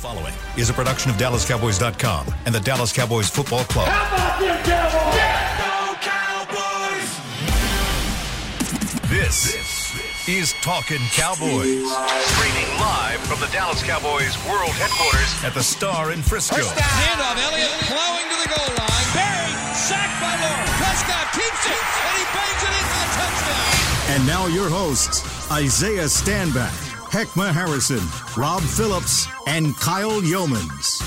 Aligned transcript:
following 0.00 0.32
is 0.56 0.70
a 0.70 0.72
production 0.72 1.10
of 1.10 1.18
DallasCowboys.com 1.18 2.26
and 2.46 2.54
the 2.54 2.60
Dallas 2.60 2.90
Cowboys 2.90 3.28
Football 3.28 3.64
Club. 3.64 3.86
How 3.86 4.16
about 4.16 4.30
This 9.10 10.28
is 10.28 10.54
Talking 10.62 11.02
Cowboys. 11.12 11.84
Streaming 12.32 12.70
live 12.80 13.20
from 13.28 13.40
the 13.40 13.50
Dallas 13.52 13.82
Cowboys 13.82 14.38
World 14.48 14.72
Headquarters 14.80 15.44
at 15.44 15.52
the 15.52 15.62
Star 15.62 16.12
in 16.12 16.22
Frisco. 16.22 16.56
Handoff, 16.56 17.36
Elliott 17.36 17.68
plowing 17.84 18.24
to 18.30 18.36
the 18.40 18.48
goal 18.48 18.70
line. 18.80 19.08
Barry, 19.12 19.52
sacked 19.76 20.16
by 20.22 20.32
Lawrence. 20.40 20.70
Prescott 20.80 21.28
keeps 21.36 21.62
it, 21.68 21.76
and 21.76 22.14
he 22.16 22.24
bangs 22.32 22.62
it 22.64 22.72
in 22.72 22.86
for 22.88 23.02
a 23.04 23.10
touchdown. 23.20 24.14
And 24.16 24.26
now 24.26 24.46
your 24.46 24.70
hosts, 24.70 25.50
Isaiah 25.52 26.08
Stanback, 26.08 26.89
Heckma 27.10 27.50
Harrison, 27.50 28.00
Rob 28.40 28.62
Phillips, 28.62 29.26
and 29.48 29.76
Kyle 29.78 30.20
Youmans. 30.20 31.02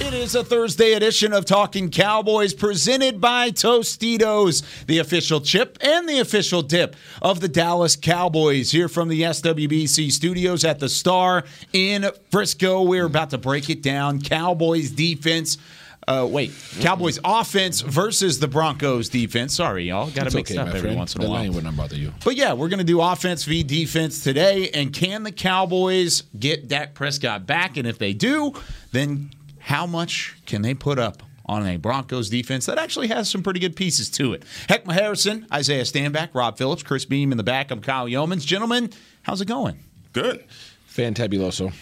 It 0.00 0.14
is 0.14 0.36
a 0.36 0.44
Thursday 0.44 0.92
edition 0.92 1.32
of 1.32 1.44
Talking 1.44 1.90
Cowboys 1.90 2.54
presented 2.54 3.20
by 3.20 3.50
Tostitos, 3.50 4.62
the 4.86 4.98
official 4.98 5.40
chip 5.40 5.76
and 5.80 6.08
the 6.08 6.20
official 6.20 6.62
dip 6.62 6.94
of 7.20 7.40
the 7.40 7.48
Dallas 7.48 7.96
Cowboys. 7.96 8.70
Here 8.70 8.88
from 8.88 9.08
the 9.08 9.22
SWBC 9.22 10.12
studios 10.12 10.64
at 10.64 10.78
the 10.78 10.88
Star 10.88 11.42
in 11.72 12.08
Frisco. 12.30 12.82
We're 12.82 13.06
about 13.06 13.30
to 13.30 13.38
break 13.38 13.68
it 13.70 13.82
down. 13.82 14.20
Cowboys 14.20 14.92
defense. 14.92 15.58
Uh, 16.08 16.24
wait, 16.24 16.50
Cowboys 16.80 17.18
offense 17.22 17.82
versus 17.82 18.40
the 18.40 18.48
Broncos 18.48 19.10
defense. 19.10 19.54
Sorry, 19.54 19.84
y'all. 19.88 20.10
Got 20.10 20.30
to 20.30 20.34
mix 20.36 20.50
okay, 20.50 20.58
up 20.58 20.68
every 20.68 20.80
friend. 20.80 20.96
once 20.96 21.14
in 21.14 21.20
a 21.20 21.24
That 21.24 21.30
while. 21.30 21.42
lane 21.42 21.52
would 21.52 21.64
not 21.64 21.76
bother 21.76 21.96
you. 21.96 22.14
But 22.24 22.36
yeah, 22.36 22.54
we're 22.54 22.70
going 22.70 22.78
to 22.78 22.84
do 22.84 23.02
offense 23.02 23.44
v 23.44 23.62
defense 23.62 24.24
today. 24.24 24.70
And 24.70 24.90
can 24.90 25.22
the 25.22 25.32
Cowboys 25.32 26.22
get 26.38 26.66
Dak 26.66 26.94
Prescott 26.94 27.46
back? 27.46 27.76
And 27.76 27.86
if 27.86 27.98
they 27.98 28.14
do, 28.14 28.54
then 28.90 29.32
how 29.58 29.86
much 29.86 30.34
can 30.46 30.62
they 30.62 30.72
put 30.72 30.98
up 30.98 31.22
on 31.44 31.66
a 31.66 31.76
Broncos 31.76 32.30
defense 32.30 32.64
that 32.66 32.78
actually 32.78 33.08
has 33.08 33.28
some 33.28 33.42
pretty 33.42 33.60
good 33.60 33.76
pieces 33.76 34.08
to 34.12 34.32
it? 34.32 34.44
Heckma 34.66 34.92
Harrison, 34.92 35.46
Isaiah 35.52 35.82
Stanback, 35.84 36.30
Rob 36.32 36.56
Phillips, 36.56 36.82
Chris 36.82 37.04
Beam 37.04 37.32
in 37.32 37.36
the 37.36 37.44
back. 37.44 37.70
I'm 37.70 37.82
Kyle 37.82 38.06
Youmans. 38.06 38.46
Gentlemen, 38.46 38.88
how's 39.24 39.42
it 39.42 39.46
going? 39.46 39.78
Good. 40.14 40.42
Fantabuloso. 40.90 41.74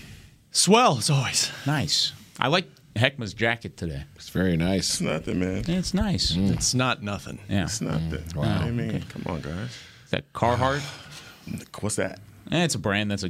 Swell 0.51 0.99
as 0.99 1.11
always. 1.11 1.53
Nice. 1.65 2.13
I 2.41 2.49
like 2.49 2.67
Heckma's 2.97 3.35
jacket 3.35 3.77
today. 3.77 4.05
It's 4.15 4.29
very 4.31 4.57
nice. 4.57 4.89
It's 4.95 5.01
nothing, 5.01 5.41
man. 5.41 5.65
It's 5.69 5.95
nice. 5.95 6.35
It's 6.37 6.75
not 6.75 7.03
nothing. 7.03 7.39
Yeah. 7.49 7.65
It's 7.65 7.81
nothing. 7.81 8.25
Wow. 8.35 8.63
I 8.63 8.71
mean, 8.71 9.03
come 9.09 9.23
on, 9.27 9.41
guys. 9.41 9.71
Is 10.05 10.11
that 10.11 10.33
Carhartt? 10.33 10.81
What's 11.81 11.97
that? 11.97 12.21
Eh, 12.53 12.63
it's 12.65 12.77
a 12.77 12.79
brand 12.79 13.11
that's 13.11 13.25
uh, 13.25 13.29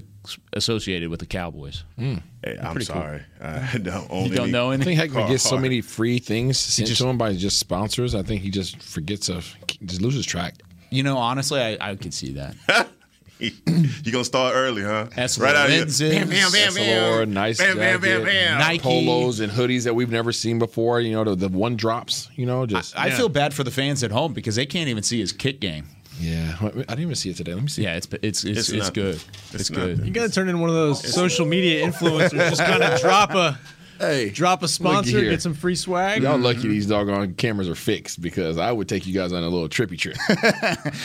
associated 0.53 1.09
with 1.09 1.20
the 1.20 1.27
Cowboys. 1.27 1.84
Hey, 1.98 2.20
I'm 2.61 2.78
sorry. 2.83 3.22
I 3.41 3.78
don't 3.83 4.11
own 4.11 4.27
You 4.27 4.34
don't 4.34 4.42
any- 4.44 4.53
know 4.53 4.70
I 4.72 4.77
think 4.77 5.00
Heckman 5.00 5.28
gets 5.28 5.42
so 5.42 5.56
many 5.59 5.81
free 5.81 6.19
things 6.19 6.59
sent 6.59 6.89
just- 6.89 7.00
to 7.00 7.09
him 7.09 7.17
by 7.17 7.34
just 7.34 7.59
sponsors. 7.59 8.14
I 8.14 8.22
think 8.22 8.42
he 8.42 8.50
just 8.50 8.83
forgets 8.83 9.28
of, 9.31 9.55
just 9.84 10.03
loses 10.03 10.27
track. 10.27 10.55
You 10.91 11.03
know, 11.03 11.17
honestly, 11.17 11.61
I, 11.61 11.78
I 11.81 11.94
could 11.97 12.12
see 12.14 12.33
that. 12.34 12.55
you 13.39 14.12
gonna 14.12 14.25
start 14.25 14.55
early, 14.55 14.83
huh? 14.83 15.06
That's 15.15 15.39
right 15.39 15.55
out 15.55 15.69
here. 15.69 15.81
lenses. 15.81 16.11
Bam, 16.12 16.29
bam, 16.29 16.51
bam, 16.53 16.75
bam. 16.75 17.03
Lord, 17.12 17.29
nice 17.29 17.59
bam, 17.59 17.77
bam, 17.77 18.01
bam, 18.01 18.25
bam. 18.25 18.59
Nike. 18.59 18.78
polos 18.83 19.41
and 19.41 19.53
hoodies 19.53 19.84
that 19.84 19.95
we've 19.95 20.11
never 20.11 20.33
seen 20.33 20.59
before. 20.59 21.01
You 21.01 21.12
know, 21.12 21.25
the, 21.25 21.34
the 21.34 21.48
one 21.48 21.77
drops. 21.77 22.31
You 22.37 22.47
know, 22.47 22.65
just 22.67 22.98
I 22.98 23.11
feel 23.11 23.28
bad 23.28 23.53
for 23.53 23.62
the 23.65 23.70
fans 23.70 24.03
at 24.03 24.11
home 24.11 24.33
because 24.33 24.56
they 24.56 24.67
can't 24.67 24.89
even 24.89 25.03
see 25.03 25.20
his 25.20 25.33
kick 25.33 25.61
game. 25.61 25.87
yeah. 26.19 26.56
I 26.62 26.69
didn't 26.70 27.01
even 27.01 27.15
see 27.15 27.28
it 27.31 27.37
today. 27.37 27.53
Let 27.53 27.62
me 27.62 27.69
see. 27.69 27.83
Yeah, 27.83 27.97
it's 27.97 28.09
it's 28.23 28.43
it's, 28.45 28.45
It's 28.45 28.69
it's, 28.70 28.91
good. 28.91 29.17
It's 29.17 29.55
It's, 29.55 29.71
nothing. 29.71 29.97
good. 29.97 30.06
You 30.06 30.12
gotta 30.12 30.31
turn 30.33 30.48
in 30.48 30.61
one 30.61 30.71
of 30.71 30.77
those 30.77 31.06
social 31.12 31.45
media 31.45 31.87
influencers. 31.87 32.31
Just 32.48 32.65
kind 32.65 32.83
of 32.83 32.98
drop 33.00 33.33
a 33.34 33.59
Hey, 33.99 34.31
drop 34.31 34.62
a 34.62 34.69
sponsor, 34.69 35.21
get 35.21 35.43
some 35.43 35.55
free 35.55 35.75
swag. 35.75 36.23
Y'all 36.23 36.39
lucky 36.39 36.69
these 36.69 36.87
doggone 36.87 37.34
cameras 37.34 37.69
are 37.69 37.75
fixed 37.75 38.21
because 38.21 38.59
I 38.59 38.71
would 38.73 38.89
take 38.89 39.07
you 39.07 39.15
guys 39.15 39.33
on 39.33 39.43
a 39.43 39.49
little 39.49 39.69
trippy 39.69 39.99
trip. 39.99 40.17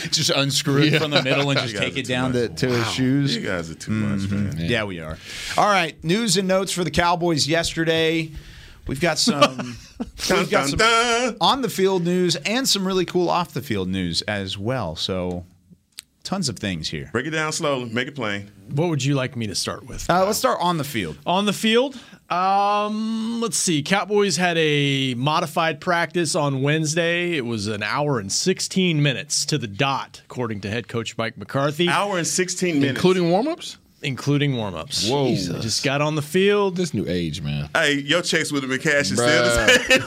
Just 0.10 0.30
unscrew 0.30 0.82
it 0.82 1.00
from 1.00 1.10
the 1.10 1.22
middle 1.22 1.50
and 1.50 1.58
just 1.60 1.76
take 1.76 1.96
it 1.96 2.06
too 2.06 2.12
down 2.12 2.32
to, 2.32 2.48
much. 2.48 2.60
to 2.60 2.68
his 2.68 2.90
shoes. 2.90 3.36
You 3.36 3.42
guys 3.42 3.70
are 3.70 3.74
too 3.74 3.92
much, 3.92 4.30
man. 4.30 4.54
Yeah, 4.58 4.84
we 4.84 5.00
are. 5.00 5.18
All 5.56 5.66
right, 5.68 6.02
news 6.04 6.36
and 6.36 6.46
notes 6.46 6.72
for 6.72 6.84
the 6.84 6.90
Cowboys 6.90 7.48
yesterday. 7.48 8.30
We've 8.86 9.00
got 9.00 9.18
some 9.18 9.76
we've 10.30 10.50
got 10.50 10.68
some 10.68 11.36
on 11.40 11.62
the 11.62 11.68
field 11.68 12.04
news 12.04 12.36
and 12.36 12.68
some 12.68 12.86
really 12.86 13.04
cool 13.04 13.30
off 13.30 13.54
the 13.54 13.62
field 13.62 13.88
news 13.88 14.22
as 14.22 14.58
well. 14.58 14.96
So 14.96 15.44
tons 16.24 16.48
of 16.48 16.58
things 16.58 16.88
here. 16.88 17.08
Break 17.12 17.26
it 17.26 17.30
down 17.30 17.52
slowly. 17.52 17.90
Make 17.90 18.08
it 18.08 18.14
plain. 18.14 18.50
What 18.70 18.88
would 18.88 19.04
you 19.04 19.14
like 19.14 19.36
me 19.36 19.46
to 19.46 19.54
start 19.54 19.86
with? 19.86 20.08
Uh, 20.10 20.24
let's 20.24 20.38
start 20.38 20.58
on 20.60 20.78
the 20.78 20.84
field. 20.84 21.18
On 21.26 21.46
the 21.46 21.52
field, 21.52 21.98
um, 22.30 23.40
let's 23.40 23.56
see. 23.56 23.82
Cowboys 23.82 24.36
had 24.36 24.56
a 24.58 25.14
modified 25.14 25.80
practice 25.80 26.34
on 26.34 26.62
Wednesday. 26.62 27.36
It 27.36 27.44
was 27.44 27.66
an 27.66 27.82
hour 27.82 28.18
and 28.18 28.32
16 28.32 29.02
minutes 29.02 29.44
to 29.46 29.58
the 29.58 29.66
dot, 29.66 30.22
according 30.24 30.60
to 30.62 30.70
head 30.70 30.88
coach 30.88 31.16
Mike 31.18 31.36
McCarthy, 31.36 31.88
Hour 31.88 32.18
and 32.18 32.26
16 32.26 32.80
minutes. 32.80 32.90
Including 32.96 33.30
warm-ups? 33.30 33.76
Including 34.02 34.52
warmups. 34.52 35.10
Whoa. 35.10 35.28
Jesus. 35.28 35.62
Just 35.62 35.84
got 35.84 36.00
on 36.00 36.14
the 36.14 36.22
field. 36.22 36.76
This 36.76 36.92
new 36.94 37.06
age, 37.08 37.40
man. 37.42 37.68
Hey, 37.74 37.94
your 37.94 38.22
checks 38.22 38.52
would 38.52 38.62
have 38.62 38.70
been 38.70 38.80
cash 38.80 39.10
Bruh. 39.10 39.78
instead. 39.78 40.00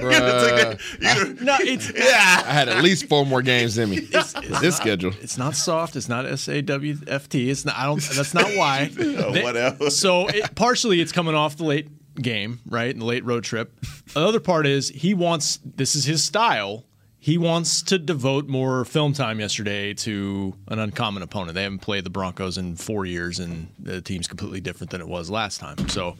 Bruh. 0.00 1.40
No, 1.40 1.56
it's 1.60 1.92
yeah. 1.96 2.42
I 2.46 2.52
had 2.52 2.68
at 2.68 2.82
least 2.82 3.08
four 3.08 3.24
more 3.26 3.42
games 3.42 3.78
in 3.78 3.90
me. 3.90 4.00
this 4.00 4.76
schedule. 4.76 5.12
It's 5.20 5.38
not 5.38 5.56
soft. 5.56 5.96
It's 5.96 6.08
not 6.08 6.26
S 6.26 6.48
A 6.48 6.62
W 6.62 6.96
F 7.06 7.28
T. 7.28 7.50
It's 7.50 7.64
not. 7.64 7.76
I 7.76 7.84
don't. 7.86 8.00
That's 8.00 8.34
not 8.34 8.46
why. 8.56 8.90
They- 9.30 9.42
whatever. 9.42 9.90
So 9.90 10.28
it, 10.28 10.54
partially, 10.54 11.00
it's 11.00 11.12
coming 11.12 11.34
off 11.34 11.56
the 11.56 11.64
late 11.64 11.88
game, 12.16 12.60
right, 12.66 12.90
and 12.90 13.00
the 13.00 13.04
late 13.06 13.24
road 13.24 13.44
trip. 13.44 13.72
The 14.14 14.20
other 14.20 14.40
part 14.40 14.66
is 14.66 14.88
he 14.88 15.14
wants. 15.14 15.58
This 15.64 15.94
is 15.94 16.04
his 16.04 16.22
style. 16.24 16.84
He 17.22 17.36
wants 17.36 17.82
to 17.82 17.98
devote 17.98 18.48
more 18.48 18.86
film 18.86 19.12
time 19.12 19.40
yesterday 19.40 19.92
to 19.92 20.54
an 20.68 20.78
uncommon 20.78 21.22
opponent. 21.22 21.54
They 21.54 21.64
haven't 21.64 21.80
played 21.80 22.04
the 22.04 22.10
Broncos 22.10 22.56
in 22.56 22.76
four 22.76 23.04
years, 23.04 23.38
and 23.40 23.68
the 23.78 24.00
team's 24.00 24.26
completely 24.26 24.62
different 24.62 24.90
than 24.90 25.02
it 25.02 25.06
was 25.06 25.28
last 25.28 25.60
time. 25.60 25.90
So 25.90 26.16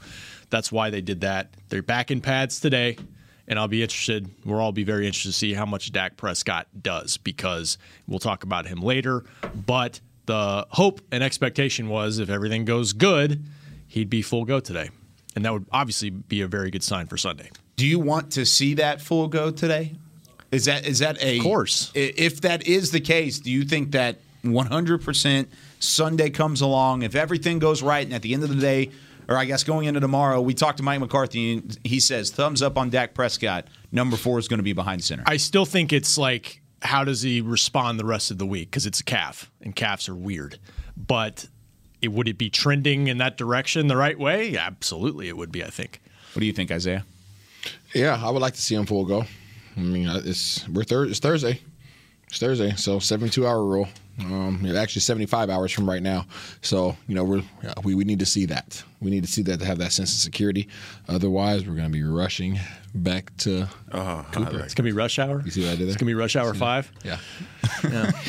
that's 0.51 0.71
why 0.71 0.91
they 0.91 1.01
did 1.01 1.23
that. 1.23 1.55
They're 1.71 1.83
back 1.83 2.11
in 2.11 2.21
pads 2.21 2.61
today, 2.61 2.99
and 3.49 3.59
I'll 3.59 3.67
be 3.67 3.83
interested. 3.83 4.31
We'll 4.45 4.61
all 4.61 4.73
be 4.73 4.85
very 4.85 5.07
interested 5.07 5.31
to 5.31 5.39
see 5.39 5.55
how 5.55 5.65
much 5.65 5.91
Dak 5.91 6.19
Prescott 6.19 6.67
does 6.83 7.17
because 7.17 7.79
we'll 8.07 8.19
talk 8.19 8.45
about 8.45 8.67
him 8.67 8.83
later. 8.83 9.25
But 9.55 10.03
the 10.27 10.67
hope 10.69 11.01
and 11.11 11.25
expectation 11.25 11.89
was 11.89 12.19
if 12.19 12.29
everything 12.29 12.67
goes 12.67 12.93
good, 12.93 13.43
he'd 13.89 14.11
be 14.11 14.21
full 14.21 14.45
go 14.45 14.61
today, 14.61 14.91
and 15.35 15.47
that 15.47 15.53
would 15.55 15.65
obviously 15.73 16.11
be 16.11 16.43
a 16.43 16.47
very 16.47 16.71
good 16.71 16.83
sign 16.83 17.07
for 17.07 17.17
Sunday. 17.17 17.49
Do 17.77 17.87
you 17.87 17.99
want 17.99 18.33
to 18.33 18.45
see 18.45 18.75
that 18.75 19.01
full 19.01 19.29
go 19.29 19.51
today? 19.51 19.95
Is 20.51 20.65
that 20.65 20.87
is 20.87 20.99
that 20.99 21.23
a 21.23 21.39
Of 21.39 21.45
course. 21.45 21.93
If 21.95 22.41
that 22.41 22.67
is 22.67 22.91
the 22.91 23.01
case, 23.01 23.39
do 23.39 23.51
you 23.51 23.65
think 23.65 23.93
that 23.93 24.19
100% 24.45 25.47
Sunday 25.79 26.31
comes 26.31 26.61
along 26.61 27.03
if 27.03 27.15
everything 27.15 27.59
goes 27.59 27.83
right 27.83 28.05
and 28.05 28.15
at 28.15 28.23
the 28.23 28.35
end 28.35 28.43
of 28.43 28.49
the 28.49 28.61
day 28.61 28.91
or 29.31 29.37
I 29.37 29.45
guess 29.45 29.63
going 29.63 29.87
into 29.87 30.01
tomorrow, 30.01 30.41
we 30.41 30.55
talked 30.55 30.79
to 30.79 30.83
Mike 30.83 30.99
McCarthy 30.99 31.53
and 31.55 31.79
he 31.85 32.01
says 32.01 32.31
thumbs 32.31 32.63
up 32.63 32.77
on 32.77 32.91
Dak 32.91 33.15
Prescott. 33.15 33.69
Number 33.93 34.17
4 34.17 34.41
is 34.41 34.49
going 34.49 34.59
to 34.59 34.65
be 34.65 34.73
behind 34.73 35.05
center. 35.05 35.23
I 35.25 35.37
still 35.37 35.65
think 35.65 35.93
it's 35.93 36.19
like, 36.19 36.61
how 36.83 37.05
does 37.05 37.23
he 37.23 37.41
respond 37.41 38.01
the 38.01 38.05
rest 38.05 38.33
of 38.33 38.39
the 38.39 38.47
week? 38.47 38.71
Because 38.71 38.87
it's 38.87 39.01
a 39.01 39.05
calf, 39.05 39.51
and 39.61 39.75
calves 39.77 40.09
are 40.09 40.15
weird. 40.15 40.59
But 40.97 41.47
it, 42.03 42.09
would 42.09 42.27
it 42.27 42.39
be 42.39 42.51
trending 42.51 43.07
in 43.07 43.19
that 43.19 43.37
direction 43.37 43.87
the 43.87 43.97
right 43.97 44.19
way? 44.19 44.57
Absolutely, 44.57 45.29
it 45.29 45.37
would 45.37 45.53
be. 45.53 45.63
I 45.63 45.71
think. 45.71 46.01
what 46.33 46.41
do 46.41 46.47
you 46.47 46.53
think, 46.53 46.73
Isaiah? 46.73 47.05
Yeah, 47.95 48.21
I 48.21 48.31
would 48.31 48.43
like 48.43 48.55
to 48.55 48.63
see 48.63 48.75
him 48.75 48.87
full 48.87 49.05
go. 49.05 49.27
I 49.81 49.83
mean, 49.83 50.09
uh, 50.09 50.21
it's 50.25 50.69
we're 50.69 50.85
thir- 50.85 51.07
it's 51.07 51.19
Thursday. 51.21 51.61
It's 52.29 52.39
Thursday, 52.39 52.73
so 52.77 52.99
seventy-two 53.01 53.45
hour 53.47 53.65
rule. 53.65 53.89
Um, 54.21 54.65
actually 54.77 55.01
seventy-five 55.01 55.49
hours 55.51 55.73
from 55.73 55.89
right 55.89 56.03
now. 56.03 56.27
So 56.61 56.97
you 57.09 57.15
know 57.17 57.25
we're 57.25 57.43
we 57.83 57.95
we 57.97 58.05
need 58.05 58.19
to 58.21 58.27
see 58.27 58.45
that. 58.47 58.83
We 59.01 59.11
need 59.11 59.25
to 59.25 59.33
see 59.33 59.43
that 59.43 59.59
to 59.61 59.65
have 59.65 59.79
that 59.79 59.93
sense 59.93 60.13
of 60.13 60.21
security. 60.21 60.69
Otherwise, 61.09 61.67
we're 61.67 61.75
going 61.75 61.89
to 61.89 61.93
be 61.93 62.03
rushing 62.05 62.61
back 62.95 63.35
to 63.39 63.67
Uh, 63.91 64.23
Cooper. 64.25 64.61
It's 64.61 64.75
gonna 64.75 64.89
be 64.89 64.93
rush 64.93 65.19
hour. 65.19 65.43
You 65.45 65.51
see 65.51 65.63
what 65.63 65.71
I 65.71 65.77
did 65.77 65.81
there? 65.81 65.89
It's 65.89 65.97
gonna 65.97 66.07
be 66.11 66.15
rush 66.15 66.37
hour 66.37 66.53
five. 66.55 66.93
Yeah. 67.03 67.19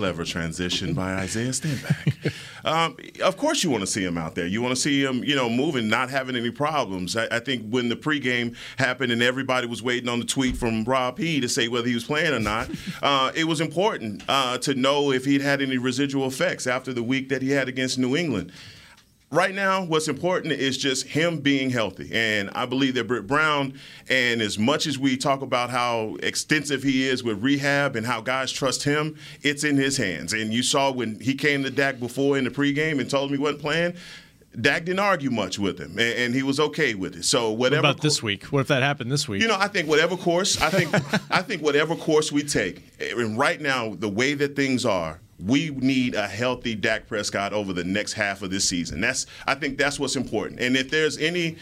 Clever 0.00 0.24
transition 0.24 0.94
by 0.94 1.12
Isaiah 1.12 1.50
Stanback. 1.50 2.32
um, 2.64 2.96
of 3.22 3.36
course, 3.36 3.62
you 3.62 3.68
want 3.68 3.82
to 3.82 3.86
see 3.86 4.02
him 4.02 4.16
out 4.16 4.34
there. 4.34 4.46
You 4.46 4.62
want 4.62 4.74
to 4.74 4.80
see 4.80 5.04
him, 5.04 5.22
you 5.22 5.36
know, 5.36 5.50
moving, 5.50 5.90
not 5.90 6.08
having 6.08 6.36
any 6.36 6.50
problems. 6.50 7.18
I, 7.18 7.26
I 7.30 7.38
think 7.38 7.68
when 7.68 7.90
the 7.90 7.96
pregame 7.96 8.56
happened 8.78 9.12
and 9.12 9.22
everybody 9.22 9.66
was 9.66 9.82
waiting 9.82 10.08
on 10.08 10.18
the 10.18 10.24
tweet 10.24 10.56
from 10.56 10.84
Rob 10.84 11.16
P 11.16 11.38
to 11.40 11.50
say 11.50 11.68
whether 11.68 11.86
he 11.86 11.92
was 11.92 12.04
playing 12.04 12.32
or 12.32 12.40
not, 12.40 12.70
uh, 13.02 13.30
it 13.34 13.44
was 13.44 13.60
important 13.60 14.22
uh, 14.26 14.56
to 14.56 14.72
know 14.72 15.12
if 15.12 15.26
he'd 15.26 15.42
had 15.42 15.60
any 15.60 15.76
residual 15.76 16.26
effects 16.26 16.66
after 16.66 16.94
the 16.94 17.02
week 17.02 17.28
that 17.28 17.42
he 17.42 17.50
had 17.50 17.68
against 17.68 17.98
New 17.98 18.16
England. 18.16 18.52
Right 19.30 19.54
now, 19.54 19.84
what's 19.84 20.08
important 20.08 20.52
is 20.52 20.76
just 20.76 21.06
him 21.06 21.38
being 21.38 21.70
healthy. 21.70 22.10
And 22.12 22.50
I 22.50 22.66
believe 22.66 22.94
that 22.94 23.06
Britt 23.06 23.26
Brown, 23.26 23.74
and 24.08 24.42
as 24.42 24.58
much 24.58 24.86
as 24.86 24.98
we 24.98 25.16
talk 25.16 25.42
about 25.42 25.70
how 25.70 26.16
extensive 26.22 26.82
he 26.82 27.06
is 27.06 27.22
with 27.22 27.42
rehab 27.42 27.96
and 27.96 28.06
how 28.06 28.20
guys 28.20 28.52
trust 28.52 28.82
him, 28.84 29.16
it's 29.42 29.64
in 29.64 29.76
his 29.76 29.96
hands. 29.96 30.32
And 30.32 30.52
you 30.52 30.62
saw 30.62 30.90
when 30.90 31.20
he 31.20 31.34
came 31.34 31.62
to 31.62 31.70
Dak 31.70 32.00
before 32.00 32.36
in 32.36 32.44
the 32.44 32.50
pregame 32.50 33.00
and 33.00 33.08
told 33.08 33.30
him 33.30 33.36
he 33.36 33.42
wasn't 33.42 33.60
playing. 33.60 33.94
Dak 34.60 34.84
didn't 34.84 34.98
argue 34.98 35.30
much 35.30 35.60
with 35.60 35.78
him, 35.78 35.92
and, 35.92 36.00
and 36.00 36.34
he 36.34 36.42
was 36.42 36.58
okay 36.58 36.94
with 36.94 37.14
it. 37.14 37.24
So 37.24 37.52
whatever. 37.52 37.82
What 37.82 37.90
about 37.90 38.02
this 38.02 38.20
week? 38.20 38.46
What 38.46 38.58
if 38.58 38.66
that 38.66 38.82
happened 38.82 39.12
this 39.12 39.28
week? 39.28 39.42
You 39.42 39.46
know, 39.46 39.56
I 39.56 39.68
think 39.68 39.88
whatever 39.88 40.16
course, 40.16 40.60
I 40.60 40.70
think, 40.70 40.92
I 41.30 41.40
think 41.40 41.62
whatever 41.62 41.94
course 41.94 42.32
we 42.32 42.42
take, 42.42 42.82
and 43.00 43.38
right 43.38 43.60
now 43.60 43.94
the 43.94 44.08
way 44.08 44.34
that 44.34 44.56
things 44.56 44.84
are, 44.84 45.20
we 45.44 45.70
need 45.70 46.14
a 46.14 46.26
healthy 46.26 46.74
Dak 46.74 47.06
Prescott 47.06 47.52
over 47.52 47.72
the 47.72 47.84
next 47.84 48.14
half 48.14 48.42
of 48.42 48.50
this 48.50 48.68
season. 48.68 49.00
That's, 49.00 49.26
I 49.46 49.54
think, 49.54 49.78
that's 49.78 49.98
what's 49.98 50.16
important. 50.16 50.60
And 50.60 50.76
if 50.76 50.90
there's 50.90 51.18
any 51.18 51.56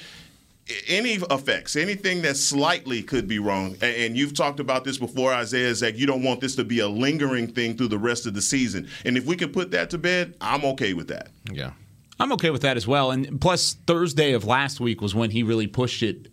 any 0.86 1.14
effects, 1.14 1.76
anything 1.76 2.22
that 2.22 2.36
slightly 2.36 3.02
could 3.02 3.26
be 3.26 3.38
wrong, 3.38 3.76
and 3.80 4.16
you've 4.16 4.34
talked 4.34 4.60
about 4.60 4.84
this 4.84 4.98
before, 4.98 5.32
Isaiah, 5.32 5.68
is 5.68 5.80
that 5.80 5.96
you 5.96 6.06
don't 6.06 6.22
want 6.22 6.40
this 6.40 6.56
to 6.56 6.64
be 6.64 6.80
a 6.80 6.88
lingering 6.88 7.48
thing 7.48 7.76
through 7.76 7.88
the 7.88 7.98
rest 7.98 8.26
of 8.26 8.34
the 8.34 8.42
season. 8.42 8.88
And 9.04 9.16
if 9.16 9.24
we 9.24 9.36
can 9.36 9.50
put 9.50 9.70
that 9.70 9.90
to 9.90 9.98
bed, 9.98 10.34
I'm 10.40 10.64
okay 10.66 10.92
with 10.92 11.08
that. 11.08 11.30
Yeah. 11.50 11.72
I'm 12.20 12.32
okay 12.32 12.50
with 12.50 12.62
that 12.62 12.76
as 12.76 12.86
well. 12.86 13.10
And 13.10 13.40
plus, 13.40 13.74
Thursday 13.86 14.32
of 14.32 14.44
last 14.44 14.80
week 14.80 15.00
was 15.00 15.14
when 15.14 15.30
he 15.30 15.42
really 15.42 15.68
pushed 15.68 16.02
it 16.02 16.28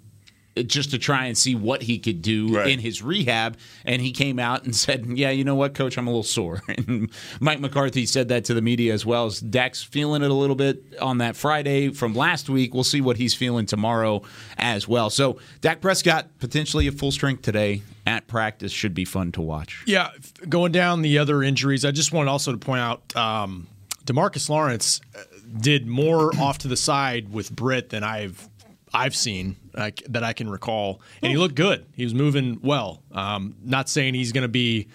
just 0.68 0.92
to 0.92 0.98
try 0.98 1.26
and 1.26 1.38
see 1.38 1.54
what 1.56 1.82
he 1.82 2.00
could 2.00 2.22
do 2.22 2.56
Right. 2.56 2.68
in 2.68 2.80
his 2.80 3.02
rehab. 3.02 3.58
And 3.84 4.02
he 4.02 4.12
came 4.12 4.40
out 4.40 4.64
and 4.64 4.76
said, 4.76 5.06
Yeah, 5.18 5.30
you 5.32 5.44
know 5.44 5.56
what, 5.56 5.74
coach, 5.74 5.98
I'm 5.98 6.08
a 6.08 6.10
little 6.10 6.24
sore. 6.24 6.62
And 6.78 7.10
Mike 7.40 7.60
McCarthy 7.60 8.06
said 8.06 8.30
that 8.30 8.46
to 8.46 8.54
the 8.54 8.62
media 8.62 8.94
as 8.94 9.06
well. 9.06 9.26
As 9.26 9.40
Dak's 9.40 9.82
feeling 9.84 10.22
it 10.24 10.32
a 10.32 10.34
little 10.34 10.56
bit 10.56 10.84
on 11.02 11.18
that 11.20 11.36
Friday 11.36 11.90
from 11.90 12.14
last 12.14 12.50
week. 12.50 12.74
We'll 12.74 12.84
see 12.84 13.02
what 13.02 13.18
he's 13.18 13.34
feeling 13.34 13.66
tomorrow 13.66 14.22
as 14.58 14.88
well. 14.88 15.10
So, 15.10 15.40
Dak 15.62 15.82
Prescott 15.82 16.28
potentially 16.40 16.88
at 16.88 16.94
full 16.96 17.12
strength 17.12 17.42
today 17.42 17.82
at 18.06 18.28
practice 18.28 18.72
should 18.72 18.94
be 18.94 19.04
fun 19.06 19.32
to 19.34 19.42
watch. 19.42 19.84
Yeah, 19.88 20.10
going 20.48 20.72
down 20.72 21.02
the 21.02 21.18
other 21.18 21.42
injuries, 21.44 21.84
I 21.86 21.92
just 21.92 22.12
wanted 22.14 22.30
also 22.30 22.52
to 22.52 22.58
point 22.58 22.82
out 22.82 23.16
um, 23.16 23.68
Demarcus 24.06 24.50
Lawrence 24.50 25.02
uh, 25.18 25.24
did 25.60 25.88
more 25.88 26.36
off 26.40 26.60
to 26.60 26.68
the 26.68 26.78
side 26.78 27.32
with 27.32 27.52
Britt 27.52 27.90
than 27.90 28.04
I've 28.04 28.48
I've 28.96 29.16
seen 29.16 29.58
that 29.74 30.24
I 30.24 30.34
can 30.34 30.50
recall, 30.50 31.02
and 31.22 31.32
he 31.32 31.38
looked 31.38 31.56
good. 31.56 31.86
He 31.96 32.04
was 32.06 32.14
moving 32.14 32.60
well. 32.64 33.04
Um, 33.12 33.56
not 33.62 33.90
saying 33.90 34.14
he's 34.14 34.32
going 34.32 34.44
to 34.44 34.48
be 34.48 34.88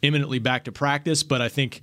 imminently 0.00 0.38
back 0.38 0.64
to 0.64 0.72
practice, 0.72 1.24
but 1.24 1.42
I 1.42 1.48
think 1.48 1.82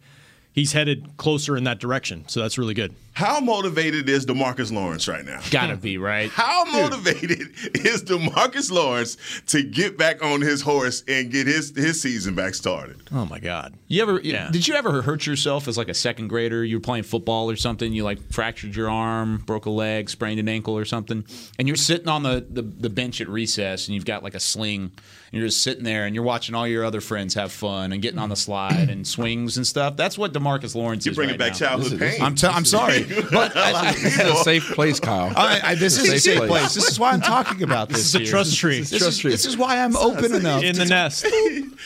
he's 0.54 0.72
headed 0.72 1.18
closer 1.18 1.58
in 1.58 1.66
that 1.66 1.80
direction. 1.80 2.28
So 2.28 2.42
that's 2.42 2.58
really 2.58 2.74
good. 2.74 2.96
How 3.16 3.40
motivated 3.40 4.10
is 4.10 4.26
Demarcus 4.26 4.74
Lawrence 4.74 5.08
right 5.08 5.24
now? 5.26 5.40
Gotta 5.50 5.78
be, 5.78 5.98
right? 5.98 6.30
How 6.30 6.66
motivated 6.66 7.52
is 7.74 8.04
Demarcus 8.04 8.70
Lawrence 8.70 9.16
to 9.48 9.64
get 9.64 9.98
back 9.98 10.22
on 10.22 10.42
his 10.42 10.62
horse 10.62 11.02
and 11.08 11.32
get 11.32 11.48
his 11.48 11.74
his 11.76 12.02
season 12.02 12.36
back 12.36 12.56
started? 12.56 12.98
Oh 13.14 13.26
my 13.26 13.40
God! 13.40 13.74
You 13.88 14.02
ever 14.02 14.20
Yeah. 14.22 14.50
did 14.52 14.68
you 14.68 14.74
ever 14.76 15.02
hurt 15.02 15.26
yourself 15.26 15.70
as 15.70 15.78
like 15.78 15.88
a 15.88 15.94
second 15.94 16.28
grader? 16.28 16.66
You 16.66 16.76
were 16.76 16.82
playing 16.82 17.04
football 17.06 17.50
or 17.50 17.56
something, 17.56 17.94
you 17.94 18.04
like 18.04 18.20
fractured 18.34 18.76
your 18.76 18.90
arm, 18.90 19.38
broke 19.46 19.66
a 19.66 19.70
leg, 19.70 20.10
sprained 20.10 20.42
an 20.42 20.50
ankle 20.50 20.78
or 20.78 20.84
something, 20.84 21.24
and 21.58 21.70
you're 21.70 21.78
sitting 21.78 22.10
on 22.10 22.24
the, 22.24 22.46
the, 22.50 22.64
the 22.64 22.90
bench 22.90 23.22
at 23.22 23.30
recess 23.30 23.88
and 23.88 23.96
you've 23.96 24.04
got 24.06 24.24
like 24.24 24.36
a 24.36 24.40
sling 24.42 24.92
and 25.32 25.40
you're 25.40 25.48
just 25.48 25.64
sitting 25.64 25.86
there 25.86 26.06
and 26.06 26.14
you're 26.16 26.24
watching 26.24 26.54
all 26.54 26.68
your 26.68 26.84
other 26.84 27.00
friends 27.02 27.34
have 27.36 27.52
fun 27.54 27.94
and 27.94 28.02
getting 28.02 28.20
on 28.20 28.28
the 28.30 28.36
slide 28.36 28.90
and 28.90 29.08
swings 29.08 29.56
and 29.58 29.66
stuff. 29.66 29.96
That's 29.96 30.18
what 30.18 30.34
Demarcus 30.34 30.76
Lawrence 30.76 31.06
You're 31.06 31.12
is. 31.12 31.16
bringing 31.16 31.34
right 31.34 31.52
back 31.52 31.62
now. 31.62 31.68
childhood 31.70 31.94
is- 31.94 32.00
pain. 32.00 32.22
I'm, 32.22 32.36
t- 32.36 32.48
I'm 32.48 32.66
sorry, 32.66 33.05
but 33.32 33.56
I, 33.56 33.92
It's 33.96 34.18
a 34.20 34.36
safe 34.44 34.72
place, 34.74 35.00
Kyle. 35.00 35.32
I, 35.36 35.62
I, 35.64 35.76
this 35.76 35.98
is 35.98 36.10
a 36.12 36.20
safe 36.20 36.48
place. 36.48 36.74
This 36.74 36.90
is 36.90 37.00
why 37.00 37.12
I'm 37.12 37.22
talking 37.22 37.64
about 37.64 37.90
this. 37.90 37.98
This 37.98 38.06
is 38.08 38.16
a 38.16 38.20
here. 38.20 38.28
trust 38.28 38.58
tree 38.58 38.80
This, 38.80 38.90
trust 38.90 39.04
is, 39.08 39.20
tree. 39.20 39.32
this 39.32 39.46
is 39.46 39.58
why 39.58 39.80
I'm 39.84 39.96
open 39.96 40.34
enough 40.34 40.64
in 40.64 40.76
the 40.76 40.86
nest. 40.86 41.26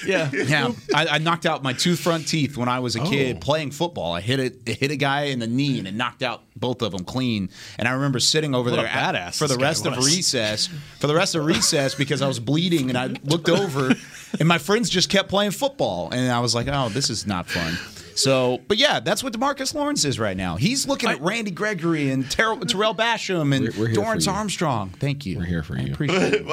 Yeah. 0.06 0.30
Yeah, 0.32 0.72
I, 0.96 1.08
I 1.08 1.18
knocked 1.18 1.46
out 1.46 1.62
my 1.62 1.74
two 1.74 1.96
front 1.98 2.26
teeth 2.28 2.56
when 2.56 2.70
I 2.70 2.80
was 2.80 2.96
a 2.96 3.02
Oh. 3.02 3.10
kid 3.10 3.42
playing 3.42 3.72
football. 3.72 4.14
I 4.14 4.22
hit 4.22 4.40
it, 4.40 4.66
hit 4.66 4.92
a 4.92 4.96
guy 4.96 5.24
in 5.24 5.40
the 5.40 5.48
knee, 5.48 5.78
and 5.78 5.88
it 5.90 5.94
knocked 5.94 6.24
out 6.24 6.44
both 6.56 6.82
of 6.82 6.94
them 6.94 7.04
clean. 7.04 7.50
And 7.78 7.86
I 7.86 7.92
remember 7.92 8.20
sitting 8.22 8.56
over 8.56 8.70
What 8.70 8.78
there 8.78 8.88
at- 8.88 9.16
badass 9.16 9.38
for 9.38 9.48
the 9.50 9.58
rest 9.58 9.86
of 9.86 9.98
recess. 9.98 10.70
For 11.00 11.08
the 11.08 11.16
rest 11.16 11.36
of 11.36 11.44
recess, 11.44 11.96
because 11.96 12.22
I 12.22 12.28
was 12.30 12.40
bleeding, 12.40 12.88
and 12.90 12.98
I 12.98 13.08
looked 13.26 13.50
over, 13.50 13.94
and 14.40 14.48
my 14.48 14.58
friends 14.58 14.90
just 14.90 15.10
kept 15.10 15.28
playing 15.28 15.52
football, 15.52 16.12
and 16.12 16.32
I 16.32 16.40
was 16.40 16.56
like, 16.56 16.68
"Oh, 16.70 16.88
this 16.90 17.10
is 17.10 17.28
not 17.28 17.50
fun." 17.50 17.78
So, 18.20 18.60
but 18.68 18.78
yeah, 18.78 19.00
that's 19.00 19.24
what 19.24 19.32
Demarcus 19.34 19.74
Lawrence 19.74 20.04
is 20.04 20.20
right 20.20 20.36
now. 20.36 20.58
He's 20.58 20.86
looking 20.88 21.10
at 21.10 21.22
Randy 21.22 21.52
Gregory 21.52 22.10
and 22.10 22.30
Ter- 22.30 22.60
Tarell 22.66 22.94
Basham 22.94 23.56
and 23.56 23.70
We're- 23.70 23.80
we're 23.80 23.88
Dorance. 23.96 24.28
Armstrong. 24.32 24.90
Thank 25.00 25.26
you. 25.26 25.38
We're 25.38 25.46
here 25.46 25.64
for 25.64 25.78
I 25.78 25.82
you. 25.84 25.94
appreciate 25.94 26.34
it. 26.34 26.46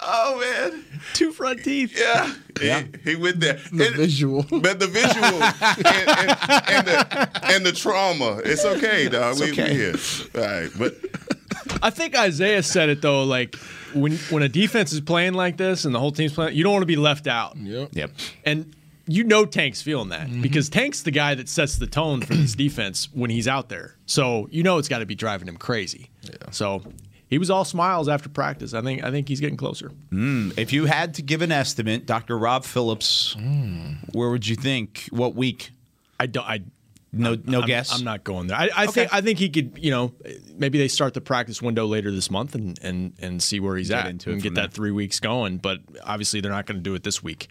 oh 0.00 0.38
man, 0.40 0.84
Two 1.14 1.32
front 1.32 1.64
teeth. 1.64 1.98
yeah, 1.98 2.32
He, 3.02 3.10
he 3.10 3.16
went 3.16 3.40
there. 3.40 3.58
The 3.72 3.86
And- 3.88 3.96
visual. 3.96 4.44
But 4.48 4.78
the 4.78 4.86
visual 4.86 5.24
and, 5.24 5.86
and, 5.86 6.30
and, 6.68 6.86
the, 6.86 7.28
and 7.44 7.66
the 7.66 7.72
trauma, 7.72 8.40
it's 8.44 8.64
okay, 8.64 9.08
dog. 9.08 9.40
we, 9.40 9.50
okay. 9.52 9.70
we 9.70 9.74
here. 9.74 9.94
All 10.36 10.40
right, 10.42 10.70
but 10.78 10.94
I 11.82 11.90
think 11.90 12.16
Isaiah 12.16 12.62
said 12.62 12.88
it 12.88 13.02
though. 13.02 13.24
Like 13.24 13.56
when 13.94 14.16
when 14.30 14.42
a 14.42 14.48
defense 14.48 14.92
is 14.92 15.00
playing 15.00 15.34
like 15.34 15.56
this 15.56 15.84
and 15.84 15.94
the 15.94 15.98
whole 15.98 16.12
team's 16.12 16.32
playing, 16.32 16.56
you 16.56 16.62
don't 16.62 16.72
want 16.72 16.82
to 16.82 16.86
be 16.86 16.96
left 16.96 17.26
out. 17.26 17.56
Yep. 17.56 17.90
Yep. 17.92 18.10
And 18.44 18.74
you 19.06 19.24
know 19.24 19.44
Tank's 19.44 19.82
feeling 19.82 20.10
that 20.10 20.28
mm-hmm. 20.28 20.42
because 20.42 20.68
Tank's 20.68 21.02
the 21.02 21.10
guy 21.10 21.34
that 21.34 21.48
sets 21.48 21.78
the 21.78 21.86
tone 21.86 22.20
for 22.20 22.34
this 22.34 22.54
defense 22.54 23.08
when 23.12 23.30
he's 23.30 23.48
out 23.48 23.68
there. 23.68 23.96
So 24.06 24.48
you 24.50 24.62
know 24.62 24.78
it's 24.78 24.88
got 24.88 24.98
to 24.98 25.06
be 25.06 25.14
driving 25.14 25.48
him 25.48 25.56
crazy. 25.56 26.10
Yeah. 26.22 26.50
So 26.50 26.82
he 27.30 27.38
was 27.38 27.48
all 27.48 27.64
smiles 27.64 28.08
after 28.08 28.28
practice. 28.28 28.74
I 28.74 28.82
think 28.82 29.02
I 29.02 29.10
think 29.10 29.28
he's 29.28 29.40
getting 29.40 29.56
closer. 29.56 29.92
Mm. 30.10 30.58
If 30.58 30.72
you 30.72 30.86
had 30.86 31.14
to 31.14 31.22
give 31.22 31.42
an 31.42 31.52
estimate, 31.52 32.04
Dr. 32.04 32.36
Rob 32.36 32.64
Phillips, 32.64 33.36
mm. 33.38 33.96
where 34.12 34.30
would 34.30 34.46
you 34.46 34.56
think? 34.56 35.06
What 35.10 35.34
week? 35.34 35.70
I 36.18 36.26
don't. 36.26 36.44
I 36.44 36.62
No, 37.12 37.36
no 37.44 37.60
I'm, 37.62 37.66
guess. 37.66 37.92
I'm 37.92 38.04
not 38.04 38.22
going 38.22 38.46
there. 38.46 38.56
I, 38.56 38.68
I 38.76 38.86
think 38.86 39.12
I 39.12 39.20
think 39.20 39.38
he 39.38 39.48
could. 39.48 39.78
You 39.78 39.90
know, 39.90 40.12
maybe 40.54 40.78
they 40.78 40.88
start 40.88 41.14
the 41.14 41.20
practice 41.20 41.60
window 41.60 41.86
later 41.86 42.10
this 42.10 42.30
month 42.30 42.54
and 42.54 42.78
and 42.82 43.14
and 43.18 43.42
see 43.42 43.58
where 43.58 43.76
he's 43.76 43.88
Get 43.88 44.04
at 44.04 44.10
into 44.10 44.30
and 44.30 44.40
from 44.40 44.54
get 44.54 44.54
that 44.60 44.72
three 44.72 44.92
weeks 44.92 45.18
going. 45.18 45.58
But 45.58 45.80
obviously, 46.04 46.40
they're 46.40 46.52
not 46.52 46.66
going 46.66 46.78
to 46.78 46.82
do 46.82 46.94
it 46.94 47.02
this 47.02 47.22
week. 47.22 47.48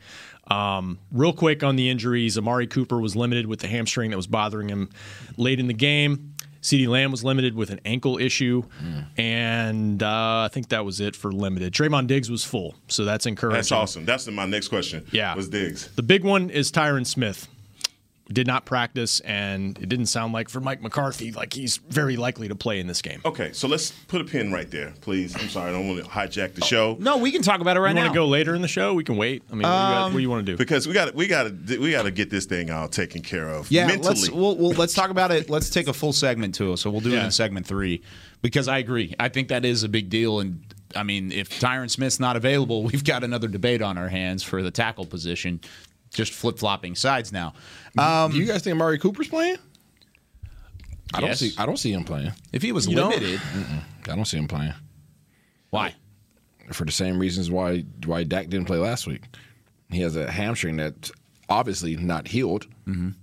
Um, 0.47 0.99
real 1.11 1.33
quick 1.33 1.63
on 1.63 1.75
the 1.75 1.89
injuries, 1.89 2.37
Amari 2.37 2.67
Cooper 2.67 2.99
was 2.99 3.15
limited 3.15 3.47
with 3.47 3.59
the 3.59 3.67
hamstring 3.67 4.11
that 4.11 4.17
was 4.17 4.27
bothering 4.27 4.69
him 4.69 4.89
late 5.37 5.59
in 5.59 5.67
the 5.67 5.73
game. 5.73 6.35
CeeDee 6.61 6.87
Lamb 6.87 7.11
was 7.11 7.23
limited 7.23 7.55
with 7.55 7.69
an 7.69 7.79
ankle 7.85 8.17
issue, 8.17 8.63
and 9.15 10.03
uh, 10.03 10.41
I 10.41 10.49
think 10.51 10.69
that 10.69 10.83
was 10.83 10.99
it 10.99 11.15
for 11.15 11.31
limited. 11.31 11.73
Trevon 11.73 12.05
Diggs 12.05 12.29
was 12.29 12.43
full, 12.43 12.75
so 12.87 13.05
that's 13.05 13.25
encouraging. 13.25 13.57
that's 13.57 13.71
awesome. 13.71 14.05
That's 14.05 14.27
my 14.27 14.45
next 14.45 14.67
question. 14.67 15.05
Yeah. 15.11 15.35
was 15.35 15.47
Diggs. 15.47 15.87
The 15.95 16.03
big 16.03 16.25
one 16.25 16.49
is 16.49 16.69
Tyron 16.71 17.05
Smith. 17.05 17.47
Did 18.31 18.45
not 18.45 18.63
practice, 18.63 19.21
and 19.21 19.75
it 19.79 19.89
didn't 19.89 20.05
sound 20.05 20.33
like 20.33 20.49
for 20.49 20.59
Mike 20.59 20.83
McCarthy 20.83 21.31
like 21.31 21.51
he's 21.51 21.77
very 21.77 22.15
likely 22.15 22.47
to 22.47 22.53
play 22.53 22.79
in 22.79 22.85
this 22.85 23.01
game. 23.01 23.21
Okay, 23.25 23.51
so 23.53 23.67
let's 23.67 23.89
put 24.07 24.21
a 24.21 24.23
pin 24.23 24.51
right 24.51 24.69
there, 24.69 24.93
please. 25.01 25.35
I'm 25.35 25.49
sorry, 25.49 25.69
I 25.69 25.73
don't 25.73 25.87
want 25.87 26.03
to 26.03 26.07
hijack 26.09 26.53
the 26.53 26.63
show. 26.63 26.95
no, 26.99 27.17
we 27.17 27.31
can 27.31 27.41
talk 27.41 27.59
about 27.59 27.75
it 27.75 27.79
right 27.79 27.89
You 27.89 27.95
now. 27.95 28.01
want 28.03 28.13
to 28.13 28.19
go 28.19 28.27
later 28.27 28.53
in 28.53 28.61
the 28.61 28.67
show? 28.67 28.93
We 28.93 29.03
can 29.03 29.17
wait. 29.17 29.41
I 29.51 29.55
mean, 29.55 29.63
what, 29.63 29.69
do 29.69 29.71
you 29.71 29.73
got- 29.95 30.03
what 30.03 30.13
do 30.13 30.19
you 30.19 30.29
want 30.29 30.45
to 30.45 30.51
do? 30.51 30.57
Because 30.57 30.87
we 30.87 30.93
got 30.93 31.15
we 31.15 31.25
got 31.25 31.43
to 31.67 31.77
we 31.79 31.89
got 31.89 32.03
to 32.03 32.11
get 32.11 32.29
this 32.29 32.45
thing 32.45 32.69
all 32.69 32.87
taken 32.87 33.23
care 33.23 33.49
of. 33.49 33.71
Yeah, 33.71 33.87
mentally. 33.87 34.09
let's 34.09 34.29
we'll, 34.29 34.55
we'll, 34.57 34.71
let's 34.73 34.93
talk 34.93 35.09
about 35.09 35.31
it. 35.31 35.49
Let's 35.49 35.71
take 35.71 35.87
a 35.87 35.93
full 35.93 36.13
segment 36.13 36.53
to 36.55 36.73
it. 36.73 36.77
So 36.77 36.91
we'll 36.91 37.01
do 37.01 37.11
it 37.15 37.23
in 37.23 37.31
segment 37.31 37.65
three 37.65 38.03
because 38.43 38.67
I 38.67 38.77
agree. 38.77 39.15
I 39.19 39.29
think 39.29 39.47
that 39.47 39.65
is 39.65 39.81
a 39.83 39.89
big 39.89 40.09
deal. 40.11 40.39
And 40.39 40.63
I 40.95 41.01
mean, 41.01 41.31
if 41.31 41.59
Tyron 41.59 41.89
Smith's 41.89 42.19
not 42.19 42.35
available, 42.35 42.83
we've 42.83 43.03
got 43.03 43.23
another 43.23 43.47
debate 43.47 43.81
on 43.81 43.97
our 43.97 44.09
hands 44.09 44.43
for 44.43 44.61
the 44.61 44.69
tackle 44.71 45.05
position. 45.07 45.61
Just 46.11 46.33
flip 46.33 46.57
flopping 46.57 46.95
sides 46.95 47.31
now. 47.31 47.53
Um, 47.97 48.31
Do 48.31 48.37
you 48.37 48.45
guys 48.45 48.63
think 48.63 48.73
Amari 48.75 48.97
Cooper's 48.99 49.27
playing? 49.27 49.57
I 51.13 51.21
don't 51.21 51.29
Yes. 51.29 51.39
see. 51.39 51.53
I 51.57 51.65
don't 51.65 51.77
see 51.77 51.91
him 51.91 52.03
playing. 52.03 52.31
if 52.53 52.61
he 52.61 52.71
was 52.71 52.87
You 52.87 52.95
don't? 52.95 53.09
limited, 53.11 53.41
I 54.07 54.15
don't 54.15 54.25
see 54.25 54.37
him 54.37 54.47
playing 54.47 54.73
why? 55.71 55.95
for 56.71 56.85
the 56.85 56.91
same 56.91 57.17
reasons 57.19 57.49
why 57.49 57.83
why 58.05 58.23
Dak 58.23 58.47
didn't 58.49 58.65
play 58.67 58.77
last 58.77 59.07
week. 59.07 59.23
He 59.89 60.01
has 60.01 60.15
a 60.15 60.29
hamstring 60.29 60.77
that's 60.77 61.11
obviously 61.49 61.95
not 61.95 62.27
healed. 62.27 62.67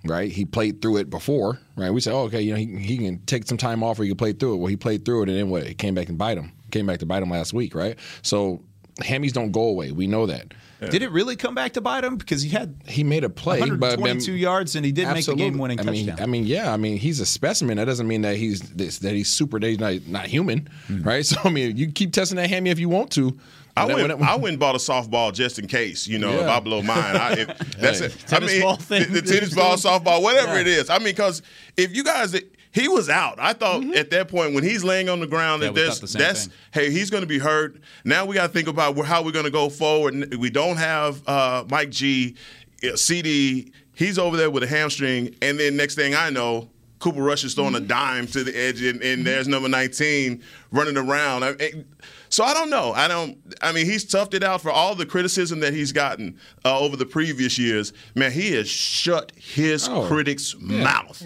Right? 0.05 0.31
He 0.31 0.45
played 0.45 0.81
through 0.83 0.99
it 0.99 1.11
before. 1.11 1.59
Right? 1.77 1.91
We 1.91 2.01
said, 2.01 2.13
oh, 2.13 2.23
okay, 2.23 2.41
you 2.41 2.53
know, 2.53 2.57
he, 2.59 2.67
he 2.79 2.99
can 2.99 3.19
take 3.27 3.47
some 3.49 3.57
time 3.59 3.83
off 3.83 3.99
or 3.99 4.05
he 4.05 4.11
can 4.11 4.17
play 4.17 4.33
through 4.33 4.55
it. 4.55 4.57
Well, 4.59 4.67
he 4.69 4.77
played 4.77 5.05
through 5.05 5.23
it, 5.25 5.29
and 5.29 5.37
then 5.39 5.49
what? 5.51 5.65
It 5.65 5.79
came 5.79 5.95
back 5.95 6.09
and 6.09 6.17
bite 6.17 6.39
him. 6.39 6.53
Came 6.71 6.87
back 6.87 7.01
to 7.01 7.07
bite 7.07 7.21
him 7.23 7.31
last 7.31 7.53
week. 7.53 7.75
Right? 7.75 7.97
So 8.23 8.63
hammies 9.01 9.33
don't 9.33 9.51
go 9.53 9.63
away. 9.63 9.91
We 9.93 10.07
know 10.07 10.27
that. 10.27 10.55
Did 10.81 11.03
it 11.03 11.11
really 11.11 11.37
come 11.37 11.55
back 11.55 11.73
to 11.73 11.81
bite 11.81 12.05
him? 12.05 12.17
Because 12.17 12.43
he 12.43 12.51
had 12.51 12.75
He 12.87 13.03
made 13.03 13.25
a 13.25 13.31
play, 13.31 13.61
but 13.61 13.99
122 13.99 14.33
yards 14.35 14.77
and 14.77 14.85
he 14.85 14.93
did 14.93 15.09
make 15.09 15.25
the 15.25 15.35
game-winning 15.35 15.81
I 15.81 15.85
mean, 15.85 16.07
touchdown. 16.07 16.23
I 16.23 16.27
mean, 16.31 16.45
yeah, 16.45 16.73
I 16.73 16.77
mean, 16.77 16.99
he's 16.99 17.19
a 17.21 17.27
specimen. 17.27 17.79
That 17.79 17.87
doesn't 17.87 18.07
mean 18.07 18.23
that 18.23 18.37
he's 18.37 18.61
this, 18.61 18.99
that 18.99 19.15
he's 19.15 19.31
super. 19.33 19.59
That 19.59 19.69
he's 19.69 19.79
not, 19.81 20.07
not 20.07 20.27
human, 20.27 20.69
Hmm. 20.87 21.03
right? 21.03 21.25
So 21.27 21.41
I 21.45 21.49
mean, 21.51 21.77
you 21.77 21.91
keep 21.93 22.13
testing 22.13 22.37
that 22.37 22.51
hammy 22.51 22.71
if 22.71 22.79
you 22.79 22.89
want 22.91 23.11
to. 23.13 23.39
I 23.79 23.83
And 23.83 23.91
then 23.91 23.97
went. 23.97 24.19
when 24.21 24.29
it- 24.29 24.31
I 24.31 24.37
went 24.37 24.49
and 24.55 24.59
bought 24.61 24.75
a 24.75 24.79
softball 24.79 25.33
just 25.35 25.59
in 25.59 25.67
case. 25.67 26.07
You 26.07 26.19
know, 26.19 26.31
if 26.33 26.47
I 26.47 26.61
blow 26.61 26.83
mine, 26.83 27.17
I, 27.17 27.33
if, 27.33 27.59
that's 27.79 27.99
Hey. 28.01 28.07
it. 28.07 28.17
I 28.27 28.27
Tennis 28.29 28.53
mean, 28.53 28.63
ball 28.63 28.77
thing 28.77 29.13
the, 29.13 29.21
the 29.21 29.33
tennis 29.33 29.55
ball, 29.55 29.77
softball, 29.77 30.23
whatever 30.23 30.59
it 30.59 30.67
is. 30.67 30.89
I 30.91 30.97
mean, 30.99 31.09
because 31.09 31.43
if 31.77 31.95
you 31.97 32.03
guys, 32.05 32.35
he 32.77 32.89
was 32.89 33.09
out. 33.09 33.39
I 33.41 33.55
thought 33.55 33.83
at 33.97 34.11
that 34.11 34.29
point 34.29 34.55
when 34.55 34.63
he's 34.63 34.85
laying 34.85 35.09
on 35.09 35.19
the 35.21 35.27
ground, 35.27 35.63
Yeah, 35.63 35.71
that 35.71 35.75
that's 35.75 35.95
thought 35.99 36.01
the 36.03 36.09
same 36.09 36.21
that's 36.21 36.49
hey, 36.73 36.91
he's 36.91 37.09
going 37.09 37.23
to 37.23 37.27
be 37.27 37.39
hurt. 37.39 37.81
Now 38.05 38.27
we 38.27 38.35
got 38.35 38.49
to 38.49 38.53
think 38.53 38.69
about 38.69 38.97
how 39.07 39.23
we're 39.25 39.33
going 39.33 39.47
to 39.47 39.51
go 39.51 39.71
forward. 39.71 40.35
We 40.37 40.51
don't 40.51 40.77
have 40.77 41.27
uh, 41.27 41.65
Mike 41.71 41.91
G, 41.91 42.37
uh, 42.85 42.89
CeeDee. 42.89 43.73
He's 43.95 44.19
over 44.19 44.37
there 44.37 44.51
with 44.51 44.63
a 44.63 44.67
hamstring, 44.67 45.35
and 45.41 45.59
then 45.59 45.77
next 45.77 45.95
thing 45.95 46.15
I 46.15 46.29
know. 46.31 46.69
Cooper 46.99 47.23
Rush 47.23 47.45
is 47.45 47.55
throwing 47.55 47.75
a 47.75 47.81
dime 47.81 48.27
to 48.29 48.43
the 48.45 48.57
edge, 48.59 48.83
and, 48.83 49.03
and 49.03 49.25
there's 49.27 49.47
number 49.49 49.69
19 49.69 50.43
running 50.71 50.97
around. 50.97 51.45
I, 51.45 51.49
it- 51.59 51.87
so 52.29 52.45
I 52.45 52.55
don't 52.55 52.71
know. 52.71 52.93
I 52.93 53.09
don't. 53.09 53.39
I 53.63 53.73
mean, 53.73 53.87
he's 53.87 54.05
toughed 54.05 54.35
it 54.35 54.43
out 54.43 54.61
for 54.61 54.71
all 54.71 54.95
the 54.95 55.07
criticism 55.07 55.61
that 55.61 55.73
he's 55.75 55.93
gotten 55.93 56.39
uh, 56.65 56.79
over 56.79 56.97
the 56.97 57.07
previous 57.07 57.59
years. 57.59 57.93
Man, 58.15 58.33
he 58.33 58.53
has 58.53 58.69
shut 58.69 59.33
his 59.37 59.89
Oh, 59.89 60.07
critics' 60.07 60.55
mouth 60.61 61.23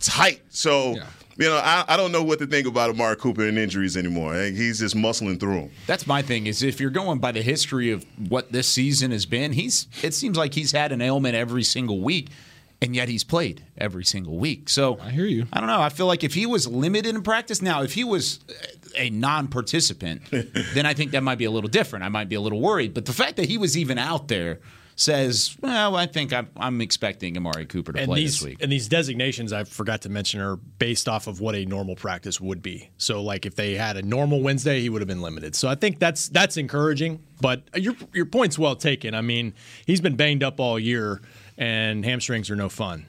tight. 0.00 0.42
So. 0.50 0.94
Yeah. 0.96 1.06
You 1.38 1.46
know, 1.48 1.56
I, 1.56 1.82
I 1.88 1.96
don't 1.96 2.12
know 2.12 2.22
what 2.22 2.38
to 2.40 2.46
think 2.46 2.66
about 2.66 2.90
Amari 2.90 3.16
Cooper 3.16 3.48
and 3.48 3.56
injuries 3.58 3.96
anymore. 3.96 4.34
He's 4.34 4.80
just 4.80 4.94
muscling 4.94 5.40
through 5.40 5.60
them. 5.62 5.70
That's 5.86 6.06
my 6.06 6.20
thing. 6.20 6.46
Is 6.46 6.62
if 6.62 6.78
you're 6.78 6.90
going 6.90 7.20
by 7.20 7.32
the 7.32 7.40
history 7.40 7.90
of 7.90 8.04
what 8.28 8.52
this 8.52 8.68
season 8.68 9.12
has 9.12 9.24
been, 9.24 9.54
he's. 9.54 9.86
It 10.02 10.12
seems 10.12 10.36
like 10.36 10.52
he's 10.52 10.72
had 10.72 10.92
an 10.92 11.00
ailment 11.00 11.34
every 11.34 11.62
single 11.62 12.02
week, 12.02 12.28
and 12.82 12.96
yet 12.96 13.08
he's 13.08 13.24
played 13.24 13.64
every 13.78 14.04
single 14.04 14.36
week. 14.36 14.68
So 14.68 14.98
I 15.00 15.10
hear 15.10 15.24
you. 15.24 15.46
I 15.52 15.60
don't 15.60 15.68
know. 15.68 15.80
I 15.80 15.88
feel 15.88 16.06
like 16.06 16.24
if 16.24 16.34
he 16.34 16.46
was 16.46 16.66
limited 16.66 17.14
in 17.14 17.22
practice, 17.22 17.62
now 17.62 17.82
if 17.82 17.94
he 17.94 18.02
was 18.02 18.40
a 18.96 19.08
non-participant, 19.08 20.22
then 20.74 20.84
I 20.84 20.92
think 20.92 21.12
that 21.12 21.22
might 21.22 21.38
be 21.38 21.44
a 21.44 21.50
little 21.50 21.70
different. 21.70 22.04
I 22.04 22.08
might 22.08 22.28
be 22.28 22.34
a 22.34 22.40
little 22.40 22.60
worried. 22.60 22.92
But 22.92 23.06
the 23.06 23.12
fact 23.12 23.36
that 23.36 23.48
he 23.48 23.56
was 23.56 23.78
even 23.78 23.98
out 23.98 24.26
there 24.28 24.58
says, 24.96 25.56
well, 25.60 25.96
I 25.96 26.06
think 26.06 26.32
I'm, 26.32 26.48
I'm 26.56 26.80
expecting 26.80 27.36
Amari 27.36 27.66
Cooper 27.66 27.92
to 27.92 28.00
and 28.00 28.08
play 28.08 28.20
these 28.20 28.40
this 28.40 28.46
week. 28.46 28.62
and 28.62 28.70
these 28.70 28.88
designations 28.88 29.52
I 29.52 29.64
forgot 29.64 30.02
to 30.02 30.08
mention 30.08 30.40
are 30.40 30.56
based 30.56 31.08
off 31.08 31.26
of 31.26 31.40
what 31.40 31.54
a 31.54 31.64
normal 31.64 31.96
practice 31.96 32.40
would 32.40 32.62
be. 32.62 32.90
So 32.98 33.22
like 33.22 33.46
if 33.46 33.54
they 33.54 33.74
had 33.74 33.96
a 33.96 34.02
normal 34.02 34.42
Wednesday, 34.42 34.80
he 34.80 34.88
would 34.90 35.00
have 35.00 35.08
been 35.08 35.22
limited. 35.22 35.54
So 35.54 35.68
I 35.68 35.76
think 35.76 35.98
that's 35.98 36.28
that's 36.28 36.56
encouraging. 36.56 37.22
But 37.40 37.62
your 37.74 37.94
your 38.12 38.26
point's 38.26 38.58
well 38.58 38.76
taken. 38.76 39.14
I 39.14 39.22
mean, 39.22 39.54
he's 39.86 40.00
been 40.00 40.14
banged 40.16 40.42
up 40.42 40.60
all 40.60 40.78
year, 40.78 41.20
and 41.58 42.04
hamstrings 42.04 42.50
are 42.50 42.56
no 42.56 42.68
fun. 42.68 43.06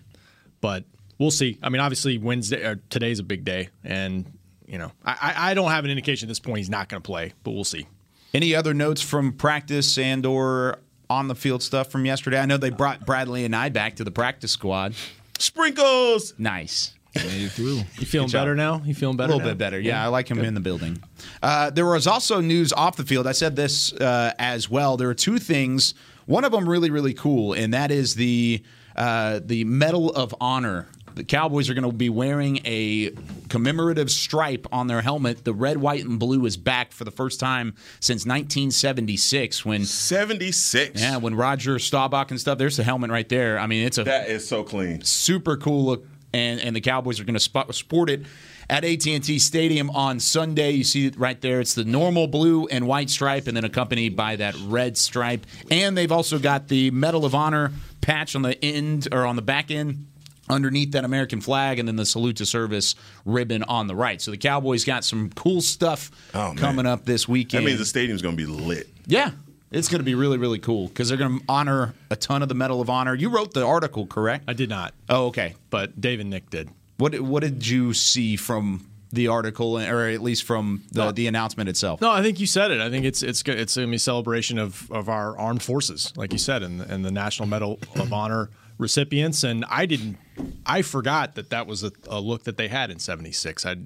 But 0.62 0.86
we'll 1.18 1.32
see. 1.32 1.60
I 1.62 1.70
mean, 1.70 1.82
obviously 1.82 2.18
Wednesday 2.18 2.64
or 2.64 2.76
today's 2.90 3.20
a 3.20 3.24
big 3.24 3.44
day, 3.44 3.70
and 3.84 4.32
you 4.66 4.78
know 4.78 4.92
I 5.06 5.18
I 5.22 5.52
I 5.52 5.54
don't 5.54 5.72
have 5.72 5.86
an 5.86 5.92
indication 5.92 6.28
at 6.28 6.30
this 6.30 6.40
point 6.40 6.60
he's 6.60 6.70
not 6.70 6.90
going 6.90 7.02
to 7.02 7.06
play, 7.06 7.34
but 7.44 7.52
we'll 7.52 7.64
see. 7.64 7.88
Any 8.34 8.56
other 8.56 8.74
notes 8.74 9.02
from 9.02 9.34
practice 9.34 9.98
and 9.98 10.26
or 10.26 10.80
on 11.10 11.28
the 11.28 11.36
field 11.36 11.62
stuff 11.62 11.92
from 11.92 12.06
yesterday? 12.06 12.40
I 12.40 12.46
know 12.46 12.58
they 12.58 12.72
brought 12.72 13.06
Bradley 13.06 13.46
and 13.46 13.56
I 13.56 13.70
back 13.70 13.98
to 13.98 14.04
the 14.04 14.12
practice 14.12 14.52
squad. 14.52 14.96
Sprinkles. 15.38 16.34
Nice. 16.38 16.94
Made 17.16 17.44
it 17.44 17.52
through. 17.52 17.82
You 18.00 18.06
feeling 18.08 18.28
job. 18.28 18.42
better 18.42 18.56
now? 18.56 18.82
You 18.84 18.96
feeling 18.96 19.18
better? 19.18 19.34
A 19.34 19.36
little 19.36 19.48
now? 19.48 19.54
bit 19.54 19.60
better. 19.60 19.80
Yeah, 19.80 20.04
I 20.04 20.08
like 20.08 20.28
him 20.30 20.40
in 20.40 20.56
the 20.56 20.60
building. 20.60 21.02
Uh, 21.44 21.70
there 21.70 21.86
was 21.86 22.08
also 22.08 22.42
news 22.42 22.74
off 22.74 22.96
the 22.96 23.06
field. 23.06 23.28
I 23.28 23.34
said 23.34 23.56
this 23.56 23.94
uh, 23.94 24.34
as 24.40 24.68
well. 24.68 24.98
There 24.98 25.10
are 25.10 25.14
two 25.14 25.38
things. 25.38 25.94
One 26.26 26.44
of 26.46 26.52
them 26.52 26.68
really, 26.68 26.90
really 26.90 27.14
cool, 27.14 27.54
and 27.54 27.74
that 27.74 27.92
is 27.92 28.16
the 28.16 28.64
uh, 28.96 29.40
the 29.44 29.64
Medal 29.66 30.12
of 30.12 30.34
Honor. 30.40 30.88
The 31.16 31.24
Cowboys 31.24 31.70
are 31.70 31.76
going 31.76 31.84
to 31.90 31.92
be 31.96 32.10
wearing 32.10 32.60
a 32.66 33.12
commemorative 33.48 34.10
stripe 34.10 34.66
on 34.72 34.88
their 34.88 35.02
helmet. 35.02 35.44
The 35.44 35.54
red, 35.54 35.78
white, 35.78 36.04
and 36.06 36.18
blue 36.18 36.44
is 36.48 36.58
back 36.58 36.92
for 36.92 37.04
the 37.04 37.12
first 37.12 37.40
time 37.40 37.76
since 38.00 38.26
1976 38.26 39.64
when 39.64 39.86
76. 39.86 41.00
yeah, 41.00 41.18
when 41.18 41.36
Roger 41.36 41.78
Staubach 41.78 42.32
and 42.32 42.40
stuff. 42.40 42.58
There's 42.58 42.78
the 42.78 42.84
helmet 42.84 43.12
right 43.12 43.28
there. 43.30 43.60
I 43.60 43.68
mean, 43.68 43.86
it's 43.86 43.98
a 44.00 44.04
That 44.06 44.28
is 44.30 44.48
so 44.48 44.64
clean. 44.64 45.04
super 45.04 45.56
cool 45.58 45.86
look, 45.86 46.08
and 46.34 46.60
and 46.60 46.76
the 46.76 46.82
Cowboys 46.82 47.20
are 47.20 47.26
going 47.26 47.38
to 47.38 47.74
sport 47.74 48.10
it 48.10 48.26
at 48.70 48.84
AT&T 48.86 49.40
Stadium 49.40 49.90
on 49.92 50.20
Sunday. 50.20 50.72
You 50.72 50.84
see 50.84 51.08
it 51.08 51.18
right 51.18 51.40
there. 51.42 51.60
It's 51.62 51.74
the 51.74 51.84
normal 51.86 52.28
blue 52.28 52.66
and 52.68 52.88
white 52.88 53.10
stripe, 53.10 53.48
and 53.48 53.56
then 53.58 53.64
accompanied 53.66 54.16
by 54.16 54.36
that 54.38 54.56
red 54.66 54.98
stripe. 54.98 55.46
And 55.72 55.98
they've 55.98 56.12
also 56.12 56.40
got 56.40 56.68
the 56.68 56.92
Medal 56.92 57.26
of 57.26 57.36
Honor 57.36 57.72
patch 58.02 58.36
on 58.36 58.42
the 58.42 58.64
end 58.64 59.08
or 59.12 59.26
on 59.26 59.36
the 59.36 59.42
back 59.42 59.72
end. 59.72 60.08
Underneath 60.50 60.92
that 60.92 61.06
American 61.06 61.40
flag, 61.40 61.80
and 61.80 61.88
then 61.88 61.96
the 61.96 62.06
salute 62.06 62.36
to 62.38 62.46
service 62.46 62.96
ribbon 63.24 63.64
on 63.64 63.88
the 63.88 63.96
right. 63.96 64.22
So 64.22 64.30
the 64.30 64.38
Cowboys 64.38 64.84
got 64.84 65.06
some 65.06 65.30
cool 65.30 65.62
stuff 65.62 66.12
Oh, 66.34 66.54
coming 66.58 66.86
up 66.86 67.06
this 67.06 67.30
weekend. 67.30 67.64
That 67.64 67.68
means 67.70 67.80
the 67.80 67.86
stadium's 67.86 68.22
going 68.22 68.36
to 68.36 68.46
be 68.46 68.52
lit. 68.52 68.90
yeah, 69.08 69.32
it's 69.72 69.88
going 69.88 70.00
to 70.00 70.04
be 70.06 70.16
really, 70.16 70.38
really 70.38 70.60
cool 70.60 70.90
because 70.90 71.08
they're 71.08 71.18
going 71.18 71.40
to 71.40 71.46
honor 71.48 71.94
a 72.12 72.18
ton 72.18 72.42
of 72.44 72.50
the 72.50 72.56
Medal 72.56 72.82
of 72.82 72.90
Honor. 72.90 73.16
You 73.16 73.30
wrote 73.30 73.54
the 73.54 73.66
article, 73.66 74.06
correct? 74.06 74.44
I 74.46 74.52
did 74.52 74.68
not, 74.70 74.94
Oh, 75.08 75.28
okay. 75.28 75.56
but 75.70 76.00
Dave 76.02 76.20
and 76.20 76.30
Nick 76.30 76.50
did. 76.50 76.70
What 76.98 77.20
what 77.22 77.42
did 77.44 77.68
you 77.68 77.94
see 77.94 78.36
from 78.36 78.88
the 79.14 79.28
article, 79.28 79.78
or 79.78 80.08
at 80.08 80.22
least 80.22 80.44
from 80.44 80.84
the, 80.92 81.12
the 81.12 81.28
announcement 81.28 81.70
itself? 81.70 82.02
No, 82.02 82.10
I 82.10 82.24
think 82.24 82.40
you 82.40 82.48
said 82.48 82.72
it. 82.72 82.82
I 82.82 82.90
think 82.90 83.06
it's 83.06 83.22
it's 83.22 83.44
it's 83.46 83.76
going 83.76 83.88
to 83.88 83.92
be 83.92 83.96
a 83.96 84.00
celebration 84.00 84.58
of, 84.58 84.92
of 84.92 85.08
our 85.08 85.38
armed 85.38 85.62
forces, 85.62 86.12
like 86.18 86.34
you 86.34 86.40
said, 86.40 86.64
and 86.64 86.82
and 86.82 87.06
the 87.06 87.12
National 87.12 87.48
Medal 87.48 87.80
of 87.96 88.12
Honor 88.12 88.50
recipients. 88.80 89.44
And 89.44 89.66
I 89.70 89.86
didn't, 89.86 90.18
I 90.66 90.82
forgot 90.82 91.36
that 91.36 91.52
that 91.52 91.68
was 91.68 91.84
a, 91.84 91.92
a 92.10 92.20
look 92.20 92.44
that 92.46 92.58
they 92.58 92.68
had 92.68 92.90
in 92.92 93.00
'76. 93.00 93.66
I. 93.66 93.78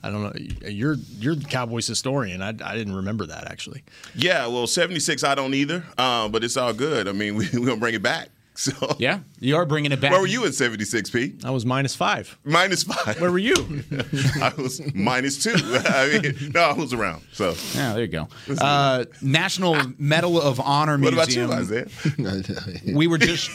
I 0.00 0.10
don't 0.10 0.22
know. 0.22 0.68
You're 0.68 0.94
you're 1.18 1.34
the 1.34 1.44
Cowboys 1.44 1.88
historian. 1.88 2.40
I, 2.40 2.50
I 2.50 2.76
didn't 2.76 2.94
remember 2.94 3.26
that 3.26 3.50
actually. 3.50 3.82
Yeah, 4.14 4.46
well, 4.46 4.68
76, 4.68 5.24
I 5.24 5.34
don't 5.34 5.54
either, 5.54 5.84
uh, 5.98 6.28
but 6.28 6.44
it's 6.44 6.56
all 6.56 6.72
good. 6.72 7.08
I 7.08 7.12
mean, 7.12 7.34
we, 7.34 7.46
we're 7.52 7.66
going 7.66 7.78
to 7.78 7.80
bring 7.80 7.94
it 7.94 8.02
back. 8.02 8.28
So, 8.68 8.96
Yeah, 8.98 9.20
you 9.38 9.54
are 9.54 9.64
bringing 9.64 9.92
it 9.92 10.00
back. 10.00 10.10
Where 10.10 10.20
were 10.20 10.26
you 10.26 10.44
in 10.44 10.52
76, 10.52 11.10
Pete? 11.10 11.44
I 11.44 11.50
was 11.52 11.64
minus 11.64 11.94
five. 11.94 12.36
Minus 12.42 12.82
five. 12.82 13.20
Where 13.20 13.30
were 13.30 13.38
you? 13.38 13.54
I 14.42 14.52
was 14.58 14.82
minus 14.96 15.40
two. 15.40 15.54
I 15.56 16.18
mean, 16.20 16.50
no, 16.52 16.62
I 16.62 16.72
was 16.72 16.92
around. 16.92 17.22
So, 17.32 17.54
Yeah, 17.74 17.92
there 17.92 18.02
you 18.02 18.08
go. 18.08 18.28
Uh, 18.60 19.04
National 19.22 19.76
Medal 19.96 20.40
of 20.42 20.58
Honor 20.58 20.98
Museum. 20.98 21.48
what 21.50 21.60
about 21.62 21.78
you, 21.78 21.86
Isaiah? 22.32 22.92
we 22.96 23.06
were 23.06 23.18
just 23.18 23.48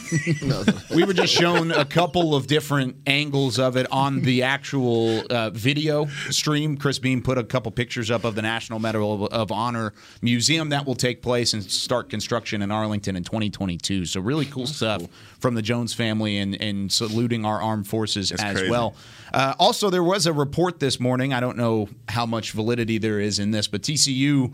we 0.95 1.03
were 1.03 1.13
just 1.13 1.33
shown 1.33 1.71
a 1.71 1.83
couple 1.83 2.33
of 2.33 2.47
different 2.47 2.95
angles 3.05 3.59
of 3.59 3.75
it 3.75 3.87
on 3.91 4.21
the 4.21 4.43
actual 4.43 5.25
uh, 5.29 5.49
video 5.49 6.05
stream. 6.29 6.77
Chris 6.77 6.97
Beam 6.97 7.21
put 7.21 7.37
a 7.37 7.43
couple 7.43 7.69
pictures 7.73 8.09
up 8.09 8.23
of 8.23 8.35
the 8.35 8.41
National 8.41 8.79
Medal 8.79 9.25
of, 9.25 9.33
of 9.33 9.51
Honor 9.51 9.93
Museum 10.21 10.69
that 10.69 10.85
will 10.85 10.95
take 10.95 11.21
place 11.21 11.51
and 11.53 11.61
start 11.61 12.09
construction 12.09 12.61
in 12.61 12.71
Arlington 12.71 13.17
in 13.17 13.25
2022. 13.25 14.05
So 14.05 14.21
really 14.21 14.45
cool 14.45 14.65
stuff 14.65 14.92
from 15.39 15.55
the 15.55 15.61
Jones 15.61 15.93
family 15.93 16.37
and, 16.37 16.59
and 16.61 16.91
saluting 16.91 17.45
our 17.45 17.61
armed 17.61 17.87
forces 17.87 18.31
as 18.31 18.39
crazy. 18.39 18.69
well. 18.69 18.95
Uh, 19.33 19.53
also, 19.59 19.89
there 19.89 20.03
was 20.03 20.25
a 20.25 20.33
report 20.33 20.79
this 20.79 20.99
morning. 20.99 21.33
I 21.33 21.39
don't 21.39 21.57
know 21.57 21.89
how 22.09 22.25
much 22.25 22.51
validity 22.51 22.97
there 22.97 23.19
is 23.19 23.39
in 23.39 23.51
this, 23.51 23.67
but 23.67 23.81
TCU, 23.81 24.53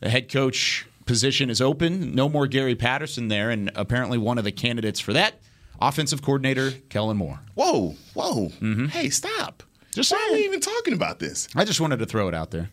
the 0.00 0.08
head 0.10 0.30
coach 0.30 0.86
position 1.06 1.50
is 1.50 1.60
open. 1.60 2.14
No 2.14 2.28
more 2.28 2.46
Gary 2.46 2.74
Patterson 2.76 3.28
there, 3.28 3.50
and 3.50 3.70
apparently 3.74 4.18
one 4.18 4.38
of 4.38 4.44
the 4.44 4.52
candidates 4.52 5.00
for 5.00 5.12
that, 5.12 5.34
offensive 5.80 6.22
coordinator 6.22 6.70
Kellen 6.88 7.16
Moore. 7.16 7.40
Whoa, 7.54 7.96
whoa. 8.14 8.50
Hey, 8.88 9.10
stop. 9.10 9.62
Just 9.92 10.12
Why 10.12 10.28
are 10.30 10.34
we 10.34 10.44
even 10.44 10.60
talking 10.60 10.94
about 10.94 11.18
this? 11.18 11.48
I 11.56 11.64
just 11.64 11.80
wanted 11.80 11.98
to 11.98 12.06
throw 12.06 12.28
it 12.28 12.34
out 12.34 12.52
there. 12.52 12.70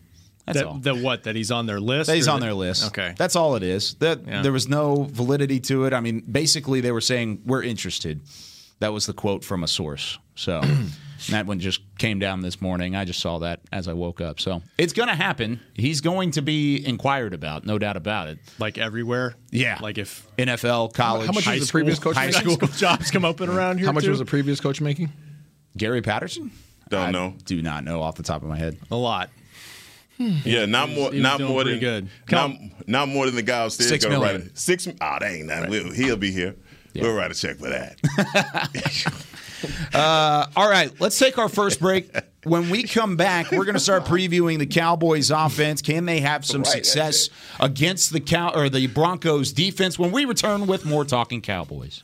That's 0.48 0.62
all. 0.62 0.74
That, 0.76 0.96
that 0.96 1.04
what? 1.04 1.24
That 1.24 1.36
he's 1.36 1.52
on 1.52 1.66
their 1.66 1.80
list. 1.80 2.08
That 2.08 2.16
he's 2.16 2.28
on 2.28 2.40
that- 2.40 2.46
their 2.48 2.54
list. 2.54 2.88
Okay. 2.88 3.14
That's 3.18 3.36
all 3.36 3.56
it 3.56 3.64
is. 3.64 3.96
That 3.96 4.26
Yeah. 4.26 4.42
there 4.42 4.52
was 4.54 4.68
no 4.68 5.04
validity 5.12 5.60
to 5.62 5.86
it. 5.86 5.94
I 5.94 6.00
mean, 6.00 6.22
basically 6.22 6.82
they 6.82 6.92
were 6.92 7.02
saying 7.02 7.42
we're 7.46 7.64
interested. 7.64 8.22
That 8.80 8.94
was 8.94 9.06
the 9.08 9.14
quote 9.14 9.44
from 9.44 9.64
a 9.64 9.68
source. 9.68 10.18
So 10.36 10.62
that 11.32 11.48
one 11.48 11.60
just 11.60 11.82
came 11.98 12.20
down 12.20 12.42
this 12.42 12.62
morning. 12.62 12.96
I 12.96 13.06
just 13.06 13.20
saw 13.20 13.40
that 13.40 13.60
as 13.74 13.88
I 13.88 13.94
woke 13.94 14.22
up. 14.22 14.40
So 14.40 14.62
it's 14.78 14.94
going 14.94 15.10
to 15.10 15.16
happen. 15.16 15.60
He's 15.74 16.00
going 16.00 16.32
to 16.32 16.42
be 16.44 16.86
inquired 16.86 17.34
about, 17.34 17.66
no 17.66 17.80
doubt 17.80 17.98
about 17.98 18.28
it. 18.28 18.38
like 18.60 18.78
everywhere. 18.78 19.34
Yeah. 19.52 19.80
Like 19.82 19.98
if 19.98 20.28
NFL, 20.38 20.94
college, 20.94 21.26
how 21.26 21.34
much 21.34 21.46
high 21.46 21.54
was 21.54 21.62
the 21.62 21.66
school, 21.66 21.80
previous 21.80 22.00
coach 22.00 22.16
high 22.16 22.28
making? 22.28 22.52
school. 22.52 22.68
jobs 22.70 23.10
come 23.12 23.26
open 23.26 23.50
around 23.50 23.80
here, 23.80 23.88
How 23.88 23.92
much 23.94 24.04
too? 24.04 24.12
was 24.12 24.20
the 24.20 24.26
previous 24.26 24.60
coach 24.62 24.80
making? 24.80 25.12
Gary 25.76 26.02
Patterson? 26.04 26.52
Don't 26.90 27.08
I 27.08 27.12
know. 27.12 27.34
Do 27.46 27.62
not 27.62 27.84
know 27.84 28.02
off 28.02 28.16
the 28.16 28.24
top 28.24 28.44
of 28.44 28.48
my 28.48 28.58
head. 28.58 28.78
a 28.92 28.96
lot. 28.96 29.30
Hmm. 30.18 30.38
Yeah, 30.44 30.66
not 30.66 30.90
more. 30.90 31.12
was 31.12 31.20
not 31.20 31.40
more 31.40 31.64
than 31.64 31.80
good. 31.80 32.10
Not, 32.32 32.52
not 32.88 33.08
more 33.08 33.26
than 33.28 33.36
the 33.36 33.44
guy 33.44 33.64
upstairs. 33.66 33.90
Six 33.90 34.04
gonna 34.04 34.20
million. 34.20 34.42
Write 34.42 34.48
it. 34.48 34.58
Six. 34.58 34.88
Oh, 34.88 34.94
that 35.00 35.24
ain't 35.24 35.48
that. 35.48 35.70
We'll, 35.70 35.92
he'll 35.92 36.18
be 36.18 36.32
here. 36.32 36.56
We'll 36.96 37.14
write 37.14 37.30
a 37.30 37.36
check 37.36 37.58
for 37.58 37.70
that. 37.70 39.24
Uh, 39.94 40.46
all 40.56 40.70
right, 40.70 40.92
let's 41.02 41.18
take 41.18 41.40
our 41.40 41.50
first 41.50 41.80
break. 41.80 42.16
When 42.44 42.70
we 42.70 42.84
come 42.84 43.18
back, 43.18 43.52
we're 43.52 43.66
going 43.66 43.74
to 43.74 43.80
start 43.80 44.06
previewing 44.06 44.60
the 44.60 44.68
Cowboys' 44.68 45.32
offense. 45.32 45.82
Can 45.82 46.06
they 46.06 46.20
have 46.20 46.46
some 46.46 46.62
Right, 46.62 46.72
success 46.86 47.30
against 47.60 48.14
the 48.14 48.20
Cow 48.20 48.52
or 48.54 48.70
the 48.70 48.86
Broncos' 48.86 49.52
defense? 49.52 49.98
When 49.98 50.12
we 50.12 50.26
return 50.26 50.68
with 50.68 50.86
more 50.86 51.06
talking 51.06 51.42
Cowboys. 51.42 52.04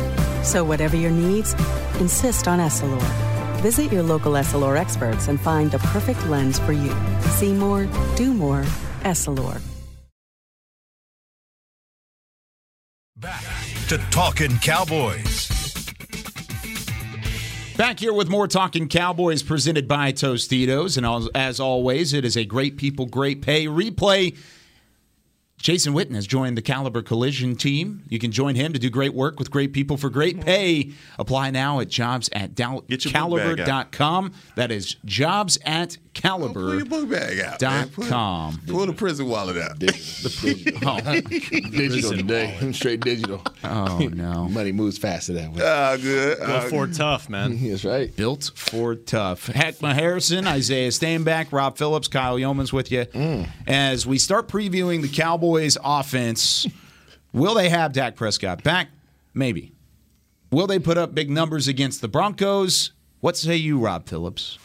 So, 0.43 0.63
whatever 0.63 0.95
your 0.95 1.11
needs, 1.11 1.53
insist 1.99 2.47
on 2.47 2.59
Essilor. 2.59 3.01
Visit 3.61 3.91
your 3.91 4.03
local 4.03 4.33
Essilor 4.33 4.77
experts 4.77 5.27
and 5.27 5.39
find 5.39 5.71
the 5.71 5.79
perfect 5.79 6.25
lens 6.27 6.57
for 6.59 6.71
you. 6.71 6.95
See 7.29 7.53
more, 7.53 7.87
do 8.15 8.33
more, 8.33 8.63
Essilor. 9.01 9.61
Back 13.17 13.43
to 13.89 13.99
Talking 14.09 14.57
Cowboys. 14.57 15.47
Back 17.77 17.99
here 17.99 18.13
with 18.13 18.29
more 18.29 18.47
Talking 18.47 18.87
Cowboys 18.87 19.43
presented 19.43 19.87
by 19.87 20.11
Tostitos. 20.11 20.97
And 20.97 21.29
as 21.35 21.59
always, 21.59 22.13
it 22.13 22.25
is 22.25 22.35
a 22.35 22.45
great 22.45 22.77
people, 22.77 23.05
great 23.05 23.41
pay 23.41 23.67
replay. 23.67 24.37
Jason 25.61 25.93
Witten 25.93 26.15
has 26.15 26.25
joined 26.27 26.57
the 26.57 26.61
Caliber 26.61 27.01
Collision 27.01 27.55
team. 27.55 28.03
You 28.09 28.19
can 28.19 28.31
join 28.31 28.55
him 28.55 28.73
to 28.73 28.79
do 28.79 28.89
great 28.89 29.13
work 29.13 29.37
with 29.39 29.51
great 29.51 29.73
people 29.73 29.95
for 29.97 30.09
great 30.09 30.41
pay. 30.41 30.91
Apply 31.19 31.51
now 31.51 31.79
at 31.79 31.87
jobs 31.89 32.29
at 32.33 32.55
caliber.com. 32.55 34.33
That 34.55 34.71
is 34.71 34.95
jobs 35.05 35.57
at 35.65 35.97
caliber. 36.13 36.53
Pull 36.53 36.75
your 36.75 36.85
book 36.85 37.09
bag 37.09 37.39
out. 37.39 37.59
Dot 37.59 37.91
Pull, 37.91 38.05
com. 38.07 38.59
pull 38.67 38.85
the 38.85 38.93
prison 38.93 39.27
wallet 39.27 39.57
out. 39.57 39.79
the 39.79 39.87
prison. 39.87 40.73
oh, 40.85 40.99
digital 41.71 42.11
today. 42.11 42.71
Straight 42.73 42.99
digital. 43.01 43.41
Oh, 43.63 44.09
no. 44.11 44.47
Money 44.51 44.71
moves 44.71 44.97
faster 44.97 45.33
that 45.33 45.51
way. 45.53 45.61
Ah, 45.63 45.95
good. 46.01 46.37
Built 46.39 46.49
Ah, 46.49 46.67
for 46.69 46.87
tough, 46.87 47.29
man. 47.29 47.57
That's 47.69 47.85
right. 47.85 48.13
Built 48.15 48.51
for 48.55 48.95
tough. 48.95 49.47
Heckma 49.47 49.93
Harrison, 49.93 50.47
Isaiah 50.47 50.89
Stanback, 50.89 51.51
Rob 51.51 51.77
Phillips, 51.77 52.07
Kyle 52.07 52.37
Youmans 52.37 52.73
with 52.73 52.91
you. 52.91 53.05
As 53.67 54.05
we 54.07 54.17
start 54.17 54.47
previewing 54.47 55.01
the 55.01 55.07
Cowboys 55.09 55.50
offense, 55.83 56.67
will 57.33 57.53
they 57.53 57.69
have 57.69 57.93
Dak 57.93 58.15
Prescott 58.15 58.63
back? 58.63 58.89
Maybe. 59.33 59.73
Will 60.51 60.67
they 60.67 60.79
put 60.79 60.97
up 60.97 61.15
big 61.15 61.29
numbers 61.29 61.67
against 61.67 62.01
the 62.01 62.07
Broncos? 62.07 62.91
What 63.21 63.37
say 63.37 63.55
you, 63.55 63.79
Rob 63.79 64.07
Phillips? 64.07 64.57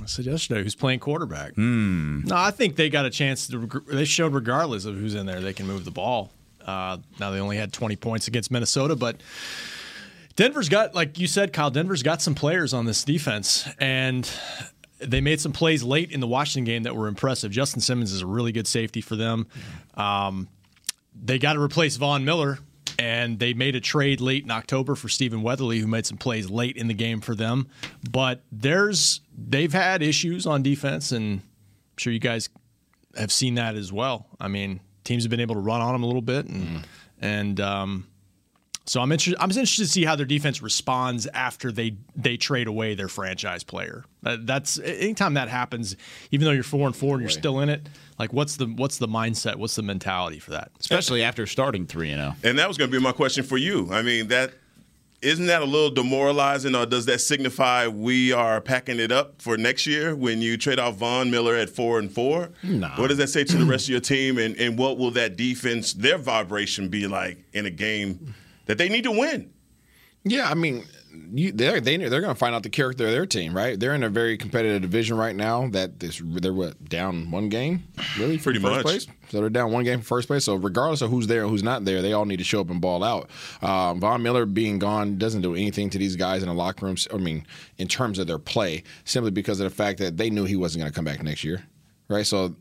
I 0.00 0.06
said 0.06 0.26
yesterday 0.26 0.62
who's 0.62 0.74
playing 0.74 1.00
quarterback. 1.00 1.54
Hmm. 1.54 2.20
No, 2.24 2.36
I 2.36 2.50
think 2.50 2.76
they 2.76 2.88
got 2.88 3.04
a 3.04 3.10
chance. 3.10 3.48
To, 3.48 3.66
they 3.88 4.04
showed 4.04 4.32
regardless 4.32 4.84
of 4.84 4.96
who's 4.96 5.14
in 5.14 5.26
there, 5.26 5.40
they 5.40 5.52
can 5.52 5.66
move 5.66 5.84
the 5.84 5.90
ball. 5.90 6.30
Uh, 6.64 6.98
now 7.18 7.30
they 7.30 7.40
only 7.40 7.56
had 7.56 7.72
20 7.72 7.96
points 7.96 8.28
against 8.28 8.50
Minnesota, 8.50 8.94
but 8.94 9.20
Denver's 10.36 10.68
got, 10.68 10.94
like 10.94 11.18
you 11.18 11.26
said, 11.26 11.52
Kyle. 11.52 11.70
Denver's 11.70 12.02
got 12.02 12.22
some 12.22 12.34
players 12.34 12.72
on 12.72 12.86
this 12.86 13.02
defense, 13.02 13.68
and 13.78 14.30
they 15.02 15.20
made 15.20 15.40
some 15.40 15.52
plays 15.52 15.82
late 15.82 16.10
in 16.10 16.20
the 16.20 16.26
Washington 16.26 16.64
game 16.64 16.82
that 16.84 16.94
were 16.94 17.08
impressive. 17.08 17.50
Justin 17.50 17.80
Simmons 17.80 18.12
is 18.12 18.22
a 18.22 18.26
really 18.26 18.52
good 18.52 18.66
safety 18.66 19.00
for 19.00 19.16
them. 19.16 19.46
Um, 19.94 20.48
they 21.20 21.38
got 21.38 21.54
to 21.54 21.60
replace 21.60 21.96
Von 21.96 22.24
Miller, 22.24 22.58
and 22.98 23.38
they 23.38 23.54
made 23.54 23.74
a 23.74 23.80
trade 23.80 24.20
late 24.20 24.44
in 24.44 24.50
October 24.50 24.94
for 24.94 25.08
Stephen 25.08 25.42
Weatherly, 25.42 25.78
who 25.78 25.86
made 25.86 26.06
some 26.06 26.18
plays 26.18 26.50
late 26.50 26.76
in 26.76 26.86
the 26.86 26.94
game 26.94 27.20
for 27.20 27.34
them. 27.34 27.68
But 28.10 28.42
there's 28.52 29.20
they've 29.36 29.72
had 29.72 30.02
issues 30.02 30.46
on 30.46 30.62
defense, 30.62 31.12
and 31.12 31.40
I'm 31.40 31.96
sure 31.96 32.12
you 32.12 32.18
guys 32.18 32.48
have 33.16 33.32
seen 33.32 33.54
that 33.54 33.74
as 33.74 33.92
well. 33.92 34.26
I 34.38 34.48
mean, 34.48 34.80
teams 35.04 35.24
have 35.24 35.30
been 35.30 35.40
able 35.40 35.54
to 35.56 35.60
run 35.60 35.80
on 35.80 35.92
them 35.92 36.02
a 36.02 36.06
little 36.06 36.22
bit, 36.22 36.46
and 36.46 36.86
and 37.20 37.60
um, 37.60 38.06
so 38.90 39.00
I'm 39.00 39.12
interested. 39.12 39.40
I'm 39.40 39.50
interested 39.50 39.84
to 39.84 39.88
see 39.88 40.04
how 40.04 40.16
their 40.16 40.26
defense 40.26 40.60
responds 40.60 41.28
after 41.28 41.70
they 41.70 41.94
they 42.16 42.36
trade 42.36 42.66
away 42.66 42.96
their 42.96 43.06
franchise 43.06 43.62
player. 43.62 44.04
Uh, 44.26 44.36
that's 44.40 44.80
anytime 44.80 45.34
that 45.34 45.48
happens, 45.48 45.94
even 46.32 46.44
though 46.44 46.50
you're 46.50 46.64
four 46.64 46.88
and 46.88 46.96
four 46.96 47.14
and 47.14 47.22
you're 47.22 47.30
still 47.30 47.60
in 47.60 47.68
it. 47.68 47.88
Like, 48.18 48.32
what's 48.32 48.56
the 48.56 48.66
what's 48.66 48.98
the 48.98 49.06
mindset? 49.06 49.54
What's 49.54 49.76
the 49.76 49.84
mentality 49.84 50.40
for 50.40 50.50
that? 50.50 50.72
Especially 50.80 51.22
after 51.22 51.46
starting 51.46 51.86
3 51.86 52.10
and 52.10 52.20
0. 52.20 52.50
And 52.50 52.58
that 52.58 52.66
was 52.66 52.76
going 52.76 52.90
to 52.90 52.98
be 52.98 53.00
my 53.00 53.12
question 53.12 53.44
for 53.44 53.56
you. 53.56 53.88
I 53.92 54.02
mean, 54.02 54.26
that 54.26 54.54
isn't 55.22 55.46
that 55.46 55.62
a 55.62 55.66
little 55.66 55.90
demoralizing, 55.90 56.74
or 56.74 56.84
does 56.84 57.06
that 57.06 57.20
signify 57.20 57.86
we 57.86 58.32
are 58.32 58.60
packing 58.60 58.98
it 58.98 59.12
up 59.12 59.40
for 59.40 59.56
next 59.56 59.86
year 59.86 60.16
when 60.16 60.42
you 60.42 60.56
trade 60.56 60.80
off 60.80 60.96
Von 60.96 61.30
Miller 61.30 61.54
at 61.54 61.70
four 61.70 62.00
and 62.00 62.10
four? 62.10 62.50
Nah. 62.64 62.96
What 62.96 63.06
does 63.06 63.18
that 63.18 63.28
say 63.28 63.44
to 63.44 63.56
the 63.56 63.66
rest 63.66 63.84
of 63.84 63.90
your 63.90 64.00
team, 64.00 64.36
and, 64.36 64.56
and 64.56 64.76
what 64.76 64.98
will 64.98 65.12
that 65.12 65.36
defense, 65.36 65.92
their 65.92 66.18
vibration, 66.18 66.88
be 66.88 67.06
like 67.06 67.38
in 67.52 67.66
a 67.66 67.70
game 67.70 68.34
that 68.70 68.78
they 68.78 68.88
need 68.88 69.04
to 69.04 69.10
win? 69.10 69.52
Yeah, 70.22 70.50
I 70.50 70.54
mean, 70.54 70.84
you, 71.32 71.50
they're 71.50 71.80
they, 71.80 71.96
they're 71.96 72.20
going 72.20 72.34
to 72.34 72.38
find 72.38 72.54
out 72.54 72.62
the 72.62 72.68
character 72.70 73.06
of 73.06 73.12
their 73.12 73.26
team, 73.26 73.56
right? 73.56 73.80
They're 73.80 73.94
in 73.94 74.02
a 74.02 74.08
very 74.10 74.36
competitive 74.36 74.82
division 74.82 75.16
right 75.16 75.34
now. 75.34 75.68
That 75.68 75.98
this, 75.98 76.20
they're 76.22 76.52
what 76.52 76.88
down 76.88 77.30
one 77.30 77.48
game, 77.48 77.84
really, 78.18 78.38
Pretty 78.38 78.60
first 78.60 78.76
much. 78.76 78.82
place. 78.82 79.06
So 79.30 79.40
they're 79.40 79.48
down 79.48 79.72
one 79.72 79.84
game 79.84 80.00
for 80.00 80.06
first 80.06 80.28
place. 80.28 80.44
So 80.44 80.56
regardless 80.56 81.00
of 81.02 81.10
who's 81.10 81.26
there 81.26 81.42
and 81.42 81.50
who's 81.50 81.62
not 81.62 81.84
there, 81.84 82.02
they 82.02 82.12
all 82.12 82.26
need 82.26 82.36
to 82.38 82.44
show 82.44 82.60
up 82.60 82.68
and 82.70 82.80
ball 82.80 83.02
out. 83.02 83.30
Um, 83.62 83.98
Von 84.00 84.22
Miller 84.22 84.44
being 84.44 84.78
gone 84.78 85.18
doesn't 85.18 85.40
do 85.40 85.54
anything 85.54 85.88
to 85.90 85.98
these 85.98 86.16
guys 86.16 86.42
in 86.42 86.48
the 86.48 86.54
locker 86.54 86.84
rooms. 86.86 87.08
I 87.12 87.16
mean, 87.16 87.46
in 87.78 87.88
terms 87.88 88.18
of 88.18 88.26
their 88.26 88.38
play, 88.38 88.82
simply 89.04 89.30
because 89.30 89.58
of 89.58 89.64
the 89.64 89.74
fact 89.74 89.98
that 90.00 90.16
they 90.16 90.30
knew 90.30 90.44
he 90.44 90.56
wasn't 90.56 90.82
going 90.82 90.92
to 90.92 90.94
come 90.94 91.04
back 91.06 91.22
next 91.22 91.44
year. 91.44 91.64
Right, 92.10 92.26
so 92.26 92.56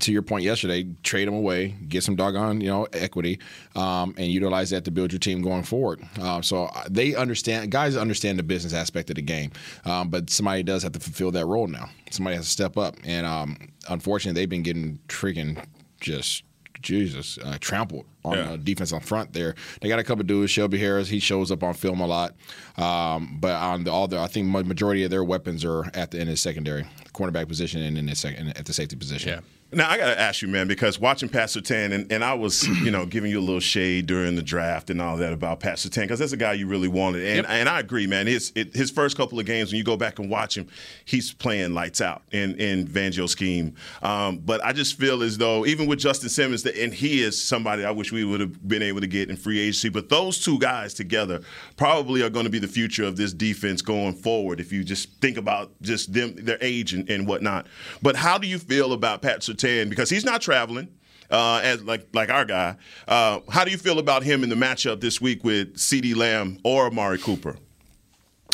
to 0.00 0.10
your 0.10 0.22
point 0.22 0.42
yesterday, 0.42 0.84
trade 1.04 1.28
him 1.28 1.34
away, 1.34 1.76
get 1.86 2.02
some 2.02 2.16
doggone 2.16 2.60
you 2.60 2.66
know 2.66 2.88
equity, 2.92 3.38
um, 3.76 4.14
and 4.18 4.26
utilize 4.26 4.70
that 4.70 4.84
to 4.86 4.90
build 4.90 5.12
your 5.12 5.20
team 5.20 5.42
going 5.42 5.62
forward. 5.62 6.02
Uh, 6.20 6.42
so 6.42 6.68
they 6.90 7.14
understand, 7.14 7.70
guys 7.70 7.96
understand 7.96 8.36
the 8.36 8.42
business 8.42 8.72
aspect 8.74 9.08
of 9.10 9.14
the 9.14 9.22
game, 9.22 9.52
um, 9.84 10.08
but 10.08 10.28
somebody 10.28 10.64
does 10.64 10.82
have 10.82 10.90
to 10.90 10.98
fulfill 10.98 11.30
that 11.30 11.46
role 11.46 11.68
now. 11.68 11.88
Somebody 12.10 12.34
has 12.34 12.46
to 12.46 12.50
step 12.50 12.76
up, 12.76 12.96
and 13.04 13.24
um, 13.24 13.56
unfortunately, 13.88 14.40
they've 14.42 14.48
been 14.48 14.64
getting 14.64 14.98
freaking 15.06 15.64
just 16.00 16.42
Jesus 16.82 17.38
uh, 17.44 17.58
trampled 17.60 18.06
on 18.24 18.36
Yeah. 18.38 18.50
the 18.52 18.58
defense 18.58 18.92
on 18.92 19.00
front 19.00 19.32
there. 19.34 19.54
They 19.80 19.88
got 19.88 19.98
a 19.98 20.04
couple 20.04 20.24
dudes. 20.24 20.50
Shelby 20.50 20.78
Harris, 20.78 21.08
he 21.08 21.20
shows 21.20 21.50
up 21.50 21.62
on 21.62 21.74
film 21.74 22.00
a 22.00 22.06
lot, 22.06 22.34
um, 22.76 23.36
but 23.40 23.52
on 23.52 23.84
the 23.84 23.92
all 23.92 24.08
the 24.08 24.18
I 24.18 24.26
think 24.26 24.48
majority 24.48 25.04
of 25.04 25.10
their 25.10 25.22
weapons 25.22 25.64
are 25.64 25.84
at 25.94 26.10
the 26.10 26.18
end 26.18 26.28
of 26.28 26.32
the 26.32 26.38
secondary, 26.38 26.86
cornerback 27.20 27.48
position, 27.48 27.82
and 27.82 27.98
in 27.98 28.06
the 28.06 28.16
second 28.16 28.48
at 28.56 28.64
the 28.64 28.72
safety 28.72 28.96
position. 28.96 29.28
Yeah. 29.28 29.40
Now 29.72 29.88
I 29.88 29.96
got 29.96 30.06
to 30.06 30.20
ask 30.20 30.42
you, 30.42 30.48
man, 30.48 30.66
because 30.66 30.98
watching 30.98 31.28
Pat 31.28 31.48
Surtain, 31.48 31.92
and, 31.92 32.10
and 32.10 32.24
I 32.24 32.34
was, 32.34 32.66
you 32.66 32.90
know, 32.90 33.06
giving 33.06 33.30
you 33.30 33.38
a 33.38 33.40
little 33.40 33.60
shade 33.60 34.06
during 34.06 34.34
the 34.34 34.42
draft 34.42 34.90
and 34.90 35.00
all 35.00 35.16
that 35.18 35.32
about 35.32 35.60
Pat 35.60 35.76
Surtain, 35.76 36.02
because 36.02 36.18
that's 36.18 36.32
a 36.32 36.36
guy 36.36 36.54
you 36.54 36.66
really 36.66 36.88
wanted, 36.88 37.24
and 37.24 37.46
and 37.46 37.68
I 37.68 37.78
agree, 37.78 38.08
man. 38.08 38.26
His 38.26 38.50
it, 38.56 38.74
his 38.74 38.90
first 38.90 39.16
couple 39.16 39.38
of 39.38 39.46
games, 39.46 39.70
when 39.70 39.78
you 39.78 39.84
go 39.84 39.96
back 39.96 40.18
and 40.18 40.28
watch 40.28 40.58
him, 40.58 40.66
he's 41.04 41.32
playing 41.32 41.72
lights 41.72 42.00
out 42.00 42.22
in 42.32 42.56
in 42.56 42.88
Fangio's 42.88 43.30
scheme. 43.30 43.76
Um, 44.02 44.38
but 44.38 44.64
I 44.64 44.72
just 44.72 44.98
feel 44.98 45.22
as 45.22 45.38
though 45.38 45.64
even 45.64 45.86
with 45.86 46.00
Justin 46.00 46.30
Simmons, 46.30 46.64
that 46.64 46.76
and 46.76 46.92
he 46.92 47.22
is 47.22 47.40
somebody 47.40 47.84
I 47.84 47.92
wish 47.92 48.10
we 48.10 48.24
would 48.24 48.40
have 48.40 48.66
been 48.66 48.82
able 48.82 49.00
to 49.00 49.06
get 49.06 49.30
in 49.30 49.36
free 49.36 49.60
agency. 49.60 49.88
But 49.88 50.08
those 50.08 50.42
two 50.42 50.58
guys 50.58 50.94
together 50.94 51.42
probably 51.76 52.22
are 52.22 52.30
going 52.30 52.44
to 52.44 52.50
be 52.50 52.58
the 52.58 52.66
future 52.66 53.04
of 53.04 53.16
this 53.16 53.32
defense 53.32 53.82
going 53.82 54.14
forward. 54.14 54.58
If 54.58 54.72
you 54.72 54.82
just 54.82 55.12
think 55.20 55.36
about 55.36 55.70
just 55.80 56.12
them, 56.12 56.34
their 56.34 56.58
age 56.60 56.92
and, 56.92 57.08
and 57.08 57.28
whatnot. 57.28 57.68
But 58.02 58.16
how 58.16 58.36
do 58.36 58.48
you 58.48 58.58
feel 58.58 58.92
about 58.92 59.22
Pat 59.22 59.42
Surtain? 59.42 59.59
Because 59.62 60.10
he's 60.10 60.24
not 60.24 60.40
traveling. 60.40 60.88
Uh, 61.30 61.60
as 61.62 61.80
like 61.84 62.08
like 62.12 62.28
our 62.28 62.44
guy, 62.44 62.74
uh, 63.06 63.38
how 63.50 63.64
do 63.64 63.70
you 63.70 63.78
feel 63.78 64.00
about 64.00 64.24
him 64.24 64.42
in 64.42 64.48
the 64.48 64.56
matchup 64.56 65.00
this 65.00 65.20
week 65.20 65.44
with 65.44 65.76
CeeDee 65.76 66.16
Lamb 66.16 66.58
or 66.64 66.86
Amari 66.86 67.18
Cooper? 67.18 67.56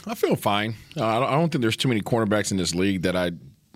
I 0.07 0.15
feel 0.15 0.37
fine. 0.37 0.75
Uh, 0.97 1.05
I, 1.05 1.31
don't, 1.31 1.51
think 1.51 1.63
there's 1.63 1.77
too 1.77 1.89
many 1.89 2.01
cornerbacks 2.01 2.53
in 2.53 2.59
this 2.59 2.75
league 2.75 3.03
that 3.03 3.17
I 3.17 3.33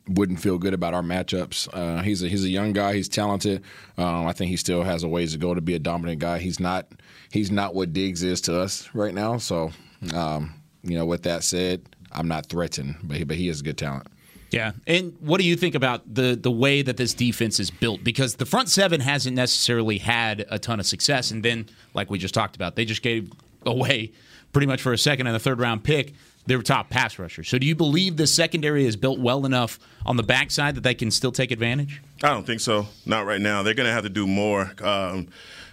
wouldn't 0.06 0.40
feel 0.40 0.58
good 0.58 0.74
about 0.74 0.94
our 0.94 1.02
matchups. 1.02 1.68
Uh, 1.72 2.02
he's 2.02 2.22
a 2.22 2.28
he's 2.28 2.44
a 2.44 2.48
young 2.48 2.72
guy. 2.72 2.94
He's 2.94 3.08
talented. 3.08 3.62
Um, 3.96 4.26
I 4.26 4.32
think 4.32 4.50
he 4.50 4.56
still 4.56 4.82
has 4.82 5.02
a 5.02 5.08
ways 5.08 5.32
to 5.32 5.38
go 5.38 5.54
to 5.54 5.60
be 5.60 5.74
a 5.74 5.78
dominant 5.78 6.20
guy. 6.20 6.38
He's 6.38 6.60
not 6.60 6.86
he's 7.32 7.50
not 7.50 7.74
what 7.74 7.92
Diggs 7.92 8.22
is 8.22 8.40
to 8.42 8.60
us 8.60 8.88
right 8.94 9.14
now. 9.14 9.38
So, 9.38 9.72
um, 10.14 10.54
you 10.82 10.96
know, 10.96 11.06
with 11.06 11.22
that 11.24 11.42
said, 11.42 11.82
I'm 12.12 12.28
not 12.28 12.46
threatened, 12.46 12.96
but 13.02 13.16
he, 13.16 13.24
but 13.24 13.36
he 13.36 13.48
has 13.48 13.62
good 13.62 13.78
talent. 13.78 14.06
Yeah. 14.50 14.72
And 14.86 15.16
what 15.20 15.40
do 15.40 15.46
you 15.46 15.56
think 15.56 15.74
about 15.74 16.02
the 16.12 16.34
the 16.40 16.50
way 16.50 16.82
that 16.82 16.96
this 16.96 17.14
defense 17.14 17.60
is 17.60 17.70
built? 17.70 18.02
Because 18.02 18.36
the 18.36 18.46
front 18.46 18.68
seven 18.68 19.00
hasn't 19.00 19.36
necessarily 19.36 19.98
had 19.98 20.44
a 20.50 20.58
ton 20.58 20.80
of 20.80 20.86
success. 20.86 21.30
And 21.30 21.44
then, 21.44 21.68
like 21.94 22.10
we 22.10 22.18
just 22.18 22.34
talked 22.34 22.56
about, 22.56 22.76
they 22.76 22.84
just 22.84 23.02
gave 23.02 23.30
away 23.64 24.12
pretty 24.52 24.66
much 24.66 24.82
for 24.82 24.92
a 24.92 24.98
second 24.98 25.26
and 25.26 25.36
a 25.36 25.38
third 25.38 25.60
round 25.60 25.84
pick 25.84 26.14
their 26.46 26.62
top 26.62 26.90
pass 26.90 27.18
rusher. 27.18 27.44
So 27.44 27.58
do 27.58 27.66
you 27.66 27.74
believe 27.76 28.16
the 28.16 28.26
secondary 28.26 28.86
is 28.86 28.96
built 28.96 29.20
well 29.20 29.46
enough 29.46 29.78
on 30.04 30.16
the 30.16 30.22
backside 30.22 30.74
that 30.74 30.82
they 30.82 30.94
can 30.94 31.10
still 31.10 31.32
take 31.32 31.50
advantage? 31.50 32.00
I 32.22 32.28
don't 32.30 32.46
think 32.46 32.60
so. 32.60 32.86
Not 33.06 33.26
right 33.26 33.40
now. 33.40 33.62
They're 33.62 33.74
going 33.74 33.86
to 33.86 33.92
have 33.92 34.02
to 34.04 34.08
do 34.08 34.26
more. 34.26 34.72
Um, 34.82 35.28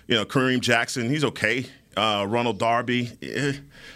you 0.08 0.16
know, 0.16 0.26
Kareem 0.26 0.60
Jackson, 0.62 1.10
he's 1.10 1.24
okay. 1.24 1.66
Uh, 1.96 2.26
Ronald 2.30 2.60
Darby, 2.60 3.12
eh, 3.24 3.54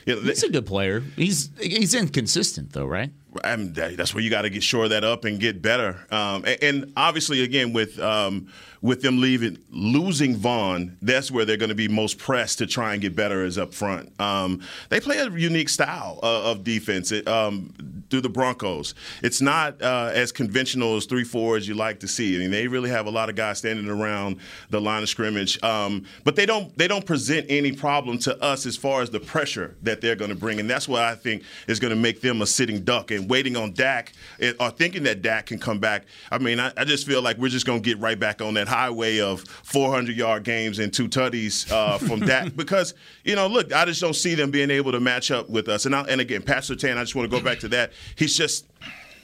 you 0.08 0.16
know, 0.16 0.22
He's 0.22 0.42
a 0.42 0.50
good 0.50 0.66
player. 0.66 1.02
He's 1.16 1.52
he's 1.60 1.94
inconsistent 1.94 2.74
though, 2.74 2.88
right? 2.88 3.12
I 3.44 3.56
mean, 3.56 3.74
that's 3.74 4.14
where 4.14 4.24
you 4.24 4.30
got 4.30 4.42
to 4.44 4.50
get 4.50 4.64
shore 4.64 4.88
that 4.90 5.04
up 5.04 5.26
and 5.26 5.40
get 5.40 5.62
better. 5.62 6.06
Um, 6.12 6.44
and, 6.46 6.64
and 6.64 6.94
obviously, 6.98 7.44
again, 7.44 7.74
with 7.74 8.00
um, 8.00 8.48
with 8.82 9.02
them 9.02 9.22
leaving, 9.22 9.60
losing 9.70 10.36
Von, 10.36 10.98
that's 11.02 11.30
where 11.30 11.46
they're 11.46 11.58
going 11.58 11.70
to 11.70 11.76
be 11.76 11.88
most 11.88 12.18
pressed 12.18 12.58
to 12.58 12.66
try 12.66 12.94
and 12.94 13.02
get 13.02 13.16
better 13.16 13.46
is 13.46 13.58
up 13.58 13.74
front. 13.74 14.20
Um, 14.20 14.62
they 14.90 15.00
play 15.00 15.20
a 15.20 15.30
unique 15.30 15.70
style 15.70 16.20
uh, 16.24 16.52
of 16.52 16.64
defense 16.64 17.12
it, 17.12 17.28
um, 17.28 17.74
through 18.10 18.22
the 18.22 18.30
Broncos. 18.30 18.96
It's 19.22 19.40
not 19.40 19.80
uh, 19.82 20.10
as 20.14 20.32
conventional 20.32 20.96
as 20.98 21.06
three 21.06 21.24
four 21.24 21.58
as 21.58 21.68
you 21.68 21.76
like 21.76 22.00
to 22.00 22.08
see. 22.08 22.36
I 22.36 22.40
mean, 22.40 22.52
they 22.52 22.68
really 22.68 22.90
have 22.90 23.06
a 23.06 23.12
lot 23.12 23.30
of 23.30 23.36
guys 23.36 23.60
standing 23.60 23.88
around 23.88 24.38
the 24.72 24.82
line 24.82 25.04
of 25.04 25.10
scrimmage, 25.10 25.62
um, 25.64 26.06
but 26.24 26.36
they 26.36 26.48
don't 26.48 26.76
they 26.78 26.88
don't 26.88 27.06
present 27.06 27.46
any 27.50 27.72
problem 27.72 28.18
to 28.20 28.42
us 28.42 28.66
as 28.66 28.76
far 28.76 29.04
as 29.04 29.12
the 29.12 29.20
pressure 29.20 29.76
that 29.84 30.02
they're 30.02 30.16
going 30.16 30.30
to 30.32 30.36
bring, 30.36 30.60
and 30.60 30.70
that's 30.70 30.88
what 30.88 31.04
I 31.04 31.14
think 31.14 31.44
is 31.68 31.80
going 31.80 31.92
to 31.92 32.00
make 32.00 32.22
them 32.22 32.42
a 32.42 32.48
sitting 32.48 32.84
duck 32.84 33.12
and 33.12 33.30
waiting 33.30 33.56
on 33.56 33.74
Dak 33.74 34.14
or 34.60 34.72
thinking 34.72 35.04
that 35.04 35.22
Dak 35.22 35.46
can 35.46 35.60
come 35.60 35.80
back. 35.80 36.06
I 36.32 36.40
mean, 36.40 36.60
I, 36.60 36.72
I 36.76 36.84
just 36.84 37.06
feel 37.06 37.22
like 37.22 37.38
we're 37.38 37.50
just 37.50 37.68
going 37.68 37.82
to 37.82 37.86
get 37.88 38.00
right 38.00 38.20
back 38.20 38.42
on 38.42 38.56
that 38.56 38.68
highway 38.72 39.20
of 39.20 39.42
400 39.42 40.16
yard 40.16 40.44
games 40.44 40.80
and 40.80 40.94
two 40.94 41.08
tutties 41.08 41.70
uh, 41.72 41.98
from 41.98 42.20
that 42.32 42.56
because 42.56 42.94
you 43.24 43.36
know, 43.36 43.48
look, 43.48 43.74
I 43.74 43.86
just 43.86 44.02
don't 44.02 44.16
see 44.16 44.34
them 44.36 44.50
being 44.50 44.72
able 44.72 44.92
to 44.94 45.00
match 45.00 45.30
up 45.30 45.50
with 45.50 45.68
us. 45.68 45.86
And 45.86 45.96
I, 45.96 46.02
and 46.04 46.22
again, 46.22 46.42
Pat 46.42 46.64
Surtain, 46.64 46.98
I 46.98 47.02
just 47.02 47.16
want 47.16 47.30
to 47.30 47.38
go 47.38 47.44
back 47.44 47.60
to 47.60 47.68
that. 47.70 47.92
He's 48.16 48.36
just 48.36 48.66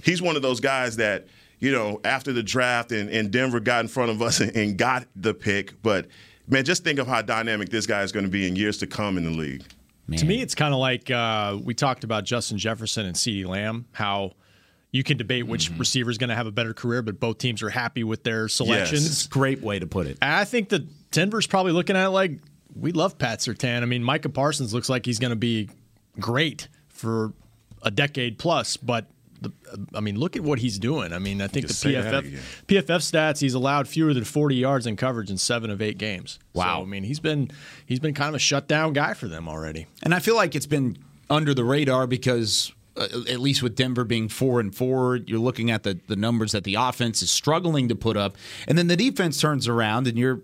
he's 0.04 0.22
one 0.22 0.36
of 0.36 0.42
those 0.42 0.60
guys 0.60 0.98
that 0.98 1.28
you 1.60 1.72
know 1.72 2.02
after 2.04 2.34
the 2.34 2.44
draft 2.44 2.92
and, 2.92 3.10
and 3.10 3.32
Denver 3.32 3.60
got 3.60 3.82
in 3.82 3.88
front 3.88 4.12
of 4.12 4.22
us 4.22 4.40
and, 4.40 4.56
and 4.56 4.78
got 4.78 5.08
the 5.16 5.34
pick, 5.34 5.82
but 5.82 6.08
man, 6.48 6.66
just 6.66 6.84
think 6.84 7.00
of 7.00 7.08
how 7.08 7.22
dynamic 7.22 7.70
this 7.70 7.86
guy 7.86 8.04
is 8.04 8.12
going 8.12 8.26
to 8.26 8.32
be 8.32 8.48
in 8.48 8.56
years 8.56 8.78
to 8.80 8.88
come 8.88 9.18
in 9.18 9.24
the 9.24 9.32
league. 9.32 9.64
To 10.16 10.26
me, 10.26 10.42
it's 10.42 10.56
kind 10.56 10.74
of 10.74 10.80
like 10.80 11.12
uh, 11.12 11.58
we 11.62 11.74
talked 11.74 12.06
about 12.06 12.24
Justin 12.24 12.58
Jefferson 12.58 13.06
and 13.06 13.14
CeeDee 13.14 13.46
Lamb, 13.46 13.88
how 13.92 14.32
you 14.98 15.04
can 15.04 15.16
debate 15.18 15.48
which 15.48 15.70
Mm-hmm. 15.70 15.80
receiver 15.80 16.10
is 16.10 16.18
going 16.18 16.30
to 16.30 16.36
have 16.36 16.48
a 16.48 16.52
better 16.52 16.74
career, 16.74 17.02
but 17.02 17.20
both 17.20 17.38
teams 17.38 17.62
are 17.64 17.70
happy 17.70 18.04
with 18.04 18.24
their 18.24 18.48
selections. 18.48 19.06
It's 19.06 19.26
a 19.26 19.30
great 19.30 19.62
way 19.62 19.80
to 19.80 19.88
put 19.88 20.08
it. 20.08 20.18
I 20.22 20.44
think 20.46 20.70
that 20.70 21.12
Denver's 21.12 21.48
probably 21.48 21.72
looking 21.72 21.96
at 21.96 22.06
it 22.06 22.10
like 22.10 22.40
we 22.76 22.92
love 22.92 23.18
Pat 23.18 23.40
Surtain. 23.40 23.82
I 23.82 23.86
mean, 23.86 24.04
Micah 24.04 24.30
Parsons 24.30 24.74
looks 24.74 24.90
like 24.90 25.06
he's 25.06 25.20
going 25.20 25.30
to 25.32 25.36
be 25.38 25.70
great 26.20 26.68
for 26.90 27.34
a 27.84 27.92
decade 27.92 28.38
plus, 28.40 28.76
but. 28.76 29.06
The, 29.40 29.52
I 29.94 30.00
mean, 30.00 30.18
look 30.18 30.36
at 30.36 30.42
what 30.42 30.58
he's 30.58 30.80
doing. 30.80 31.14
I 31.14 31.20
mean, 31.20 31.44
I 31.44 31.48
think 31.48 31.68
Just 31.68 31.84
the 31.84 31.94
PFF. 31.94 32.40
PFF 32.68 32.86
stats 32.88 33.40
he's 33.40 33.54
allowed 33.54 33.88
fewer 33.88 34.12
than 34.12 34.24
40 34.24 34.56
yards 34.56 34.88
in 34.88 34.96
coverage 34.96 35.30
in 35.30 35.38
seven 35.38 35.70
of 35.70 35.80
eight 35.80 36.00
games. 36.00 36.40
Wow. 36.54 36.80
So, 36.80 36.82
I 36.82 36.86
mean, 36.88 37.04
he's 37.04 37.20
been 37.20 37.52
he's 37.86 38.00
been 38.00 38.16
kind 38.16 38.30
of 38.30 38.34
a 38.34 38.40
shutdown 38.40 38.94
guy 38.94 39.14
for 39.14 39.28
them 39.28 39.48
already. 39.48 39.86
And 40.02 40.16
I 40.16 40.20
feel 40.22 40.36
like 40.36 40.56
it's 40.56 40.66
been 40.66 40.98
under 41.30 41.54
the 41.54 41.64
radar 41.64 42.08
because 42.08 42.74
Uh, 42.98 43.22
at 43.30 43.40
least 43.40 43.62
with 43.62 43.76
Denver 43.76 44.04
being 44.04 44.28
four 44.28 44.60
and 44.60 44.74
four, 44.74 45.18
you're 45.18 45.40
looking 45.40 45.70
at 45.70 45.84
the 45.84 46.00
the 46.08 46.16
numbers 46.16 46.52
that 46.52 46.64
the 46.64 46.76
offense 46.76 47.22
is 47.22 47.30
struggling 47.30 47.88
to 47.90 47.96
put 47.96 48.18
up, 48.18 48.36
and 48.68 48.78
then 48.78 48.88
the 48.88 48.98
defense 48.98 49.40
turns 49.40 49.68
around, 49.68 50.08
and 50.08 50.18
you're 50.18 50.42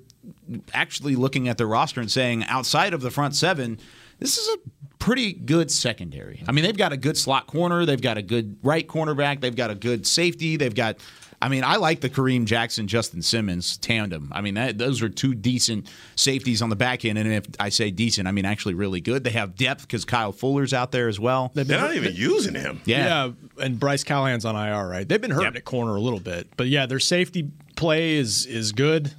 actually 0.74 1.16
looking 1.16 1.50
at 1.50 1.58
the 1.58 1.66
roster 1.66 2.00
and 2.00 2.12
saying, 2.12 2.44
outside 2.46 2.94
of 2.94 3.02
the 3.02 3.12
front 3.12 3.36
seven, 3.36 3.80
this 4.20 4.38
is 4.38 4.48
a 4.56 4.58
pretty 5.00 5.34
good 5.34 5.70
secondary. 5.70 6.44
I 6.48 6.52
mean, 6.52 6.63
they've 6.63 6.78
got 6.78 6.94
a 6.94 6.98
good 6.98 7.18
slot 7.18 7.48
corner, 7.48 7.86
they've 7.86 8.02
got 8.02 8.18
a 8.18 8.22
good 8.22 8.58
right 8.63 8.88
cornerback, 8.88 9.42
they've 9.42 9.56
got 9.56 9.70
a 9.70 9.76
good 9.76 10.06
safety, 10.08 10.56
they've 10.56 10.76
got. 10.76 10.98
I 11.43 11.49
mean, 11.49 11.65
I 11.65 11.75
like 11.75 11.99
the 11.99 12.10
Kareem 12.10 12.45
Jackson 12.45 12.88
Justin 12.88 13.21
Simmons 13.21 13.75
tandem. 13.75 14.32
I 14.32 14.39
mean, 14.39 14.53
that, 14.53 14.77
those 14.77 15.01
are 15.01 15.10
two 15.10 15.36
decent 15.36 15.89
safeties 16.15 16.62
on 16.62 16.69
the 16.69 16.77
back 16.77 17.03
end, 17.03 17.17
and 17.17 17.34
if 17.34 17.45
I 17.60 17.67
say 17.67 17.91
decent, 17.91 18.29
I 18.29 18.32
mean 18.32 18.45
actually 18.45 18.75
really 18.75 19.01
good. 19.01 19.25
They 19.25 19.32
have 19.32 19.58
depth 19.58 19.82
because 19.82 20.06
Kyle 20.06 20.32
Fuller's 20.32 20.73
out 20.73 20.93
there 20.93 21.10
as 21.10 21.19
well. 21.19 21.51
They're 21.53 21.65
not 21.65 21.97
even 21.97 22.15
using 22.15 22.56
him. 22.56 22.79
Yeah. 22.86 23.32
and 23.62 23.77
Bryce 23.77 24.06
Callahan's 24.06 24.45
on 24.45 24.56
IR, 24.56 24.88
right? 24.88 25.08
They've 25.08 25.19
been 25.19 25.32
hurting 25.32 25.58
at 25.58 25.65
corner 25.65 25.97
a 25.97 25.99
little 25.99 26.21
bit, 26.21 26.47
but 26.56 26.67
yeah, 26.67 26.86
their 26.86 27.01
safety 27.01 27.51
play 27.75 28.13
is 28.13 28.45
is 28.45 28.71
good. 28.71 29.12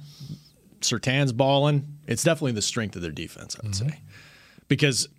Surtain's 0.81 1.31
balling. 1.31 1.85
It's 2.07 2.23
definitely 2.23 2.53
the 2.53 2.63
strength 2.63 2.95
of 2.95 3.03
their 3.03 3.11
defense, 3.11 3.55
I 3.55 3.67
would 3.67 3.75
mm-hmm. 3.75 3.89
say, 3.89 3.99
because 4.67 5.09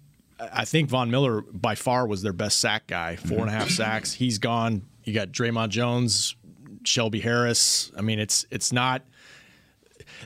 I 0.40 0.64
think 0.64 0.88
Von 0.88 1.12
Miller 1.12 1.42
by 1.42 1.76
far 1.76 2.04
was 2.08 2.22
their 2.22 2.32
best 2.32 2.58
sack 2.58 2.88
guy, 2.88 3.14
four 3.14 3.38
and 3.38 3.48
a 3.48 3.52
half 3.52 3.66
mm-hmm. 3.66 3.74
sacks. 3.74 4.12
He's 4.12 4.38
gone. 4.38 4.82
You 5.04 5.14
got 5.14 5.28
Dre'Mont 5.28 5.68
Jones, 5.68 6.34
Shelby 6.86 7.20
Harris. 7.20 7.90
I 7.96 8.02
mean, 8.02 8.18
it's 8.18 8.46
it's 8.50 8.72
not. 8.72 9.02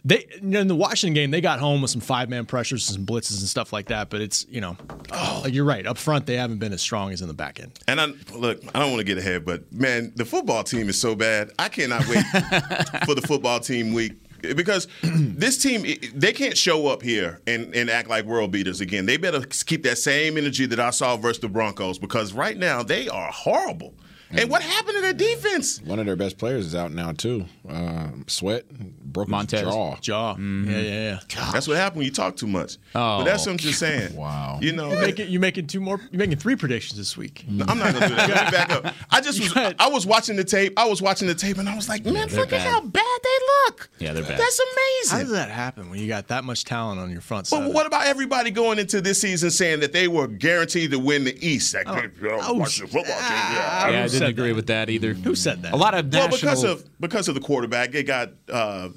They 0.04 0.26
in 0.40 0.68
the 0.68 0.74
Washington 0.74 1.14
game, 1.14 1.30
they 1.30 1.40
got 1.40 1.58
home 1.58 1.82
with 1.82 1.90
some 1.90 2.00
five 2.00 2.28
man 2.28 2.46
pressures, 2.46 2.88
and 2.88 2.96
some 2.96 3.06
blitzes 3.06 3.40
and 3.40 3.48
stuff 3.48 3.72
like 3.72 3.86
that. 3.88 4.08
But 4.08 4.20
it's 4.20 4.46
you 4.48 4.60
know, 4.60 4.76
oh, 5.12 5.46
you're 5.46 5.64
right. 5.64 5.86
Up 5.86 5.98
front, 5.98 6.26
they 6.26 6.36
haven't 6.36 6.58
been 6.58 6.72
as 6.72 6.80
strong 6.80 7.12
as 7.12 7.22
in 7.22 7.28
the 7.28 7.34
back 7.34 7.60
end. 7.60 7.78
And 7.88 8.00
I 8.00 8.06
look, 8.34 8.62
I 8.74 8.78
don't 8.78 8.90
want 8.90 9.00
to 9.00 9.04
get 9.04 9.18
ahead, 9.18 9.44
but 9.44 9.72
man, 9.72 10.12
the 10.16 10.24
football 10.24 10.62
team 10.62 10.88
is 10.88 11.00
so 11.00 11.14
bad. 11.14 11.50
I 11.58 11.68
cannot 11.68 12.06
wait 12.08 12.24
for 13.04 13.14
the 13.14 13.24
football 13.26 13.60
team 13.60 13.92
week 13.92 14.14
because 14.40 14.88
this 15.02 15.58
team 15.58 15.84
they 16.14 16.32
can't 16.32 16.56
show 16.56 16.88
up 16.88 17.02
here 17.02 17.40
and, 17.46 17.74
and 17.74 17.90
act 17.90 18.08
like 18.08 18.24
world 18.24 18.50
beaters 18.50 18.80
again. 18.80 19.06
They 19.06 19.16
better 19.16 19.40
keep 19.40 19.82
that 19.84 19.98
same 19.98 20.36
energy 20.36 20.66
that 20.66 20.80
I 20.80 20.90
saw 20.90 21.16
versus 21.16 21.40
the 21.40 21.48
Broncos 21.48 21.98
because 21.98 22.32
right 22.32 22.56
now 22.56 22.82
they 22.82 23.08
are 23.08 23.30
horrible. 23.30 23.94
And 24.32 24.50
what 24.50 24.62
happened 24.62 24.94
to 24.96 25.00
their 25.02 25.12
defense? 25.12 25.80
One 25.82 25.98
of 25.98 26.06
their 26.06 26.16
best 26.16 26.38
players 26.38 26.66
is 26.66 26.74
out 26.74 26.92
now 26.92 27.12
too. 27.12 27.46
Uh, 27.68 28.08
Sweat 28.26 28.68
broke 28.70 29.28
Montez. 29.28 29.60
his 29.60 29.68
jaw. 29.68 29.96
Jaw. 30.00 30.36
Yeah, 30.38 30.78
yeah, 30.78 31.18
yeah. 31.34 31.50
That's 31.52 31.66
what 31.66 31.76
happened 31.76 31.98
when 31.98 32.06
you 32.06 32.12
talk 32.12 32.36
too 32.36 32.46
much. 32.46 32.76
Oh. 32.94 33.18
But 33.18 33.24
that's 33.24 33.44
what 33.46 33.52
I'm 33.52 33.58
just 33.58 33.78
saying. 33.78 34.14
wow. 34.14 34.58
You 34.62 34.72
know, 34.72 34.92
You 34.92 34.98
making 35.00 35.28
you 35.30 35.40
making 35.40 35.66
two 35.66 35.80
more. 35.80 36.00
You 36.12 36.18
making 36.18 36.38
three 36.38 36.56
predictions 36.56 36.96
this 36.98 37.16
week. 37.16 37.44
I'm 37.48 37.56
not 37.78 37.92
gonna 37.94 38.08
do 38.08 38.14
that. 38.14 38.28
Let 38.28 38.44
me 38.44 38.50
back 38.50 38.70
up. 38.70 38.94
I 39.10 39.20
just 39.20 39.40
was 39.40 39.74
I 39.78 39.88
was 39.88 40.06
watching 40.06 40.36
the 40.36 40.44
tape. 40.44 40.74
I 40.78 40.86
was 40.88 41.02
watching 41.02 41.26
the 41.26 41.34
tape 41.34 41.58
and 41.58 41.68
I 41.68 41.74
was 41.74 41.88
like, 41.88 42.04
man, 42.04 42.28
they're 42.28 42.40
look 42.40 42.52
at 42.52 42.60
how 42.60 42.80
bad 42.80 43.02
they 43.22 43.38
look. 43.66 43.90
Yeah, 43.98 44.12
they're 44.12 44.22
bad. 44.22 44.38
That's 44.38 44.60
amazing. 44.60 45.10
How 45.10 45.16
amazing. 45.16 45.26
does 45.26 45.32
that 45.32 45.50
happen 45.50 45.90
when 45.90 45.98
you 45.98 46.06
got 46.08 46.28
that 46.28 46.44
much 46.44 46.64
talent 46.64 47.00
on 47.00 47.10
your 47.10 47.20
front 47.20 47.48
side? 47.48 47.64
But 47.64 47.74
what 47.74 47.86
about 47.86 48.06
everybody 48.06 48.50
going 48.50 48.78
into 48.78 49.00
this 49.00 49.20
season 49.20 49.50
saying 49.50 49.80
that 49.80 49.92
they 49.92 50.08
were 50.08 50.28
guaranteed 50.28 50.92
to 50.92 50.98
win 50.98 51.24
the 51.24 51.36
East? 51.46 51.74
Like, 51.74 51.88
hey, 51.88 52.08
you 52.20 52.28
know, 52.28 52.38
oh, 52.42 52.54
watch 52.54 52.78
the 52.78 52.86
football 52.86 53.04
team. 53.04 53.14
ah, 53.18 53.86
Yeah. 53.88 53.90
Yeah, 53.90 54.04
I 54.04 54.08
Who 54.08 54.19
didn't 54.20 54.28
said 54.28 54.38
agree 54.38 54.50
that? 54.50 54.56
with 54.56 54.66
that 54.68 54.90
either. 54.90 55.14
Who 55.14 55.34
said 55.34 55.62
that? 55.62 55.72
A 55.72 55.76
lot 55.76 55.94
of 55.94 56.12
Well, 56.12 56.28
because 56.28 56.62
of 56.64 56.84
because 57.00 57.28
of 57.28 57.34
the 57.34 57.40
quarterback, 57.40 57.90
they 57.92 58.02
got 58.02 58.30
uh, 58.48 58.90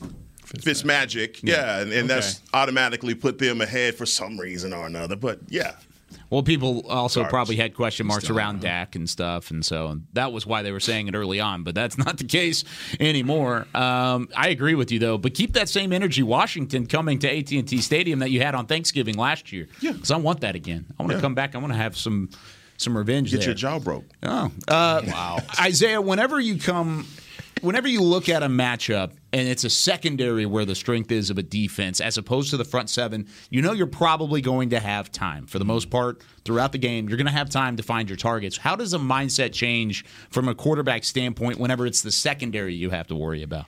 Fitzmagic, 0.46 1.40
yeah, 1.44 1.80
and, 1.80 1.92
and 1.92 2.10
that's 2.10 2.42
automatically 2.54 3.16
put 3.16 3.40
them 3.40 3.62
ahead 3.62 3.96
for 3.96 4.06
some 4.06 4.40
reason 4.40 4.74
or 4.74 4.86
another. 4.86 5.16
But 5.16 5.40
yeah, 5.50 5.76
Well, 6.30 6.44
people 6.44 6.86
also 6.88 7.22
Garbage. 7.22 7.32
probably 7.32 7.56
had 7.56 7.74
question 7.74 8.06
marks 8.06 8.30
around 8.30 8.62
Dak 8.62 8.96
and 8.96 9.10
stuff, 9.10 9.50
and 9.50 9.66
so 9.66 10.00
that 10.14 10.32
was 10.32 10.46
why 10.46 10.62
they 10.62 10.72
were 10.72 10.80
saying 10.80 11.08
it 11.08 11.16
early 11.16 11.40
on. 11.40 11.64
But 11.64 11.74
that's 11.74 11.98
not 12.06 12.18
the 12.18 12.24
case 12.26 12.64
anymore. 13.00 13.68
Um, 13.74 14.30
I 14.36 14.50
agree 14.50 14.76
with 14.76 14.92
you 14.92 15.00
though. 15.00 15.18
But 15.18 15.34
keep 15.34 15.54
that 15.54 15.70
same 15.70 15.92
energy, 15.92 16.22
Washington, 16.22 16.86
coming 16.86 17.18
to 17.20 17.28
AT 17.38 17.52
and 17.52 17.68
T 17.68 17.80
Stadium 17.80 18.20
that 18.20 18.30
you 18.30 18.42
had 18.42 18.54
on 18.54 18.68
Thanksgiving 18.68 19.16
last 19.18 19.52
year. 19.52 19.68
Yeah, 19.82 19.94
because 19.94 20.12
I 20.12 20.18
want 20.18 20.42
that 20.42 20.56
again. 20.56 20.86
I 21.00 21.04
want 21.04 21.12
to 21.12 21.18
Yeah. 21.18 21.22
come 21.22 21.34
back. 21.36 21.56
I 21.56 21.58
want 21.58 21.74
to 21.74 21.78
have 21.78 21.98
some 21.98 22.30
some 22.78 22.98
revenge. 22.98 23.32
get 23.32 23.40
there. 23.40 23.50
your 23.50 23.56
jaw 23.56 23.80
broke. 23.80 24.06
Oh, 24.24 24.52
uh, 24.68 25.02
wow. 25.06 25.40
Isaiah, 25.60 26.02
whenever 26.02 26.40
you 26.40 26.58
come, 26.58 27.08
whenever 27.62 27.88
you 27.88 28.02
look 28.02 28.30
at 28.30 28.44
a 28.44 28.48
matchup 28.48 29.14
and 29.32 29.48
it's 29.48 29.64
a 29.64 29.70
secondary 29.70 30.46
where 30.46 30.66
the 30.66 30.76
strength 30.76 31.12
is 31.12 31.30
of 31.30 31.38
a 31.38 31.44
defense 31.44 32.02
as 32.02 32.18
opposed 32.18 32.50
to 32.52 32.58
the 32.58 32.66
front 32.66 32.90
seven, 32.90 33.28
you 33.50 33.62
know 33.62 33.72
you're 33.72 33.88
probably 33.88 34.42
going 34.42 34.70
to 34.72 34.80
have 34.80 35.12
time. 35.12 35.48
For 35.48 35.60
the 35.60 35.66
most 35.66 35.90
part, 35.90 36.22
throughout 36.46 36.72
the 36.72 36.78
game, 36.78 37.08
you're 37.08 37.18
going 37.18 37.28
to 37.28 37.32
have 37.32 37.50
time 37.50 37.78
to 37.78 37.84
find 37.84 38.10
your 38.10 38.18
targets. 38.18 38.58
How 38.58 38.76
does 38.76 38.94
a 38.94 39.00
mindset 39.00 39.54
change 39.54 40.06
from 40.30 40.48
a 40.48 40.56
quarterback 40.56 41.04
standpoint 41.04 41.60
whenever 41.60 41.86
it's 41.86 42.02
the 42.02 42.12
secondary 42.12 42.76
you 42.76 42.90
have 42.90 43.08
to 43.08 43.16
worry 43.16 43.44
about? 43.44 43.66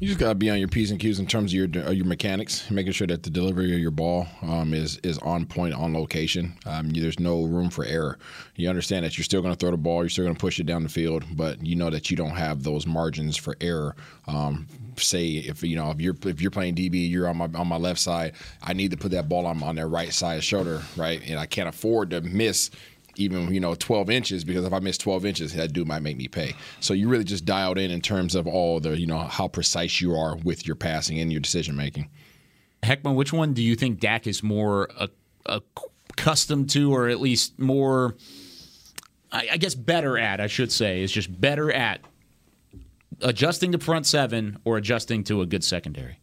You 0.00 0.08
just 0.08 0.18
gotta 0.18 0.34
be 0.34 0.50
on 0.50 0.58
your 0.58 0.68
p's 0.68 0.90
and 0.90 0.98
q's 0.98 1.20
in 1.20 1.26
terms 1.26 1.52
of 1.52 1.56
your 1.56 1.92
your 1.92 2.04
mechanics, 2.04 2.68
making 2.68 2.92
sure 2.92 3.06
that 3.06 3.22
the 3.22 3.30
delivery 3.30 3.72
of 3.72 3.78
your 3.78 3.92
ball 3.92 4.26
um, 4.42 4.74
is 4.74 4.98
is 5.04 5.18
on 5.18 5.46
point, 5.46 5.72
on 5.72 5.94
location. 5.94 6.52
Um, 6.66 6.90
there's 6.90 7.20
no 7.20 7.44
room 7.44 7.70
for 7.70 7.84
error. 7.84 8.18
You 8.56 8.68
understand 8.68 9.04
that 9.04 9.16
you're 9.16 9.24
still 9.24 9.42
to 9.42 9.54
throw 9.54 9.70
the 9.70 9.76
ball, 9.76 10.02
you're 10.02 10.08
still 10.08 10.26
to 10.26 10.34
push 10.34 10.58
it 10.58 10.66
down 10.66 10.82
the 10.82 10.88
field, 10.88 11.24
but 11.36 11.64
you 11.64 11.76
know 11.76 11.90
that 11.90 12.10
you 12.10 12.16
don't 12.16 12.34
have 12.36 12.64
those 12.64 12.86
margins 12.86 13.36
for 13.36 13.56
error. 13.60 13.94
Um, 14.26 14.66
say 14.96 15.26
if 15.28 15.62
you 15.62 15.76
know 15.76 15.92
if 15.92 16.00
you're 16.00 16.16
if 16.24 16.40
you're 16.40 16.50
playing 16.50 16.74
DB, 16.74 17.08
you're 17.08 17.28
on 17.28 17.36
my 17.36 17.48
on 17.54 17.68
my 17.68 17.76
left 17.76 18.00
side. 18.00 18.32
I 18.62 18.72
need 18.72 18.90
to 18.90 18.96
put 18.96 19.12
that 19.12 19.28
ball 19.28 19.46
on 19.46 19.62
on 19.62 19.76
their 19.76 19.88
right 19.88 20.12
side 20.12 20.42
shoulder, 20.42 20.82
right, 20.96 21.22
and 21.24 21.38
I 21.38 21.46
can't 21.46 21.68
afford 21.68 22.10
to 22.10 22.20
miss 22.20 22.70
even 23.16 23.52
you 23.52 23.60
know 23.60 23.74
12 23.74 24.10
inches 24.10 24.44
because 24.44 24.64
if 24.64 24.72
I 24.72 24.78
miss 24.78 24.98
12 24.98 25.24
inches, 25.24 25.52
that 25.54 25.72
dude 25.72 25.86
might 25.86 26.02
make 26.02 26.16
me 26.16 26.28
pay. 26.28 26.54
So 26.80 26.94
you 26.94 27.08
really 27.08 27.24
just 27.24 27.44
dialed 27.44 27.78
in 27.78 27.90
in 27.90 28.00
terms 28.00 28.34
of 28.34 28.46
all 28.46 28.80
the 28.80 28.98
you 28.98 29.06
know 29.06 29.18
how 29.18 29.48
precise 29.48 30.00
you 30.00 30.14
are 30.14 30.36
with 30.36 30.66
your 30.66 30.76
passing 30.76 31.18
and 31.18 31.32
your 31.32 31.40
decision 31.40 31.76
making. 31.76 32.08
Heckman, 32.82 33.14
which 33.14 33.32
one 33.32 33.54
do 33.54 33.62
you 33.62 33.76
think 33.76 33.98
Dak 33.98 34.26
is 34.26 34.42
more 34.42 34.88
uh, 34.98 35.60
accustomed 36.10 36.70
to, 36.70 36.94
or 36.94 37.08
at 37.08 37.20
least 37.20 37.58
more, 37.58 38.14
I, 39.32 39.48
I 39.52 39.56
guess, 39.56 39.74
better 39.74 40.18
at? 40.18 40.40
I 40.40 40.46
should 40.46 40.70
say, 40.70 41.02
is 41.02 41.10
just 41.10 41.40
better 41.40 41.72
at 41.72 42.00
adjusting 43.20 43.72
to 43.72 43.78
front 43.78 44.06
seven 44.06 44.58
or 44.64 44.76
adjusting 44.76 45.24
to 45.24 45.40
a 45.40 45.46
good 45.46 45.64
secondary. 45.64 46.18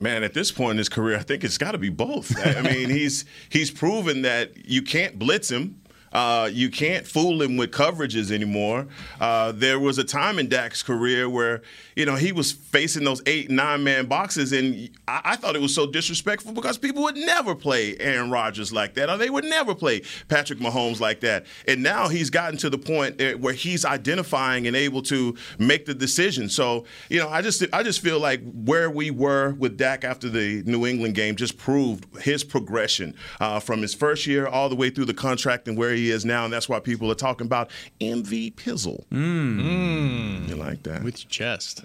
Man, 0.00 0.22
at 0.22 0.32
this 0.32 0.52
point 0.52 0.72
in 0.72 0.78
his 0.78 0.88
career, 0.88 1.16
I 1.16 1.22
think 1.22 1.42
it's 1.42 1.58
got 1.58 1.72
to 1.72 1.78
be 1.78 1.88
both. 1.88 2.36
I 2.38 2.58
I 2.58 2.62
mean, 2.62 2.88
he's 2.90 3.24
he's 3.48 3.70
proven 3.70 4.22
that 4.22 4.68
you 4.68 4.82
can't 4.82 5.18
blitz 5.18 5.50
him. 5.50 5.80
Uh, 6.12 6.48
you 6.52 6.70
can't 6.70 7.06
fool 7.06 7.42
him 7.42 7.56
with 7.56 7.70
coverages 7.70 8.30
anymore. 8.30 8.86
Uh, 9.20 9.52
there 9.52 9.78
was 9.78 9.98
a 9.98 10.04
time 10.04 10.38
in 10.38 10.48
Dak's 10.48 10.82
career 10.82 11.28
where 11.28 11.62
you 11.96 12.06
know 12.06 12.16
he 12.16 12.32
was 12.32 12.52
facing 12.52 13.04
those 13.04 13.22
eight, 13.26 13.50
nine 13.50 13.84
man 13.84 14.06
boxes, 14.06 14.52
and 14.52 14.90
I, 15.06 15.20
I 15.24 15.36
thought 15.36 15.56
it 15.56 15.62
was 15.62 15.74
so 15.74 15.86
disrespectful 15.86 16.52
because 16.52 16.78
people 16.78 17.02
would 17.02 17.16
never 17.16 17.54
play 17.54 17.96
Aaron 17.98 18.30
Rodgers 18.30 18.72
like 18.72 18.94
that, 18.94 19.10
or 19.10 19.16
they 19.16 19.30
would 19.30 19.44
never 19.44 19.74
play 19.74 20.02
Patrick 20.28 20.58
Mahomes 20.58 21.00
like 21.00 21.20
that. 21.20 21.46
And 21.66 21.82
now 21.82 22.08
he's 22.08 22.30
gotten 22.30 22.58
to 22.58 22.70
the 22.70 22.78
point 22.78 23.20
where 23.40 23.54
he's 23.54 23.84
identifying 23.84 24.66
and 24.66 24.76
able 24.76 25.02
to 25.02 25.36
make 25.58 25.86
the 25.86 25.94
decision. 25.94 26.48
So 26.48 26.84
you 27.08 27.18
know, 27.18 27.28
I 27.28 27.42
just 27.42 27.64
I 27.72 27.82
just 27.82 28.00
feel 28.00 28.20
like 28.20 28.40
where 28.52 28.90
we 28.90 29.10
were 29.10 29.52
with 29.54 29.76
Dak 29.76 30.04
after 30.04 30.28
the 30.28 30.62
New 30.64 30.86
England 30.86 31.14
game 31.14 31.36
just 31.36 31.58
proved 31.58 32.06
his 32.20 32.44
progression 32.44 33.14
uh, 33.40 33.60
from 33.60 33.82
his 33.82 33.94
first 33.94 34.26
year 34.26 34.46
all 34.46 34.68
the 34.68 34.76
way 34.76 34.90
through 34.90 35.06
the 35.06 35.14
contract 35.14 35.68
and 35.68 35.76
where 35.76 35.92
he 35.92 35.97
is 36.06 36.24
now, 36.24 36.44
and 36.44 36.52
that's 36.52 36.68
why 36.68 36.80
people 36.80 37.10
are 37.10 37.16
talking 37.16 37.46
about 37.46 37.70
MV 38.00 38.54
Pizzle. 38.54 39.04
Mm. 39.10 40.48
You 40.48 40.56
like 40.56 40.82
that? 40.84 41.02
With 41.02 41.22
your 41.22 41.30
chest. 41.30 41.84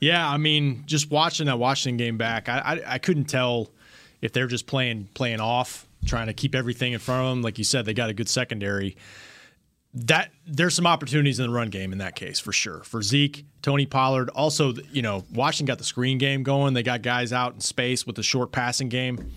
Yeah, 0.00 0.26
I 0.26 0.38
mean, 0.38 0.82
just 0.86 1.10
watching 1.10 1.46
that 1.46 1.58
Washington 1.58 1.98
game 1.98 2.16
back, 2.16 2.48
I, 2.48 2.58
I 2.58 2.94
I 2.94 2.98
couldn't 2.98 3.26
tell 3.26 3.70
if 4.22 4.32
they're 4.32 4.46
just 4.46 4.66
playing 4.66 5.08
playing 5.14 5.40
off, 5.40 5.86
trying 6.06 6.26
to 6.28 6.32
keep 6.32 6.54
everything 6.54 6.94
in 6.94 6.98
front 6.98 7.22
of 7.22 7.30
them. 7.30 7.42
Like 7.42 7.58
you 7.58 7.64
said, 7.64 7.84
they 7.84 7.94
got 7.94 8.10
a 8.10 8.14
good 8.14 8.28
secondary. 8.28 8.96
That 9.92 10.30
there's 10.46 10.74
some 10.74 10.86
opportunities 10.86 11.38
in 11.38 11.46
the 11.46 11.52
run 11.52 11.68
game 11.68 11.92
in 11.92 11.98
that 11.98 12.14
case 12.14 12.38
for 12.38 12.52
sure. 12.52 12.82
For 12.84 13.02
Zeke, 13.02 13.44
Tony 13.60 13.86
Pollard, 13.86 14.30
also 14.30 14.72
you 14.90 15.02
know 15.02 15.24
Washington 15.32 15.66
got 15.66 15.78
the 15.78 15.84
screen 15.84 16.16
game 16.16 16.42
going. 16.44 16.74
They 16.74 16.82
got 16.82 17.02
guys 17.02 17.32
out 17.32 17.54
in 17.54 17.60
space 17.60 18.06
with 18.06 18.16
the 18.16 18.22
short 18.22 18.52
passing 18.52 18.88
game, 18.88 19.32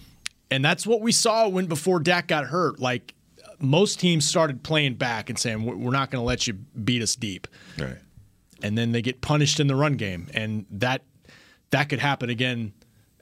and 0.50 0.64
that's 0.64 0.88
what 0.88 1.02
we 1.02 1.12
saw 1.12 1.50
when 1.50 1.66
before 1.66 2.00
Dak 2.00 2.28
got 2.28 2.46
hurt. 2.46 2.80
Like 2.80 3.14
most 3.60 4.00
teams 4.00 4.28
started 4.28 4.64
playing 4.64 4.96
back 4.96 5.30
and 5.30 5.38
saying 5.40 5.64
we're 5.64 5.92
not 5.92 6.12
going 6.12 6.22
to 6.22 6.26
let 6.26 6.48
you 6.48 6.54
beat 6.54 7.02
us 7.02 7.16
deep 7.16 7.48
Right. 7.78 7.98
and 8.62 8.78
then 8.78 8.92
they 8.92 9.02
get 9.02 9.22
punished 9.22 9.60
in 9.60 9.68
the 9.68 9.76
run 9.76 9.94
game, 9.96 10.30
and 10.34 10.66
that 10.72 11.04
that 11.72 11.90
could 11.90 12.00
happen 12.00 12.30
again 12.30 12.74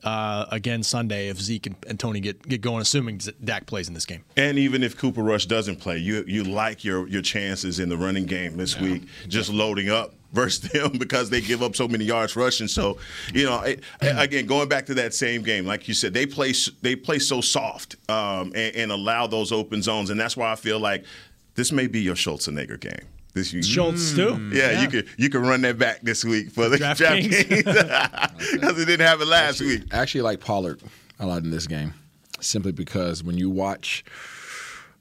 uh, 0.04 0.46
again 0.52 0.84
Sunday 0.84 1.30
if 1.30 1.40
Zeke 1.40 1.68
and, 1.68 1.76
and 1.88 2.00
Tony 2.00 2.20
get 2.20 2.48
get 2.48 2.62
going, 2.62 2.82
assuming 2.82 3.20
Dak 3.44 3.66
plays 3.66 3.88
in 3.88 3.94
this 3.94 4.06
game. 4.06 4.24
And 4.38 4.58
even 4.58 4.84
if 4.84 4.98
Cooper 4.98 5.24
Rush 5.24 5.46
doesn't 5.46 5.78
play, 5.78 5.98
you 5.98 6.24
you 6.28 6.44
like 6.44 6.84
your 6.84 7.08
your 7.08 7.22
chances 7.22 7.80
in 7.80 7.90
the 7.90 7.98
running 7.98 8.26
game 8.26 8.58
this 8.58 8.80
week, 8.80 9.04
just 9.28 9.52
loading 9.52 9.90
up 9.90 10.14
versus 10.32 10.72
them 10.72 10.94
because 10.98 11.30
they 11.30 11.42
give 11.42 11.62
up 11.62 11.76
so 11.76 11.88
many 11.88 12.06
yards 12.06 12.36
rushing. 12.36 12.68
So, 12.68 12.98
you 13.34 13.46
know, 13.46 13.60
it, 13.62 13.84
again, 14.02 14.46
going 14.46 14.70
back 14.70 14.86
to 14.86 14.94
that 14.96 15.14
same 15.14 15.42
game, 15.42 15.66
like 15.66 15.88
you 15.88 15.94
said, 15.94 16.14
they 16.14 16.26
play 16.26 16.54
they 16.82 16.96
play 16.96 17.20
so 17.20 17.42
soft 17.42 17.96
um, 18.10 18.54
and, 18.56 18.76
and 18.76 18.92
allow 18.92 19.28
those 19.28 19.52
open 19.52 19.82
zones, 19.82 20.10
and 20.10 20.20
that's 20.20 20.38
why 20.38 20.52
I 20.52 20.56
feel 20.56 20.80
like 20.80 21.06
this 21.56 21.72
may 21.72 21.88
be 21.88 22.02
your 22.02 22.16
Schultzenegger 22.16 22.80
game. 22.80 23.08
This 23.34 23.54
you, 23.54 23.64
Schultz, 23.64 24.14
too? 24.14 24.50
Yeah, 24.54 24.72
Yeah. 24.72 24.82
you 24.82 24.88
could 24.90 25.08
you 25.18 25.30
could 25.30 25.42
run 25.42 25.62
that 25.62 25.78
back 25.78 26.02
this 26.02 26.26
week 26.26 26.52
for 26.52 26.68
the 26.70 26.78
DraftKings. 26.78 27.30
DraftKings 27.64 28.52
because 28.54 28.80
it 28.80 28.86
didn't 28.86 29.06
happen 29.08 29.30
last 29.30 29.52
actually, 29.62 29.68
week. 29.68 29.94
I 29.94 29.98
actually 30.00 30.22
like 30.22 30.40
Pollard 30.42 30.82
a 31.20 31.26
lot 31.26 31.44
in 31.44 31.50
this 31.52 31.68
game, 31.68 31.94
simply 32.42 32.72
because 32.74 33.24
when 33.24 33.38
you 33.38 33.50
watch, 33.50 34.04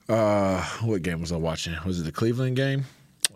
uh, 0.08 0.62
what 0.82 1.02
game 1.02 1.20
was 1.20 1.32
I 1.32 1.36
watching? 1.36 1.74
Was 1.86 2.00
it 2.00 2.04
the 2.04 2.12
Cleveland 2.12 2.56
game? 2.56 2.84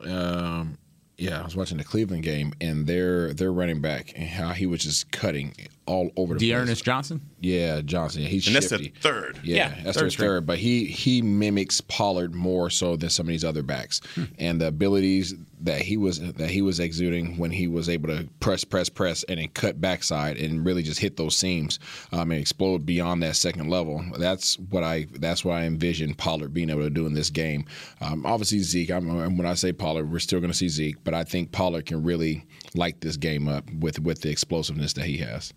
Um, 0.05 0.79
yeah, 1.17 1.41
I 1.41 1.45
was 1.45 1.57
watching 1.57 1.79
the 1.79 1.85
Cleveland 1.85 2.23
game, 2.25 2.53
and 2.61 2.87
their 2.87 3.33
their 3.33 3.53
running 3.53 3.81
back 3.81 4.13
and 4.17 4.29
how 4.29 4.51
he 4.51 4.67
was 4.67 4.81
just 4.83 5.11
cutting 5.13 5.55
all 5.87 6.11
over 6.17 6.35
the 6.35 6.39
place. 6.41 6.51
D'Ernest 6.51 6.85
Johnson. 6.85 7.21
Yeah, 7.41 7.83
Johnson. 7.83 8.23
Yeah, 8.23 8.29
he's 8.29 8.47
And 8.47 8.57
that's 8.57 8.69
shifty. 8.71 8.89
the 8.89 9.01
third. 9.01 9.39
Yeah, 9.45 9.57
Yeah, 9.57 9.83
that's 9.85 9.99
third 9.99 10.11
their 10.13 10.29
third. 10.29 10.47
But 10.47 10.59
he 10.59 10.87
he 10.87 11.21
mimics 11.21 11.81
Pollard 11.83 12.35
more 12.35 12.71
so 12.71 12.97
than 12.97 13.11
some 13.11 13.25
of 13.27 13.29
these 13.29 13.45
other 13.45 13.63
backs, 13.63 14.01
Hmm. 14.15 14.25
and 14.39 14.61
the 14.61 14.69
abilities 14.69 15.35
that 15.61 15.83
he 15.83 15.97
was 15.99 16.21
that 16.21 16.51
he 16.51 16.63
was 16.63 16.81
exuding 16.81 17.37
when 17.39 17.51
he 17.51 17.67
was 17.69 17.89
able 17.89 18.09
to 18.09 18.29
press, 18.41 18.65
press, 18.65 18.89
press, 18.89 19.25
and 19.25 19.39
then 19.39 19.49
cut 19.49 19.81
backside 19.81 20.37
and 20.39 20.65
really 20.65 20.83
just 20.83 21.01
hit 21.01 21.17
those 21.17 21.37
seams 21.37 21.79
um, 22.13 22.31
and 22.31 22.41
explode 22.41 22.87
beyond 22.87 23.23
that 23.23 23.37
second 23.37 23.69
level. 23.69 24.03
That's 24.19 24.59
what 24.59 24.83
I 24.83 25.07
that's 25.13 25.45
what 25.45 25.55
I 25.55 25.65
envision 25.65 26.15
Pollard 26.15 26.55
being 26.55 26.71
able 26.71 26.83
to 26.83 26.91
do 26.91 27.07
in 27.07 27.13
this 27.15 27.29
game. 27.31 27.67
Um, 28.01 28.25
obviously 28.25 28.61
Zeke. 28.61 28.91
I'm, 28.91 29.37
when 29.37 29.47
I 29.47 29.55
say 29.55 29.73
Pollard, 29.73 30.11
we're 30.11 30.19
still 30.19 30.41
going 30.41 30.51
to 30.53 30.57
see 30.57 30.69
Zeke, 30.69 30.97
but 31.05 31.13
I 31.13 31.25
think 31.25 31.53
Pollard 31.53 31.85
can 31.87 32.03
really 32.03 32.45
light 32.75 33.01
this 33.03 33.17
game 33.19 33.49
up 33.49 33.71
with 33.73 33.99
with 34.01 34.23
the 34.23 34.31
explosiveness 34.31 34.95
that 34.95 35.05
he 35.05 35.19
has. 35.19 35.53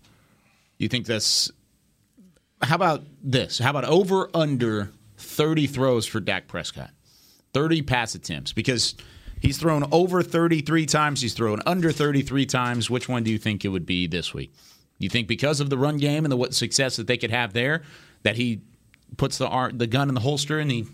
You 0.78 0.88
think 0.88 1.06
that's. 1.06 1.50
How 2.62 2.74
about 2.76 3.04
this? 3.22 3.58
How 3.58 3.70
about 3.70 3.84
over 3.84 4.30
under 4.34 4.90
30 5.18 5.66
throws 5.66 6.06
for 6.06 6.20
Dak 6.20 6.48
Prescott? 6.48 6.90
30 7.54 7.82
pass 7.82 8.14
attempts 8.14 8.52
because 8.52 8.94
he's 9.40 9.58
thrown 9.58 9.84
over 9.92 10.22
33 10.22 10.86
times, 10.86 11.20
he's 11.22 11.34
thrown 11.34 11.60
under 11.66 11.90
33 11.92 12.46
times. 12.46 12.90
Which 12.90 13.08
one 13.08 13.22
do 13.22 13.30
you 13.30 13.38
think 13.38 13.64
it 13.64 13.68
would 13.68 13.86
be 13.86 14.06
this 14.06 14.34
week? 14.34 14.52
You 14.98 15.08
think 15.08 15.28
because 15.28 15.60
of 15.60 15.70
the 15.70 15.78
run 15.78 15.96
game 15.98 16.24
and 16.24 16.32
the 16.32 16.36
what 16.36 16.54
success 16.54 16.96
that 16.96 17.06
they 17.06 17.16
could 17.16 17.30
have 17.30 17.52
there 17.52 17.82
that 18.24 18.36
he 18.36 18.60
puts 19.16 19.38
the 19.38 19.46
ar- 19.48 19.72
the 19.72 19.86
gun 19.86 20.08
in 20.08 20.14
the 20.14 20.20
holster 20.20 20.58
and 20.58 20.70
he 20.70 20.84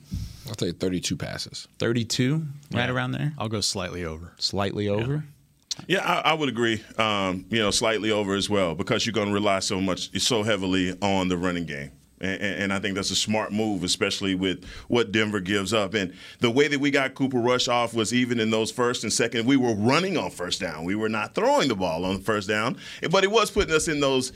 I'll 0.47 0.55
tell 0.55 0.68
you 0.68 0.75
32 0.75 1.16
passes. 1.16 1.66
32 1.79 2.47
right 2.73 2.85
Yeah. 2.87 2.90
around 2.92 3.12
there? 3.12 3.33
I'll 3.38 3.49
go 3.49 3.62
slightly 3.62 4.05
over. 4.05 4.35
Slightly 4.38 4.88
over. 4.88 5.25
Yeah, 5.87 6.00
I, 6.00 6.30
I 6.30 6.34
would 6.34 6.48
agree. 6.48 6.82
Um, 6.98 7.46
you 7.50 7.58
know, 7.58 7.70
slightly 7.70 8.10
over 8.10 8.34
as 8.34 8.48
well 8.48 8.74
because 8.74 9.06
you're 9.06 9.12
going 9.12 9.28
to 9.28 9.34
rely 9.34 9.60
so 9.60 9.80
much, 9.80 10.20
so 10.20 10.42
heavily 10.42 10.96
on 11.00 11.28
the 11.28 11.37
running 11.37 11.66
game. 11.66 11.92
And, 12.20 12.40
and 12.40 12.72
I 12.72 12.78
think 12.78 12.94
that's 12.94 13.10
a 13.10 13.16
smart 13.16 13.52
move, 13.52 13.82
especially 13.82 14.34
with 14.34 14.64
what 14.88 15.12
Denver 15.12 15.40
gives 15.40 15.74
up. 15.74 15.94
And 15.94 16.14
the 16.38 16.50
way 16.50 16.68
that 16.68 16.78
we 16.78 16.90
got 16.90 17.14
Cooper 17.14 17.38
Rush 17.38 17.68
off 17.68 17.92
was 17.92 18.14
even 18.14 18.40
in 18.40 18.50
those 18.50 18.70
first 18.70 19.02
and 19.02 19.12
second, 19.12 19.46
we 19.46 19.56
were 19.56 19.74
running 19.74 20.16
on 20.16 20.30
first 20.30 20.60
down. 20.60 20.84
We 20.84 20.94
were 20.94 21.08
not 21.08 21.34
throwing 21.34 21.68
the 21.68 21.74
ball 21.74 22.04
on 22.04 22.14
the 22.14 22.22
first 22.22 22.48
down, 22.48 22.78
but 23.10 23.24
it 23.24 23.30
was 23.30 23.50
putting 23.50 23.74
us 23.74 23.88
in 23.88 24.00
those 24.00 24.32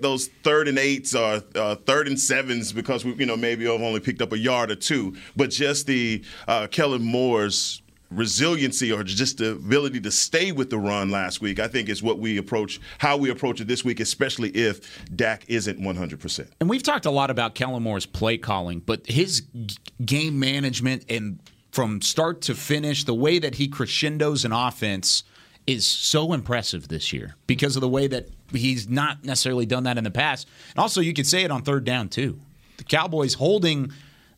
those 0.00 0.28
third 0.44 0.68
and 0.68 0.78
eights 0.78 1.12
or 1.12 1.42
uh, 1.56 1.74
third 1.74 2.06
and 2.06 2.20
sevens 2.20 2.72
because 2.72 3.04
we, 3.04 3.14
you 3.14 3.26
know, 3.26 3.36
maybe 3.36 3.64
have 3.64 3.80
only 3.80 3.98
picked 3.98 4.22
up 4.22 4.32
a 4.32 4.38
yard 4.38 4.70
or 4.70 4.76
two. 4.76 5.16
But 5.34 5.50
just 5.50 5.88
the 5.88 6.22
uh, 6.46 6.68
Kellen 6.68 7.02
Moore's 7.02 7.81
resiliency 8.14 8.92
or 8.92 9.02
just 9.02 9.38
the 9.38 9.52
ability 9.52 10.00
to 10.00 10.10
stay 10.10 10.52
with 10.52 10.70
the 10.70 10.78
run 10.78 11.10
last 11.10 11.40
week, 11.40 11.58
I 11.58 11.68
think 11.68 11.88
is 11.88 12.02
what 12.02 12.18
we 12.18 12.38
approach, 12.38 12.80
how 12.98 13.16
we 13.16 13.30
approach 13.30 13.60
it 13.60 13.68
this 13.68 13.84
week, 13.84 14.00
especially 14.00 14.50
if 14.50 15.04
Dak 15.14 15.44
isn't 15.48 15.80
100%. 15.80 16.48
And 16.60 16.68
we've 16.70 16.82
talked 16.82 17.06
a 17.06 17.10
lot 17.10 17.30
about 17.30 17.54
Kellen 17.54 17.82
Moore's 17.82 18.06
play 18.06 18.38
calling, 18.38 18.80
but 18.80 19.06
his 19.06 19.40
g- 19.40 19.76
game 20.04 20.38
management 20.38 21.04
and 21.08 21.38
from 21.72 22.02
start 22.02 22.42
to 22.42 22.54
finish, 22.54 23.04
the 23.04 23.14
way 23.14 23.38
that 23.38 23.54
he 23.54 23.66
crescendos 23.66 24.44
an 24.44 24.52
offense 24.52 25.24
is 25.66 25.86
so 25.86 26.32
impressive 26.32 26.88
this 26.88 27.12
year 27.12 27.34
because 27.46 27.76
of 27.76 27.80
the 27.80 27.88
way 27.88 28.06
that 28.06 28.28
he's 28.52 28.88
not 28.88 29.24
necessarily 29.24 29.64
done 29.64 29.84
that 29.84 29.96
in 29.96 30.04
the 30.04 30.10
past. 30.10 30.46
And 30.70 30.78
also, 30.78 31.00
you 31.00 31.14
could 31.14 31.26
say 31.26 31.44
it 31.44 31.50
on 31.50 31.62
third 31.62 31.84
down, 31.84 32.08
too. 32.08 32.38
The 32.76 32.84
Cowboys 32.84 33.34
holding 33.34 33.92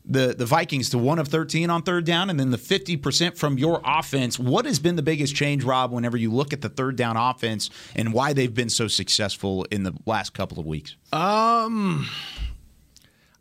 the, 0.07 0.35
the 0.37 0.45
Vikings 0.45 0.89
to 0.91 0.97
one 0.97 1.19
of 1.19 1.27
13 1.27 1.69
on 1.69 1.81
third 1.81 2.05
down, 2.05 2.29
and 2.29 2.39
then 2.39 2.51
the 2.51 2.57
50% 2.57 3.37
from 3.37 3.57
your 3.57 3.81
offense. 3.83 4.37
What 4.37 4.65
has 4.65 4.79
been 4.79 4.95
the 4.95 5.01
biggest 5.01 5.35
change, 5.35 5.63
Rob, 5.63 5.91
whenever 5.91 6.17
you 6.17 6.31
look 6.31 6.53
at 6.53 6.61
the 6.61 6.69
third 6.69 6.95
down 6.95 7.17
offense 7.17 7.69
and 7.95 8.13
why 8.13 8.33
they've 8.33 8.53
been 8.53 8.69
so 8.69 8.87
successful 8.87 9.65
in 9.71 9.83
the 9.83 9.93
last 10.05 10.33
couple 10.33 10.59
of 10.59 10.65
weeks? 10.65 10.95
Um, 11.11 12.07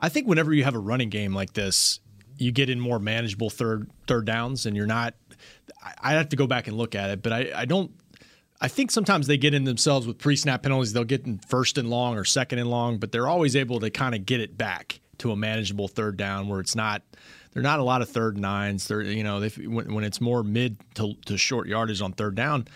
I 0.01 0.09
think 0.09 0.27
whenever 0.27 0.53
you 0.53 0.65
have 0.65 0.75
a 0.75 0.79
running 0.79 1.11
game 1.11 1.35
like 1.35 1.53
this, 1.53 2.01
you 2.37 2.51
get 2.51 2.71
in 2.71 2.81
more 2.81 2.99
manageable 2.99 3.51
third 3.51 3.91
third 4.07 4.25
downs, 4.25 4.67
and 4.67 4.77
you're 4.77 4.87
not. 4.87 5.15
I, 5.83 5.95
I 6.01 6.13
have 6.15 6.31
to 6.31 6.37
go 6.37 6.47
back 6.47 6.67
and 6.67 6.77
look 6.77 6.95
at 6.95 7.11
it, 7.11 7.23
but 7.23 7.33
I, 7.33 7.53
I 7.55 7.65
don't. 7.65 7.93
I 8.61 8.69
think 8.69 8.91
sometimes 8.91 9.27
they 9.27 9.37
get 9.37 9.53
in 9.53 9.65
themselves 9.65 10.07
with 10.07 10.19
pre-snap 10.19 10.63
penalties. 10.63 10.93
They'll 10.93 11.05
get 11.05 11.27
in 11.27 11.39
first 11.39 11.77
and 11.77 11.91
long 11.91 12.17
or 12.17 12.25
second 12.25 12.59
and 12.61 12.71
long, 12.71 12.99
but 12.99 13.13
they're 13.13 13.29
always 13.29 13.55
able 13.55 13.79
to 13.81 13.91
kind 13.91 14.15
of 14.15 14.25
get 14.25 14.41
it 14.41 14.57
back 14.57 15.01
to 15.19 15.33
a 15.33 15.37
manageable 15.37 15.89
third 15.89 16.17
down 16.17 16.49
where 16.49 16.61
it's 16.61 16.75
not. 16.75 17.03
They're 17.53 17.63
not 17.63 17.79
a 17.79 17.85
lot 17.85 18.03
of 18.03 18.09
third 18.09 18.37
nines. 18.37 18.89
They're 18.89 19.03
you 19.03 19.23
know 19.23 19.41
if, 19.41 19.57
when, 19.59 19.95
when 19.95 20.05
it's 20.05 20.21
more 20.21 20.43
mid 20.43 20.77
to, 20.97 21.15
to 21.27 21.37
short 21.37 21.69
yardage 21.69 22.03
on 22.03 22.13
third 22.13 22.35
down, 22.35 22.67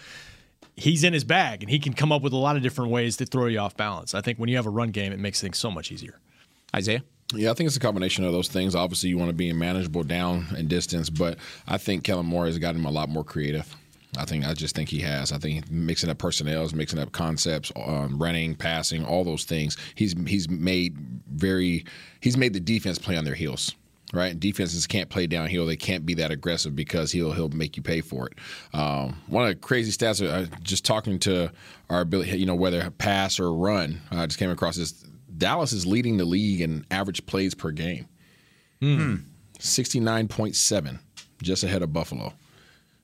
he's 0.77 1.05
in 1.05 1.13
his 1.13 1.25
bag 1.25 1.63
and 1.63 1.71
he 1.71 1.79
can 1.79 1.93
come 1.93 2.13
up 2.13 2.23
with 2.23 2.33
a 2.33 2.37
lot 2.37 2.57
of 2.57 2.63
different 2.63 2.91
ways 2.91 3.17
to 3.17 3.27
throw 3.27 3.47
you 3.47 3.59
off 3.59 3.77
balance. 3.77 4.15
I 4.15 4.21
think 4.21 4.39
when 4.39 4.49
you 4.49 4.57
have 4.57 4.67
a 4.67 4.71
run 4.71 4.91
game, 4.91 5.13
it 5.13 5.19
makes 5.19 5.41
things 5.41 5.59
so 5.59 5.71
much 5.71 5.91
easier. 5.91 6.19
Isaiah. 6.75 7.03
Yeah, 7.35 7.51
I 7.51 7.55
think 7.55 7.67
it's 7.67 7.77
a 7.77 7.81
combination 7.81 8.25
of 8.25 8.33
those 8.33 8.49
things. 8.49 8.75
Obviously, 8.75 9.11
you 9.11 9.19
want 9.19 9.29
to 9.29 9.35
be 9.35 9.51
in 9.51 9.59
manageable 9.59 10.03
down 10.03 10.47
and 10.57 10.67
distance, 10.67 11.11
but 11.11 11.37
I 11.67 11.77
think 11.77 12.05
Kellen 12.05 12.25
Moore 12.25 12.47
has 12.47 12.59
gotten 12.59 12.81
him 12.81 12.87
a 12.87 12.91
lot 12.91 13.11
more 13.11 13.25
creative. 13.25 13.77
I 14.17 14.25
think 14.25 14.47
I 14.47 14.55
just 14.55 14.75
think 14.75 14.89
he 14.89 15.01
has. 15.01 15.33
I 15.33 15.39
think 15.39 15.71
mixing 15.71 16.09
up 16.09 16.19
personnel, 16.19 16.69
mixing 16.75 16.99
up 16.99 17.13
concepts, 17.13 17.71
um, 17.77 18.19
running, 18.19 18.55
passing, 18.55 19.05
all 19.05 19.25
those 19.25 19.45
things. 19.45 19.77
He's 19.95 20.15
he's 20.27 20.49
made 20.49 20.97
very 21.31 21.85
he's 22.21 22.37
made 22.37 22.55
the 22.55 22.61
defense 22.61 22.99
play 22.99 23.17
on 23.17 23.25
their 23.25 23.35
heels. 23.35 23.75
Right, 24.15 24.41
defenses 24.41 24.87
can't 24.87 25.11
play 25.11 25.27
downhill. 25.27 25.67
They 25.67 25.77
can't 25.77 26.07
be 26.07 26.15
that 26.15 26.31
aggressive 26.31 26.75
because 26.75 27.13
he'll 27.13 27.33
he'll 27.33 27.51
make 27.51 27.77
you 27.77 27.83
pay 27.83 28.01
for 28.01 28.29
it. 28.29 28.39
Um, 28.73 29.21
one 29.27 29.43
of 29.43 29.51
the 29.51 29.57
crazy 29.57 29.93
stats, 29.93 30.27
uh, 30.27 30.47
just 30.63 30.87
talking 30.87 31.19
to 31.21 31.53
our 31.91 32.01
ability, 32.01 32.39
you 32.39 32.47
know, 32.47 32.55
whether 32.55 32.91
pass 32.93 33.39
or 33.39 33.53
run, 33.53 34.01
I 34.11 34.23
uh, 34.23 34.27
just 34.27 34.39
came 34.39 34.49
across 34.49 34.77
this. 34.77 34.93
Dallas 35.37 35.75
is 35.75 35.87
leading 35.87 36.17
the 36.17 36.25
league 36.25 36.63
in 36.63 36.87
average 36.91 37.27
plays 37.27 37.55
per 37.55 37.71
game. 37.71 38.09
Hmm. 38.81 39.17
Sixty 39.59 40.01
nine 40.01 40.27
point 40.27 40.57
seven, 40.57 41.01
just 41.43 41.63
ahead 41.63 41.83
of 41.83 41.93
Buffalo. 41.93 42.33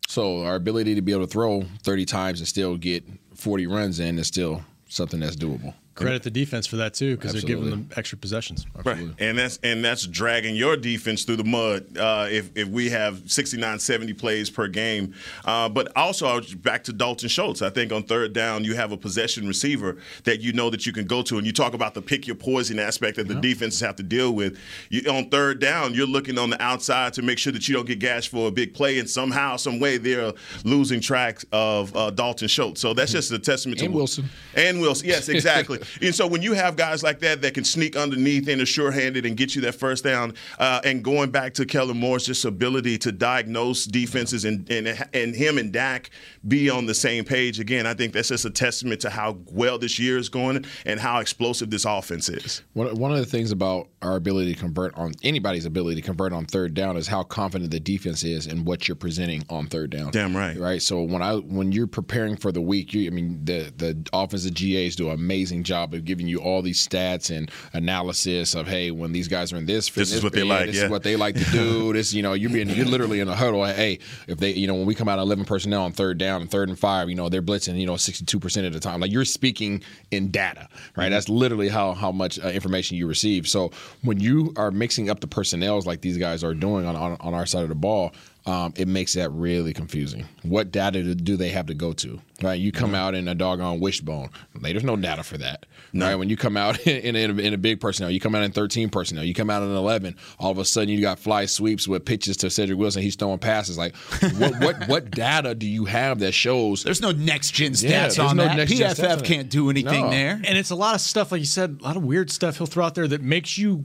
So 0.08 0.44
our 0.44 0.54
ability 0.54 0.94
to 0.94 1.02
be 1.02 1.12
able 1.12 1.26
to 1.26 1.32
throw 1.32 1.64
30 1.82 2.04
times 2.04 2.40
and 2.40 2.48
still 2.48 2.76
get 2.76 3.04
40 3.34 3.66
runs 3.66 4.00
in 4.00 4.18
is 4.18 4.26
still 4.26 4.62
something 4.88 5.20
that's 5.20 5.36
doable. 5.36 5.74
Credit 5.94 6.22
the 6.24 6.30
defense 6.30 6.66
for 6.66 6.76
that 6.76 6.94
too, 6.94 7.16
because 7.16 7.32
they're 7.32 7.42
giving 7.42 7.70
them 7.70 7.88
extra 7.96 8.18
possessions. 8.18 8.66
Right, 8.84 9.08
and 9.18 9.38
that's 9.38 9.58
and 9.62 9.84
that's 9.84 10.06
dragging 10.06 10.56
your 10.56 10.76
defense 10.76 11.22
through 11.22 11.36
the 11.36 11.44
mud. 11.44 11.96
Uh, 11.96 12.26
if 12.28 12.50
if 12.56 12.68
we 12.68 12.90
have 12.90 13.30
69, 13.30 13.78
70 13.78 14.12
plays 14.14 14.50
per 14.50 14.66
game, 14.66 15.14
uh, 15.44 15.68
but 15.68 15.96
also 15.96 16.40
back 16.56 16.82
to 16.84 16.92
Dalton 16.92 17.28
Schultz. 17.28 17.62
I 17.62 17.70
think 17.70 17.92
on 17.92 18.02
third 18.02 18.32
down 18.32 18.64
you 18.64 18.74
have 18.74 18.90
a 18.90 18.96
possession 18.96 19.46
receiver 19.46 19.96
that 20.24 20.40
you 20.40 20.52
know 20.52 20.68
that 20.70 20.84
you 20.84 20.92
can 20.92 21.06
go 21.06 21.22
to, 21.22 21.38
and 21.38 21.46
you 21.46 21.52
talk 21.52 21.74
about 21.74 21.94
the 21.94 22.02
pick 22.02 22.26
your 22.26 22.36
poison 22.36 22.80
aspect 22.80 23.16
that 23.16 23.28
the 23.28 23.34
yeah. 23.34 23.40
defenses 23.40 23.80
have 23.80 23.94
to 23.96 24.02
deal 24.02 24.32
with. 24.32 24.58
You, 24.90 25.08
on 25.10 25.30
third 25.30 25.60
down, 25.60 25.94
you're 25.94 26.08
looking 26.08 26.38
on 26.38 26.50
the 26.50 26.60
outside 26.60 27.12
to 27.14 27.22
make 27.22 27.38
sure 27.38 27.52
that 27.52 27.68
you 27.68 27.74
don't 27.74 27.86
get 27.86 28.00
gashed 28.00 28.30
for 28.30 28.48
a 28.48 28.50
big 28.50 28.74
play, 28.74 28.98
and 28.98 29.08
somehow, 29.08 29.56
some 29.56 29.78
way, 29.78 29.98
they're 29.98 30.32
losing 30.64 31.00
track 31.00 31.44
of 31.52 31.94
uh, 31.94 32.10
Dalton 32.10 32.48
Schultz. 32.48 32.80
So 32.80 32.94
that's 32.94 33.12
just 33.18 33.30
a 33.30 33.38
testament 33.38 33.80
and 33.80 33.92
to 33.92 33.96
Wilson. 33.96 34.28
And 34.56 34.80
Wilson, 34.80 35.08
yes, 35.08 35.28
exactly. 35.28 35.78
And 36.00 36.14
so 36.14 36.26
when 36.26 36.42
you 36.42 36.52
have 36.54 36.76
guys 36.76 37.02
like 37.02 37.20
that 37.20 37.42
that 37.42 37.54
can 37.54 37.64
sneak 37.64 37.96
underneath 37.96 38.48
and 38.48 38.60
are 38.60 38.66
sure-handed 38.66 39.26
and 39.26 39.36
get 39.36 39.54
you 39.54 39.62
that 39.62 39.74
first 39.74 40.04
down, 40.04 40.34
uh, 40.58 40.80
and 40.84 41.02
going 41.02 41.30
back 41.30 41.54
to 41.54 41.66
Kellen 41.66 41.96
Moore's 41.96 42.26
just 42.26 42.44
ability 42.44 42.98
to 42.98 43.12
diagnose 43.12 43.84
defenses 43.84 44.44
and, 44.44 44.68
and 44.70 45.06
and 45.12 45.34
him 45.34 45.58
and 45.58 45.72
Dak 45.72 46.10
be 46.46 46.70
on 46.70 46.86
the 46.86 46.94
same 46.94 47.24
page 47.24 47.60
again, 47.60 47.86
I 47.86 47.94
think 47.94 48.12
that's 48.12 48.28
just 48.28 48.44
a 48.44 48.50
testament 48.50 49.00
to 49.02 49.10
how 49.10 49.38
well 49.46 49.78
this 49.78 49.98
year 49.98 50.18
is 50.18 50.28
going 50.28 50.64
and 50.84 51.00
how 51.00 51.18
explosive 51.18 51.70
this 51.70 51.84
offense 51.84 52.28
is. 52.28 52.62
One, 52.74 52.94
one 52.96 53.12
of 53.12 53.18
the 53.18 53.26
things 53.26 53.50
about 53.50 53.88
our 54.02 54.16
ability 54.16 54.54
to 54.54 54.60
convert 54.60 54.94
on 54.96 55.12
anybody's 55.22 55.64
ability 55.64 56.00
to 56.00 56.06
convert 56.06 56.32
on 56.32 56.44
third 56.44 56.74
down 56.74 56.96
is 56.96 57.06
how 57.06 57.22
confident 57.22 57.70
the 57.70 57.80
defense 57.80 58.24
is 58.24 58.46
in 58.46 58.64
what 58.64 58.86
you're 58.86 58.94
presenting 58.94 59.44
on 59.48 59.66
third 59.66 59.90
down. 59.90 60.10
Damn 60.10 60.36
right. 60.36 60.58
Right. 60.58 60.82
So 60.82 61.02
when 61.02 61.22
I 61.22 61.36
when 61.36 61.72
you're 61.72 61.86
preparing 61.86 62.36
for 62.36 62.52
the 62.52 62.60
week, 62.60 62.92
you 62.92 63.06
I 63.06 63.10
mean 63.10 63.44
the 63.44 63.72
the 63.76 64.08
offensive 64.12 64.54
GAs 64.54 64.96
do 64.96 65.08
an 65.08 65.14
amazing 65.14 65.62
job 65.64 65.94
of 65.94 66.04
giving 66.04 66.26
you 66.26 66.38
all 66.38 66.62
these 66.62 66.86
stats 66.86 67.34
and 67.34 67.50
analysis 67.72 68.54
of 68.54 68.66
hey, 68.66 68.90
when 68.90 69.12
these 69.12 69.28
guys 69.28 69.52
are 69.52 69.56
in 69.56 69.66
this, 69.66 69.86
this, 69.86 70.10
this 70.10 70.12
is 70.12 70.24
what 70.24 70.32
they 70.32 70.42
like. 70.42 70.66
This 70.66 70.76
yeah. 70.76 70.84
is 70.84 70.90
what 70.90 71.02
they 71.02 71.16
like 71.16 71.34
to 71.36 71.44
do. 71.50 71.92
this, 71.94 72.12
you 72.12 72.22
know, 72.22 72.34
you're 72.34 72.50
being 72.50 72.68
you're 72.68 72.86
literally 72.86 73.20
in 73.20 73.28
a 73.28 73.36
huddle. 73.36 73.64
Hey, 73.64 73.98
if 74.26 74.38
they, 74.38 74.52
you 74.52 74.66
know, 74.66 74.74
when 74.74 74.86
we 74.86 74.94
come 74.94 75.08
out 75.08 75.18
of 75.18 75.24
11 75.24 75.44
personnel 75.44 75.82
on 75.82 75.92
third 75.92 76.18
down 76.18 76.33
and 76.40 76.50
third 76.50 76.68
and 76.68 76.78
five, 76.78 77.08
you 77.08 77.14
know, 77.14 77.28
they're 77.28 77.42
blitzing, 77.42 77.78
you 77.78 77.86
know, 77.86 77.96
62 77.96 78.38
percent 78.38 78.66
of 78.66 78.72
the 78.72 78.80
time. 78.80 79.00
Like 79.00 79.12
you're 79.12 79.24
speaking 79.24 79.82
in 80.10 80.30
data, 80.30 80.68
right? 80.96 81.04
Mm-hmm. 81.04 81.12
That's 81.12 81.28
literally 81.28 81.68
how 81.68 81.92
how 81.92 82.12
much 82.12 82.38
uh, 82.38 82.48
information 82.48 82.96
you 82.96 83.06
receive. 83.06 83.46
So 83.48 83.70
when 84.02 84.20
you 84.20 84.52
are 84.56 84.70
mixing 84.70 85.10
up 85.10 85.20
the 85.20 85.26
personnels 85.26 85.86
like 85.86 86.00
these 86.00 86.18
guys 86.18 86.44
are 86.44 86.54
doing 86.54 86.86
on 86.86 86.96
on, 86.96 87.16
on 87.20 87.34
our 87.34 87.46
side 87.46 87.62
of 87.62 87.68
the 87.68 87.74
ball, 87.74 88.12
um, 88.46 88.74
it 88.76 88.88
makes 88.88 89.14
that 89.14 89.30
really 89.32 89.72
confusing. 89.72 90.26
What 90.42 90.70
data 90.70 91.14
do 91.14 91.36
they 91.36 91.48
have 91.48 91.66
to 91.66 91.74
go 91.74 91.94
to? 91.94 92.20
Right? 92.42 92.60
You 92.60 92.72
come 92.72 92.94
out 92.94 93.14
in 93.14 93.26
a 93.26 93.34
doggone 93.34 93.80
wishbone. 93.80 94.28
There's 94.54 94.84
no 94.84 94.96
data 94.96 95.22
for 95.22 95.38
that. 95.38 95.64
No. 95.94 96.08
Right? 96.08 96.14
When 96.16 96.28
you 96.28 96.36
come 96.36 96.56
out 96.56 96.78
in, 96.86 97.16
in, 97.16 97.38
a, 97.38 97.42
in, 97.42 97.54
a, 97.54 97.56
big 97.56 97.80
personnel, 97.80 98.10
you 98.10 98.20
come 98.20 98.34
out 98.34 98.42
in 98.42 98.52
13 98.52 98.90
personnel, 98.90 99.24
you 99.24 99.32
come 99.32 99.48
out 99.48 99.62
in 99.62 99.74
11. 99.74 100.16
All 100.38 100.50
of 100.50 100.58
a 100.58 100.64
sudden, 100.64 100.90
you 100.90 101.00
got 101.00 101.18
fly 101.18 101.46
sweeps 101.46 101.88
with 101.88 102.04
pitches 102.04 102.36
to 102.38 102.50
Cedric 102.50 102.78
Wilson. 102.78 103.00
He's 103.00 103.16
throwing 103.16 103.38
passes. 103.38 103.78
Like, 103.78 103.96
what 104.36 104.60
what 104.60 104.88
what 104.88 105.10
data 105.10 105.54
do 105.54 105.66
you 105.66 105.86
have 105.86 106.18
that 106.18 106.32
shows? 106.32 106.82
There's 106.82 107.00
no 107.00 107.12
next 107.12 107.52
gen 107.52 107.72
stats 107.72 108.18
yeah, 108.18 108.24
on 108.24 108.36
no 108.36 108.44
that. 108.44 108.68
PFF 108.68 109.24
can't 109.24 109.48
do 109.48 109.70
anything 109.70 110.04
no. 110.04 110.10
there. 110.10 110.32
And 110.44 110.58
it's 110.58 110.70
a 110.70 110.76
lot 110.76 110.94
of 110.94 111.00
stuff, 111.00 111.32
like 111.32 111.40
you 111.40 111.46
said, 111.46 111.78
a 111.80 111.84
lot 111.84 111.96
of 111.96 112.04
weird 112.04 112.30
stuff 112.30 112.58
he'll 112.58 112.66
throw 112.66 112.84
out 112.84 112.94
there 112.94 113.08
that 113.08 113.22
makes 113.22 113.56
you 113.56 113.84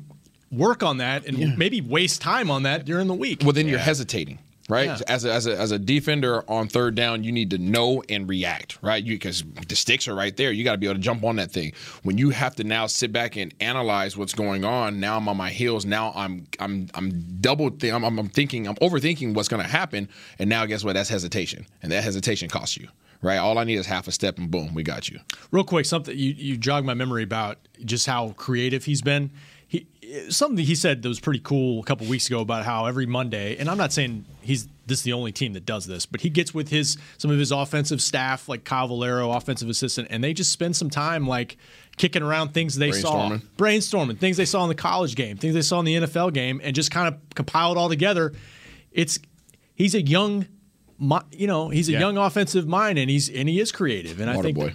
work 0.51 0.83
on 0.83 0.97
that 0.97 1.25
and 1.27 1.37
yeah. 1.37 1.55
maybe 1.55 1.79
waste 1.79 2.21
time 2.21 2.51
on 2.51 2.63
that 2.63 2.83
during 2.83 3.07
the 3.07 3.13
week. 3.13 3.41
Well, 3.43 3.53
then 3.53 3.65
yeah. 3.65 3.73
you're 3.73 3.79
hesitating 3.79 4.39
right? 4.69 4.85
Yeah. 4.85 4.99
As, 5.07 5.25
a, 5.25 5.33
as, 5.33 5.47
a, 5.47 5.57
as 5.57 5.71
a 5.71 5.79
defender 5.79 6.43
on 6.49 6.67
third 6.67 6.95
down, 6.95 7.23
you 7.23 7.31
need 7.31 7.49
to 7.49 7.57
know 7.57 8.03
and 8.07 8.29
react, 8.29 8.77
right? 8.81 9.03
Because 9.03 9.43
the 9.67 9.75
sticks 9.75 10.07
are 10.07 10.15
right 10.15 10.35
there. 10.37 10.51
You 10.51 10.63
got 10.63 10.73
to 10.73 10.77
be 10.77 10.87
able 10.87 10.95
to 10.95 11.01
jump 11.01 11.23
on 11.23 11.35
that 11.37 11.51
thing. 11.51 11.73
When 12.03 12.17
you 12.17 12.29
have 12.29 12.55
to 12.57 12.63
now 12.63 12.87
sit 12.87 13.11
back 13.11 13.35
and 13.35 13.53
analyze 13.59 14.15
what's 14.15 14.33
going 14.33 14.63
on, 14.63 14.99
now 14.99 15.17
I'm 15.17 15.27
on 15.27 15.35
my 15.37 15.49
heels. 15.49 15.85
Now 15.85 16.13
I'm 16.15 16.47
I'm 16.59 16.87
I'm 16.93 17.37
double. 17.41 17.71
Th- 17.71 17.91
I'm, 17.91 18.03
I'm 18.03 18.29
thinking. 18.29 18.67
I'm 18.67 18.75
overthinking 18.75 19.33
what's 19.33 19.49
going 19.49 19.63
to 19.63 19.69
happen. 19.69 20.07
And 20.37 20.49
now 20.49 20.65
guess 20.65 20.83
what? 20.83 20.93
That's 20.93 21.09
hesitation, 21.09 21.65
and 21.81 21.91
that 21.91 22.03
hesitation 22.03 22.49
costs 22.49 22.77
you. 22.77 22.87
Right, 23.21 23.37
all 23.37 23.57
I 23.57 23.65
need 23.65 23.75
is 23.75 23.85
half 23.85 24.07
a 24.07 24.13
step, 24.13 24.37
and 24.37 24.49
boom, 24.49 24.73
we 24.73 24.81
got 24.81 25.09
you. 25.09 25.19
Real 25.51 25.65
quick, 25.65 25.85
something 25.85 26.17
you, 26.17 26.31
you 26.31 26.55
jog 26.55 26.85
my 26.85 26.93
memory 26.93 27.21
about 27.21 27.57
just 27.83 28.07
how 28.07 28.29
creative 28.37 28.85
he's 28.85 29.01
been 29.01 29.31
something 30.29 30.63
he 30.63 30.75
said 30.75 31.01
that 31.01 31.09
was 31.09 31.19
pretty 31.19 31.39
cool 31.39 31.81
a 31.81 31.83
couple 31.83 32.07
weeks 32.07 32.27
ago 32.27 32.39
about 32.41 32.65
how 32.65 32.85
every 32.85 33.05
Monday, 33.05 33.57
and 33.57 33.69
I'm 33.69 33.77
not 33.77 33.91
saying 33.91 34.25
he's 34.41 34.67
this 34.85 34.99
is 34.99 35.03
the 35.03 35.13
only 35.13 35.31
team 35.31 35.53
that 35.53 35.65
does 35.65 35.85
this, 35.85 36.05
but 36.05 36.21
he 36.21 36.29
gets 36.29 36.53
with 36.53 36.69
his 36.69 36.97
some 37.17 37.31
of 37.31 37.37
his 37.37 37.51
offensive 37.51 38.01
staff, 38.01 38.49
like 38.49 38.63
Kyle 38.63 38.87
Valero, 38.87 39.31
offensive 39.31 39.69
assistant, 39.69 40.07
and 40.11 40.23
they 40.23 40.33
just 40.33 40.51
spend 40.51 40.75
some 40.75 40.89
time 40.89 41.27
like 41.27 41.57
kicking 41.97 42.23
around 42.23 42.53
things 42.53 42.75
they 42.75 42.91
saw, 42.91 43.37
brainstorming 43.57 44.17
things 44.17 44.37
they 44.37 44.45
saw 44.45 44.63
in 44.63 44.69
the 44.69 44.75
college 44.75 45.15
game, 45.15 45.37
things 45.37 45.53
they 45.53 45.61
saw 45.61 45.79
in 45.79 45.85
the 45.85 45.95
NFL 45.95 46.33
game, 46.33 46.61
and 46.63 46.75
just 46.75 46.91
kind 46.91 47.07
of 47.07 47.19
compile 47.35 47.71
it 47.73 47.77
all 47.77 47.89
together. 47.89 48.33
It's 48.91 49.19
he's 49.75 49.95
a 49.95 50.01
young, 50.01 50.47
you 51.31 51.47
know, 51.47 51.69
he's 51.69 51.89
a 51.89 51.93
yeah. 51.93 51.99
young 51.99 52.17
offensive 52.17 52.67
mind, 52.67 52.97
and 52.97 53.09
he's 53.09 53.29
and 53.29 53.47
he 53.47 53.59
is 53.59 53.71
creative, 53.71 54.19
and 54.19 54.27
Water 54.27 54.39
I 54.39 54.41
think. 54.41 54.57
Boy 54.57 54.73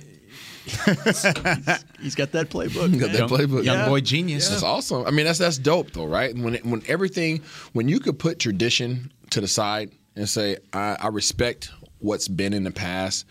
he's 2.01 2.15
got 2.15 2.33
that 2.33 2.49
playbook. 2.49 2.91
He's 2.91 3.01
got 3.01 3.13
that 3.13 3.29
playbook. 3.29 3.65
Young 3.65 3.79
yeah. 3.79 3.89
boy 3.89 4.01
genius. 4.01 4.47
Yeah. 4.47 4.51
That's 4.53 4.63
awesome. 4.63 5.07
I 5.07 5.11
mean, 5.11 5.27
that's 5.27 5.39
that's 5.39 5.59
dope 5.59 5.93
though, 5.93 6.07
right? 6.07 6.35
When 6.35 6.55
when 6.57 6.83
everything, 6.89 7.43
when 7.75 7.89
you 7.89 8.01
could 8.01 8.19
put 8.19 8.39
tradition 8.39 9.13
to 9.31 9.41
the 9.41 9.49
side 9.49 9.91
and 10.17 10.29
say, 10.29 10.57
I, 10.73 10.97
I 11.01 11.09
respect 11.09 11.71
what's 11.99 12.29
been 12.29 12.55
in 12.55 12.65
the 12.65 12.71
past, 12.71 13.27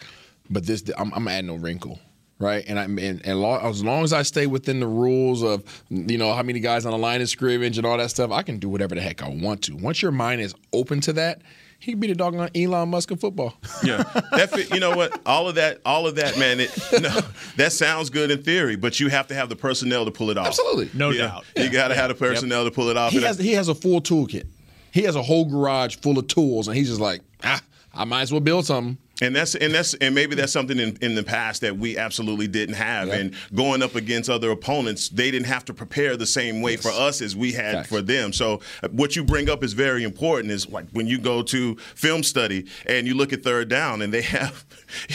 but 0.49 0.65
this 0.65 0.83
I'm, 0.97 1.11
I'm 1.13 1.27
adding 1.27 1.49
a 1.49 1.55
wrinkle 1.55 1.99
right? 2.39 2.65
And 2.67 2.77
I 2.77 2.83
and, 2.83 3.25
and 3.25 3.41
long, 3.41 3.61
as 3.61 3.83
long 3.83 4.03
as 4.03 4.11
I 4.13 4.21
stay 4.21 4.47
within 4.47 4.79
the 4.79 4.87
rules 4.87 5.43
of 5.43 5.63
you 5.89 6.17
know 6.17 6.33
how 6.33 6.43
many 6.43 6.59
guys 6.59 6.85
on 6.85 6.91
the 6.91 6.97
line 6.97 7.21
of 7.21 7.29
scrimmage 7.29 7.77
and 7.77 7.87
all 7.87 7.97
that 7.97 8.09
stuff, 8.09 8.31
I 8.31 8.43
can 8.43 8.59
do 8.59 8.69
whatever 8.69 8.95
the 8.95 9.01
heck 9.01 9.23
I 9.23 9.29
want 9.29 9.63
to. 9.63 9.75
Once 9.75 10.01
your 10.01 10.11
mind 10.11 10.41
is 10.41 10.53
open 10.73 10.99
to 11.01 11.13
that, 11.13 11.41
He 11.83 11.91
could 11.91 11.99
be 11.99 12.07
the 12.07 12.15
dog 12.15 12.33
on 12.35 12.49
Elon 12.55 12.87
Musk 12.89 13.11
of 13.11 13.19
football. 13.19 13.53
Yeah, 13.83 14.03
that 14.31 14.49
fit, 14.51 14.73
you 14.73 14.79
know 14.79 14.95
what? 14.95 15.19
All 15.25 15.49
of 15.49 15.55
that, 15.55 15.81
all 15.85 16.07
of 16.07 16.15
that, 16.15 16.37
man. 16.39 16.61
It, 16.61 16.71
no, 17.01 17.19
that 17.57 17.73
sounds 17.73 18.09
good 18.09 18.31
in 18.31 18.41
theory, 18.41 18.77
but 18.77 18.97
you 19.01 19.09
have 19.09 19.27
to 19.27 19.33
have 19.35 19.49
the 19.49 19.57
personnel 19.57 20.05
to 20.05 20.11
pull 20.11 20.29
it 20.29 20.37
off. 20.37 20.47
Absolutely. 20.47 20.89
No 20.93 21.09
Yeah. 21.09 21.27
doubt. 21.27 21.45
You 21.57 21.69
got 21.69 21.89
to 21.89 21.95
have 21.95 22.07
the 22.07 22.15
personnel 22.15 22.63
to 22.63 22.71
pull 22.71 22.87
it 22.87 22.95
off. 22.95 23.11
He 23.11 23.21
has 23.21 23.37
he 23.37 23.51
has 23.53 23.67
a 23.67 23.75
full 23.75 23.99
toolkit. 24.01 24.45
He 24.91 25.01
has 25.03 25.17
a 25.17 25.21
whole 25.21 25.43
garage 25.43 25.97
full 25.97 26.17
of 26.17 26.27
tools, 26.27 26.69
and 26.69 26.77
he's 26.77 26.87
just 26.87 27.01
like, 27.01 27.21
ah, 27.43 27.59
I 27.93 28.05
might 28.05 28.21
as 28.21 28.31
well 28.31 28.39
build 28.41 28.65
something. 28.65 28.97
And 29.21 29.35
that's 29.35 29.53
and 29.53 29.71
that's 29.73 29.93
and 29.95 30.15
maybe 30.15 30.33
that's 30.35 30.51
something 30.51 30.79
in, 30.79 30.97
in 31.01 31.13
the 31.13 31.21
past 31.23 31.61
that 31.61 31.77
we 31.77 31.97
absolutely 31.99 32.47
didn't 32.47 32.75
have. 32.75 33.09
Yeah. 33.09 33.15
And 33.15 33.35
going 33.53 33.83
up 33.83 33.93
against 33.93 34.27
other 34.27 34.49
opponents, 34.49 35.07
they 35.09 35.29
didn't 35.29 35.45
have 35.45 35.63
to 35.65 35.73
prepare 35.73 36.17
the 36.17 36.25
same 36.25 36.61
way 36.61 36.77
for 36.77 36.89
us 36.89 37.21
as 37.21 37.35
we 37.35 37.51
had 37.53 37.75
Facts. 37.75 37.89
for 37.89 38.01
them. 38.01 38.33
So 38.33 38.61
uh, 38.81 38.89
what 38.89 39.15
you 39.15 39.23
bring 39.23 39.51
up 39.51 39.63
is 39.63 39.73
very 39.73 40.03
important. 40.03 40.51
Is 40.51 40.67
like 40.67 40.87
when 40.93 41.05
you 41.05 41.19
go 41.19 41.43
to 41.43 41.75
film 41.95 42.23
study 42.23 42.65
and 42.87 43.05
you 43.05 43.13
look 43.13 43.31
at 43.33 43.43
third 43.43 43.69
down, 43.69 44.01
and 44.01 44.11
they 44.11 44.21
have 44.33 44.65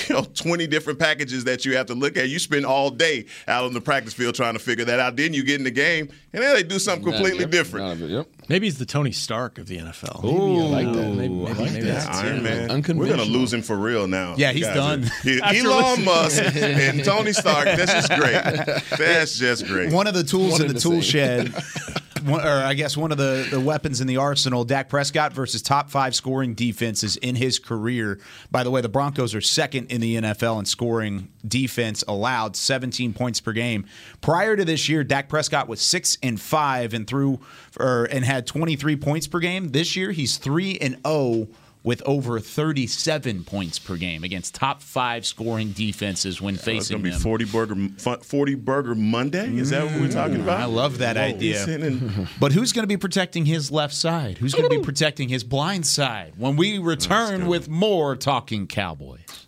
you 0.08 0.14
know 0.14 0.22
twenty 0.22 0.68
different 0.68 1.00
packages 1.00 1.42
that 1.44 1.64
you 1.64 1.76
have 1.76 1.86
to 1.86 1.94
look 1.94 2.16
at. 2.16 2.28
You 2.28 2.38
spend 2.38 2.66
all 2.66 2.90
day 2.90 3.26
out 3.48 3.64
on 3.64 3.74
the 3.74 3.80
practice 3.80 4.14
field 4.14 4.36
trying 4.36 4.54
to 4.54 4.60
figure 4.60 4.84
that 4.84 5.00
out. 5.00 5.16
Then 5.16 5.34
you 5.34 5.42
get 5.42 5.56
in 5.58 5.64
the 5.64 5.72
game, 5.72 6.08
and 6.32 6.42
then 6.42 6.54
they 6.54 6.62
do 6.62 6.78
something 6.78 7.04
completely 7.04 7.40
Yep, 7.40 7.50
different. 7.50 8.00
Yep. 8.00 8.28
Maybe 8.48 8.66
he's 8.66 8.78
the 8.78 8.86
Tony 8.86 9.12
Stark 9.12 9.58
of 9.58 9.66
the 9.66 9.76
NFL. 9.78 10.24
Ooh, 10.24 10.58
I 10.74 10.82
like 10.82 10.86
that. 10.86 11.08
Maybe, 11.10 11.28
maybe, 11.34 11.46
I 11.46 11.52
like 11.52 11.72
maybe 11.72 11.86
that. 11.86 12.04
that's 12.06 12.18
Iron 12.18 12.36
it. 12.38 12.42
Man. 12.42 12.96
We're 12.96 13.08
gonna 13.08 13.22
lose 13.24 13.52
him 13.52 13.60
for 13.62 13.76
real 13.76 14.06
now. 14.08 14.34
Yeah, 14.38 14.52
he's 14.52 14.64
Guys, 14.64 14.74
done. 14.74 15.10
he- 15.22 15.40
Elon 15.60 16.04
Musk 16.04 16.42
and 16.56 17.04
Tony 17.04 17.32
Stark. 17.34 17.66
That's 17.66 17.92
just 17.92 18.08
great. 18.08 18.32
That's 18.98 19.38
just 19.38 19.66
great. 19.66 19.92
One 19.92 20.06
of 20.06 20.14
the 20.14 20.24
tools 20.24 20.60
in 20.60 20.68
the 20.68 20.72
the 20.74 20.80
tool 20.80 21.02
same. 21.02 21.52
shed, 21.52 21.54
one, 22.24 22.40
or 22.40 22.64
I 22.64 22.74
guess 22.74 22.96
one 22.96 23.12
of 23.12 23.18
the, 23.18 23.46
the 23.50 23.60
weapons 23.60 24.00
in 24.00 24.06
the 24.06 24.16
arsenal, 24.16 24.64
Dak 24.64 24.88
Prescott 24.88 25.32
versus 25.32 25.62
top 25.62 25.90
five 25.90 26.14
scoring 26.14 26.54
defenses 26.54 27.16
in 27.16 27.36
his 27.36 27.58
career. 27.58 28.18
By 28.50 28.62
the 28.62 28.70
way, 28.70 28.80
the 28.80 28.88
Broncos 28.88 29.34
are 29.34 29.40
second 29.40 29.90
in 29.90 30.00
the 30.00 30.16
NFL 30.16 30.58
in 30.60 30.64
scoring 30.64 31.28
defense 31.46 32.04
allowed, 32.06 32.56
17 32.56 33.12
points 33.12 33.40
per 33.40 33.52
game. 33.52 33.86
Prior 34.20 34.56
to 34.56 34.64
this 34.64 34.88
year, 34.88 35.04
Dak 35.04 35.28
Prescott 35.28 35.68
was 35.68 35.80
six 35.80 36.18
and 36.22 36.40
five 36.40 36.94
and 36.94 37.06
threw 37.06 37.40
or 37.78 38.04
and 38.06 38.24
had 38.24 38.46
23 38.46 38.96
points 38.96 39.26
per 39.26 39.38
game. 39.38 39.68
This 39.68 39.96
year, 39.96 40.12
he's 40.12 40.36
three 40.36 40.78
and 40.78 40.98
zero 41.06 41.48
with 41.88 42.02
over 42.04 42.38
37 42.38 43.44
points 43.44 43.78
per 43.78 43.96
game 43.96 44.22
against 44.22 44.54
top 44.54 44.82
five 44.82 45.24
scoring 45.24 45.70
defenses 45.70 46.38
when 46.38 46.56
It's 46.56 46.62
facing 46.62 46.98
gonna 46.98 47.16
be 47.16 47.18
forty 47.18 47.46
burger 47.46 47.74
forty 48.20 48.54
burger 48.54 48.94
Monday. 48.94 49.56
Is 49.56 49.70
that 49.70 49.86
what 49.86 49.98
we're 49.98 50.10
talking 50.10 50.36
mm, 50.36 50.42
about? 50.42 50.60
I 50.60 50.66
love 50.66 50.98
that 50.98 51.16
Whoa, 51.16 51.22
idea. 51.22 51.54
he's 51.54 51.64
sitting 51.64 51.86
in- 51.86 52.28
But 52.38 52.52
who's 52.52 52.74
going 52.74 52.82
to 52.82 52.88
be 52.88 52.98
protecting 52.98 53.46
his 53.46 53.70
left 53.70 53.94
side? 53.94 54.36
Who's 54.36 54.52
going 54.52 54.68
to 54.68 54.78
be 54.78 54.84
protecting 54.84 55.30
his 55.30 55.44
blind 55.44 55.86
side 55.86 56.34
when 56.36 56.56
we 56.56 56.76
return 56.76 57.46
with 57.46 57.70
more 57.70 58.16
Talking 58.16 58.66
Cowboys? 58.66 59.47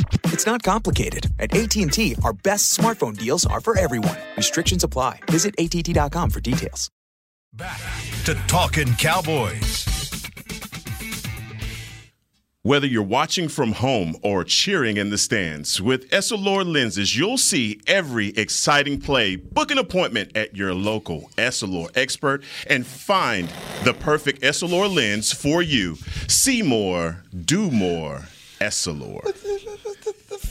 It's 0.31 0.45
not 0.45 0.63
complicated. 0.63 1.27
At 1.39 1.53
AT&T, 1.53 2.15
our 2.23 2.33
best 2.33 2.77
smartphone 2.77 3.17
deals 3.17 3.45
are 3.45 3.59
for 3.59 3.77
everyone. 3.77 4.17
Restrictions 4.37 4.83
apply. 4.83 5.19
Visit 5.29 5.53
att.com 5.59 6.29
for 6.29 6.39
details. 6.39 6.89
Back 7.53 7.81
to 8.23 8.35
Talking 8.47 8.93
Cowboys. 8.93 9.85
Whether 12.63 12.87
you're 12.87 13.03
watching 13.03 13.49
from 13.49 13.73
home 13.73 14.15
or 14.21 14.43
cheering 14.45 14.95
in 14.97 15.09
the 15.09 15.17
stands, 15.17 15.81
with 15.81 16.09
Essilor 16.11 16.63
lenses, 16.63 17.17
you'll 17.17 17.37
see 17.39 17.81
every 17.87 18.29
exciting 18.29 19.01
play. 19.01 19.35
Book 19.35 19.71
an 19.71 19.79
appointment 19.79 20.37
at 20.37 20.55
your 20.55 20.73
local 20.73 21.29
Essilor 21.37 21.89
expert 21.97 22.43
and 22.67 22.85
find 22.85 23.51
the 23.83 23.93
perfect 23.95 24.41
Essilor 24.43 24.93
lens 24.93 25.33
for 25.33 25.61
you. 25.61 25.95
See 26.27 26.61
more, 26.61 27.23
do 27.45 27.69
more. 27.69 28.27
Essilor. 28.61 29.23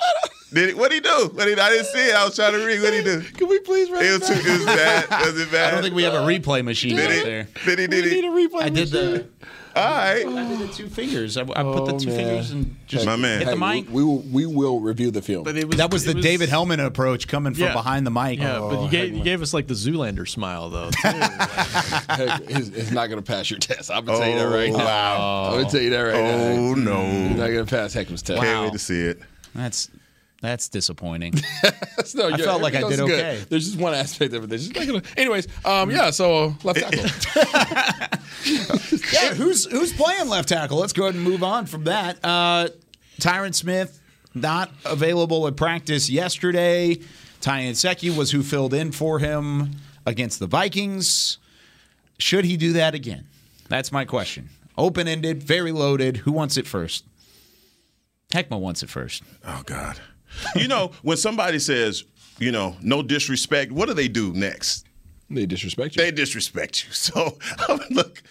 Did 0.53 0.69
he, 0.69 0.75
what 0.75 0.91
did 0.91 1.03
he 1.03 1.09
do? 1.09 1.31
What 1.33 1.45
did, 1.45 1.57
I 1.59 1.69
didn't 1.71 1.87
see 1.87 2.09
it. 2.09 2.15
I 2.15 2.25
was 2.25 2.35
trying 2.35 2.51
to 2.53 2.63
read. 2.65 2.81
What 2.81 2.91
did 2.91 3.05
he 3.05 3.11
do? 3.11 3.21
Can 3.37 3.47
we 3.49 3.59
please 3.59 3.89
run 3.89 4.03
It 4.05 4.11
was, 4.19 4.27
too, 4.27 4.33
it 4.35 4.45
was 4.57 4.65
bad. 4.65 5.09
Was 5.09 5.39
it 5.39 5.51
bad? 5.51 5.67
I 5.69 5.71
don't 5.71 5.81
think 5.83 5.95
we 5.95 6.03
have 6.03 6.13
a 6.13 6.17
replay 6.17 6.63
machine 6.63 6.95
Did 6.95 7.05
out 7.09 7.11
he? 7.11 7.23
there. 7.23 7.47
Did 7.65 7.79
he? 7.79 7.87
Did 7.87 8.03
We 8.05 8.09
he? 8.11 8.21
need 8.21 8.25
a 8.25 8.31
replay 8.49 8.61
I 8.63 8.69
did 8.69 8.89
the. 8.89 9.27
All 9.75 9.83
right. 9.83 10.25
I 10.27 10.47
did 10.49 10.59
the 10.59 10.67
two 10.73 10.87
fingers. 10.87 11.35
I, 11.35 11.41
I 11.41 11.45
put 11.45 11.85
the 11.85 11.93
Oh, 11.95 11.97
two 11.99 12.07
man. 12.09 12.15
fingers 12.17 12.51
and 12.51 12.75
just 12.85 13.05
My 13.07 13.15
man. 13.15 13.39
hit 13.39 13.45
the 13.45 13.51
Hey, 13.57 13.81
mic. 13.81 13.89
We, 13.89 14.03
we 14.03 14.03
will 14.03 14.19
we 14.21 14.45
will 14.45 14.79
review 14.79 15.09
the 15.09 15.21
film. 15.21 15.43
But 15.43 15.57
it 15.57 15.67
was, 15.67 15.77
that 15.77 15.91
was 15.91 16.05
the 16.05 16.11
it 16.17 16.21
David 16.21 16.49
Hellman 16.49 16.83
approach 16.85 17.27
coming 17.27 17.53
from 17.55 17.63
Yeah. 17.63 17.73
behind 17.73 18.05
the 18.05 18.11
mic. 18.11 18.37
Yeah, 18.39 18.59
but 18.59 18.77
Oh, 18.77 18.83
you 18.85 18.91
gave, 18.91 19.13
you 19.15 19.23
gave 19.23 19.41
us 19.41 19.53
like 19.53 19.65
the 19.67 19.73
Zoolander 19.73 20.27
smile 20.29 20.69
though. 20.69 20.89
it's, 21.03 22.67
it's 22.69 22.91
not 22.91 23.07
going 23.07 23.21
to 23.21 23.25
pass 23.25 23.49
your 23.49 23.59
test. 23.59 23.89
I'm 23.91 24.05
going 24.05 24.19
to 24.19 24.25
tell 24.25 24.33
you 24.33 24.39
that 24.39 24.55
right 24.55 24.71
Oh, 24.73 24.77
now. 24.77 24.85
wow. 24.85 25.43
I'm 25.45 25.51
going 25.53 25.65
to 25.65 25.71
tell 25.71 25.81
you 25.81 25.89
that 25.89 26.01
right 26.01 26.15
oh, 26.15 26.21
now. 26.65 26.69
Oh, 26.71 26.73
no. 26.75 27.01
You're 27.11 27.29
not 27.37 27.47
going 27.47 27.65
to 27.65 27.75
pass 27.75 27.93
Heckman's 27.93 28.21
test. 28.21 28.41
Can't 28.41 28.63
wait 28.65 28.73
to 28.73 28.79
see 28.79 29.01
it. 29.01 29.19
That's 29.55 29.89
that's 30.43 30.67
disappointing. 30.67 31.35
no, 32.15 32.27
I 32.27 32.35
felt 32.35 32.61
like 32.61 32.75
I 32.75 32.81
did 32.81 32.99
else 32.99 33.09
okay. 33.09 33.37
Good. 33.39 33.49
There's 33.49 33.65
just 33.67 33.79
one 33.79 33.93
aspect 33.93 34.33
of 34.33 34.43
it. 34.43 34.47
There's 34.49 34.67
just 34.67 34.87
not. 34.89 35.05
Anyways, 35.17 35.47
um, 35.63 35.89
yeah. 35.89 36.09
So 36.09 36.35
uh, 36.35 36.53
left 36.65 36.79
tackle. 36.81 36.99
yeah, 39.13 39.33
who's 39.35 39.63
who's 39.63 39.93
playing 39.93 40.27
left 40.27 40.49
tackle? 40.49 40.79
Let's 40.79 40.91
go 40.91 41.03
ahead 41.03 41.15
and 41.15 41.23
move 41.23 41.43
on 41.43 41.65
from 41.65 41.85
that. 41.85 42.17
Uh, 42.21 42.67
Tyron 43.21 43.55
Smith 43.55 44.01
not 44.35 44.69
available 44.83 45.47
at 45.47 45.55
practice 45.55 46.09
yesterday. 46.09 46.99
Ty 47.39 47.61
Nsekhe 47.61 48.15
was 48.15 48.31
who 48.31 48.43
filled 48.43 48.73
in 48.73 48.91
for 48.91 49.19
him 49.19 49.77
against 50.05 50.39
the 50.39 50.47
Vikings. 50.47 51.37
Should 52.17 52.43
he 52.43 52.57
do 52.57 52.73
that 52.73 52.93
again? 52.93 53.27
That's 53.69 53.93
my 53.93 54.03
question. 54.03 54.49
Open 54.77 55.07
ended, 55.07 55.41
very 55.41 55.71
loaded. 55.71 56.17
Who 56.17 56.33
wants 56.33 56.57
it 56.57 56.67
first? 56.67 57.05
Heckma 58.33 58.59
wants 58.59 58.83
it 58.83 58.89
first. 58.89 59.23
Oh 59.47 59.63
God. 59.65 60.01
You 60.55 60.67
know, 60.67 60.91
when 61.01 61.17
somebody 61.17 61.59
says, 61.59 62.03
you 62.39 62.51
know, 62.51 62.75
no 62.81 63.01
disrespect, 63.03 63.71
what 63.71 63.87
do 63.87 63.93
they 63.93 64.07
do 64.07 64.33
next? 64.33 64.85
They 65.29 65.45
disrespect 65.45 65.95
you. 65.95 66.03
They 66.03 66.11
disrespect 66.11 66.85
you. 66.85 66.91
So, 66.93 67.37
look, 67.89 68.21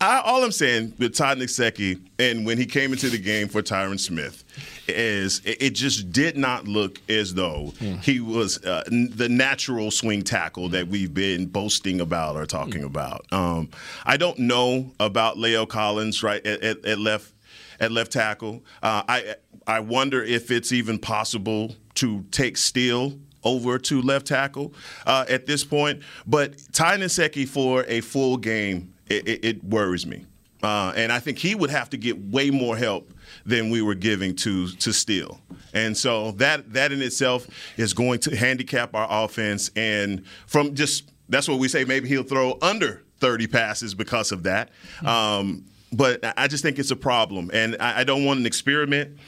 I, 0.00 0.20
all 0.20 0.44
I'm 0.44 0.52
saying 0.52 0.94
with 0.98 1.14
Ty 1.16 1.36
Nsekhe 1.36 2.00
and 2.18 2.44
when 2.46 2.58
he 2.58 2.66
came 2.66 2.92
into 2.92 3.08
the 3.08 3.18
game 3.18 3.48
for 3.48 3.62
Tyron 3.62 3.98
Smith 3.98 4.44
is 4.88 5.40
it, 5.44 5.62
it 5.62 5.70
just 5.70 6.12
did 6.12 6.36
not 6.36 6.66
look 6.68 7.00
as 7.08 7.34
though 7.34 7.72
he 8.02 8.20
was 8.20 8.62
uh, 8.64 8.82
n- 8.92 9.10
the 9.14 9.28
natural 9.28 9.90
swing 9.90 10.22
tackle 10.22 10.68
that 10.70 10.88
we've 10.88 11.14
been 11.14 11.46
boasting 11.46 12.00
about 12.00 12.36
or 12.36 12.46
talking 12.46 12.84
about. 12.84 13.24
Um, 13.32 13.68
I 14.04 14.16
don't 14.16 14.38
know 14.40 14.92
about 15.00 15.36
La'el 15.36 15.68
Collins 15.68 16.22
right 16.22 16.44
at, 16.46 16.62
at, 16.62 16.84
at 16.84 16.98
left 16.98 17.32
at 17.80 17.92
left 17.92 18.12
tackle. 18.12 18.64
Uh, 18.82 19.02
I 19.08 19.34
I 19.66 19.80
wonder 19.80 20.22
if 20.22 20.50
it's 20.50 20.72
even 20.72 20.98
possible 20.98 21.74
to 21.94 22.22
take 22.30 22.56
Steele 22.56 23.18
over 23.44 23.78
to 23.78 24.00
left 24.02 24.26
tackle 24.26 24.72
uh, 25.06 25.24
at 25.28 25.46
this 25.46 25.64
point. 25.64 26.02
But 26.26 26.56
Ty 26.72 26.98
Nsekhe 26.98 27.48
for 27.48 27.84
a 27.88 28.00
full 28.00 28.36
game, 28.36 28.94
it, 29.08 29.26
it, 29.26 29.44
it 29.44 29.64
worries 29.64 30.06
me. 30.06 30.26
Uh, 30.62 30.92
and 30.94 31.10
I 31.10 31.18
think 31.18 31.38
he 31.38 31.56
would 31.56 31.70
have 31.70 31.90
to 31.90 31.96
get 31.96 32.18
way 32.18 32.50
more 32.50 32.76
help 32.76 33.12
than 33.44 33.70
we 33.70 33.82
were 33.82 33.96
giving 33.96 34.36
to 34.36 34.68
to 34.68 34.92
Steele. 34.92 35.40
And 35.74 35.96
so 35.96 36.32
that 36.32 36.72
that 36.72 36.92
in 36.92 37.02
itself 37.02 37.48
is 37.76 37.92
going 37.92 38.20
to 38.20 38.36
handicap 38.36 38.94
our 38.94 39.24
offense. 39.24 39.70
And 39.74 40.24
from 40.46 40.74
just 40.74 41.10
that's 41.28 41.48
what 41.48 41.58
we 41.58 41.66
say. 41.66 41.84
Maybe 41.84 42.08
he'll 42.08 42.22
throw 42.22 42.58
under 42.62 43.02
30 43.18 43.46
passes 43.46 43.94
because 43.94 44.32
of 44.32 44.42
that. 44.44 44.70
Um, 45.04 45.64
but 45.92 46.20
I 46.36 46.48
just 46.48 46.62
think 46.62 46.78
it's 46.78 46.90
a 46.90 46.96
problem, 46.96 47.50
and 47.52 47.76
I, 47.80 48.00
I 48.00 48.04
don't 48.04 48.24
want 48.24 48.40
an 48.40 48.46
experiment 48.46 49.18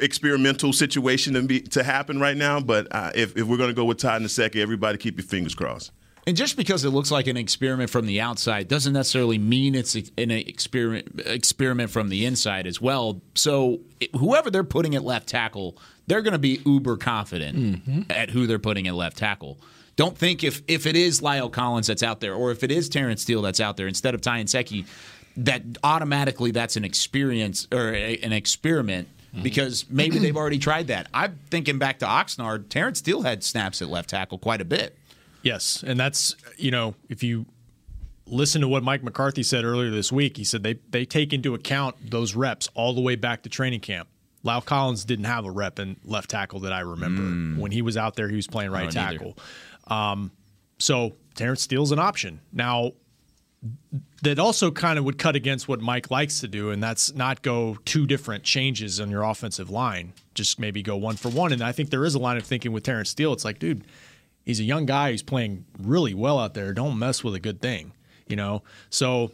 experimental 0.00 0.72
situation 0.72 1.34
to 1.34 1.42
be 1.42 1.60
to 1.60 1.82
happen 1.82 2.20
right 2.20 2.36
now. 2.36 2.60
But 2.60 2.88
uh, 2.90 3.10
if, 3.14 3.36
if 3.36 3.46
we're 3.46 3.56
going 3.56 3.70
to 3.70 3.74
go 3.74 3.84
with 3.84 3.98
Todd 3.98 4.20
in 4.20 4.26
a 4.26 4.28
second, 4.28 4.60
everybody 4.60 4.98
keep 4.98 5.16
your 5.16 5.26
fingers 5.26 5.54
crossed. 5.54 5.92
And 6.26 6.36
just 6.36 6.56
because 6.56 6.84
it 6.84 6.90
looks 6.90 7.10
like 7.10 7.26
an 7.26 7.36
experiment 7.36 7.90
from 7.90 8.06
the 8.06 8.20
outside 8.20 8.68
doesn't 8.68 8.92
necessarily 8.92 9.38
mean 9.38 9.74
it's 9.74 9.96
an 9.96 10.30
experiment 10.30 11.20
experiment 11.26 11.90
from 11.90 12.10
the 12.10 12.24
inside 12.26 12.66
as 12.66 12.80
well. 12.80 13.20
So 13.34 13.80
whoever 14.16 14.48
they're 14.50 14.62
putting 14.62 14.94
at 14.94 15.02
left 15.02 15.28
tackle, 15.28 15.78
they're 16.06 16.22
going 16.22 16.32
to 16.32 16.38
be 16.38 16.60
uber 16.64 16.96
confident 16.96 18.10
at 18.10 18.30
who 18.30 18.46
they're 18.46 18.60
putting 18.60 18.86
at 18.86 18.94
left 18.94 19.16
tackle. 19.16 19.58
Don't 19.96 20.16
think 20.16 20.44
if 20.44 20.62
if 20.68 20.86
it 20.86 20.94
is 20.94 21.20
La'el 21.20 21.50
Collins 21.50 21.88
that's 21.88 22.04
out 22.04 22.20
there, 22.20 22.34
or 22.34 22.52
if 22.52 22.62
it 22.62 22.70
is 22.70 22.88
Terence 22.88 23.22
Steele 23.22 23.42
that's 23.42 23.60
out 23.60 23.76
there 23.76 23.88
instead 23.88 24.14
of 24.14 24.20
Ty 24.20 24.44
Nsekhe, 24.44 24.86
that 25.36 25.62
automatically 25.82 26.50
that's 26.50 26.76
an 26.76 26.84
experience 26.84 27.66
or 27.72 27.94
a, 27.94 28.18
an 28.18 28.32
experiment 28.32 29.08
because 29.42 29.88
maybe 29.88 30.18
they've 30.18 30.36
already 30.36 30.58
tried 30.58 30.88
that. 30.88 31.06
I'm 31.14 31.38
thinking 31.48 31.78
back 31.78 32.00
to 32.00 32.06
Oxnard. 32.06 32.68
Terence 32.68 32.98
Steele 32.98 33.22
had 33.22 33.42
snaps 33.42 33.80
at 33.80 33.88
left 33.88 34.10
tackle 34.10 34.38
quite 34.38 34.60
a 34.60 34.64
bit. 34.64 34.96
Yes, 35.42 35.82
and 35.86 35.98
that's 35.98 36.36
you 36.56 36.70
know 36.70 36.94
if 37.08 37.22
you 37.22 37.46
listen 38.26 38.60
to 38.60 38.68
what 38.68 38.82
Mike 38.82 39.02
McCarthy 39.02 39.42
said 39.42 39.64
earlier 39.64 39.90
this 39.90 40.12
week, 40.12 40.36
he 40.36 40.44
said 40.44 40.62
they 40.62 40.74
they 40.90 41.04
take 41.04 41.32
into 41.32 41.54
account 41.54 42.10
those 42.10 42.34
reps 42.34 42.68
all 42.74 42.92
the 42.92 43.00
way 43.00 43.16
back 43.16 43.42
to 43.42 43.48
training 43.48 43.80
camp. 43.80 44.08
La'el 44.44 44.64
Collins 44.64 45.04
didn't 45.04 45.26
have 45.26 45.44
a 45.44 45.50
rep 45.50 45.78
in 45.78 45.96
left 46.04 46.28
tackle 46.30 46.60
that 46.60 46.72
I 46.72 46.80
remember. 46.80 47.60
When 47.60 47.70
he 47.70 47.80
was 47.80 47.96
out 47.96 48.16
there, 48.16 48.28
he 48.28 48.36
was 48.36 48.48
playing 48.48 48.72
right 48.72 48.90
tackle. 48.90 49.38
Um, 49.86 50.32
so 50.78 51.12
Terence 51.36 51.62
Steele's 51.62 51.92
an 51.92 52.00
option 52.00 52.40
now. 52.52 52.92
That 54.22 54.38
also 54.38 54.70
kind 54.70 54.98
of 54.98 55.04
would 55.04 55.18
cut 55.18 55.36
against 55.36 55.68
what 55.68 55.80
Mike 55.80 56.10
likes 56.10 56.40
to 56.40 56.48
do, 56.48 56.70
and 56.70 56.82
that's 56.82 57.14
not 57.14 57.42
go 57.42 57.76
two 57.84 58.06
different 58.06 58.42
changes 58.44 59.00
on 59.00 59.10
your 59.10 59.22
offensive 59.22 59.70
line. 59.70 60.12
Just 60.34 60.58
maybe 60.58 60.82
go 60.82 60.96
one 60.96 61.16
for 61.16 61.28
one. 61.28 61.52
And 61.52 61.62
I 61.62 61.72
think 61.72 61.90
there 61.90 62.04
is 62.04 62.14
a 62.14 62.18
line 62.18 62.36
of 62.36 62.44
thinking 62.44 62.72
with 62.72 62.82
Terence 62.82 63.10
Steele. 63.10 63.32
It's 63.32 63.44
like, 63.44 63.58
dude, 63.58 63.84
he's 64.44 64.58
a 64.60 64.64
young 64.64 64.86
guy 64.86 65.10
who's 65.10 65.22
playing 65.22 65.64
really 65.78 66.14
well 66.14 66.38
out 66.38 66.54
there. 66.54 66.72
Don't 66.72 66.98
mess 66.98 67.22
with 67.22 67.34
a 67.34 67.40
good 67.40 67.60
thing, 67.60 67.92
you 68.26 68.36
know. 68.36 68.62
So 68.90 69.30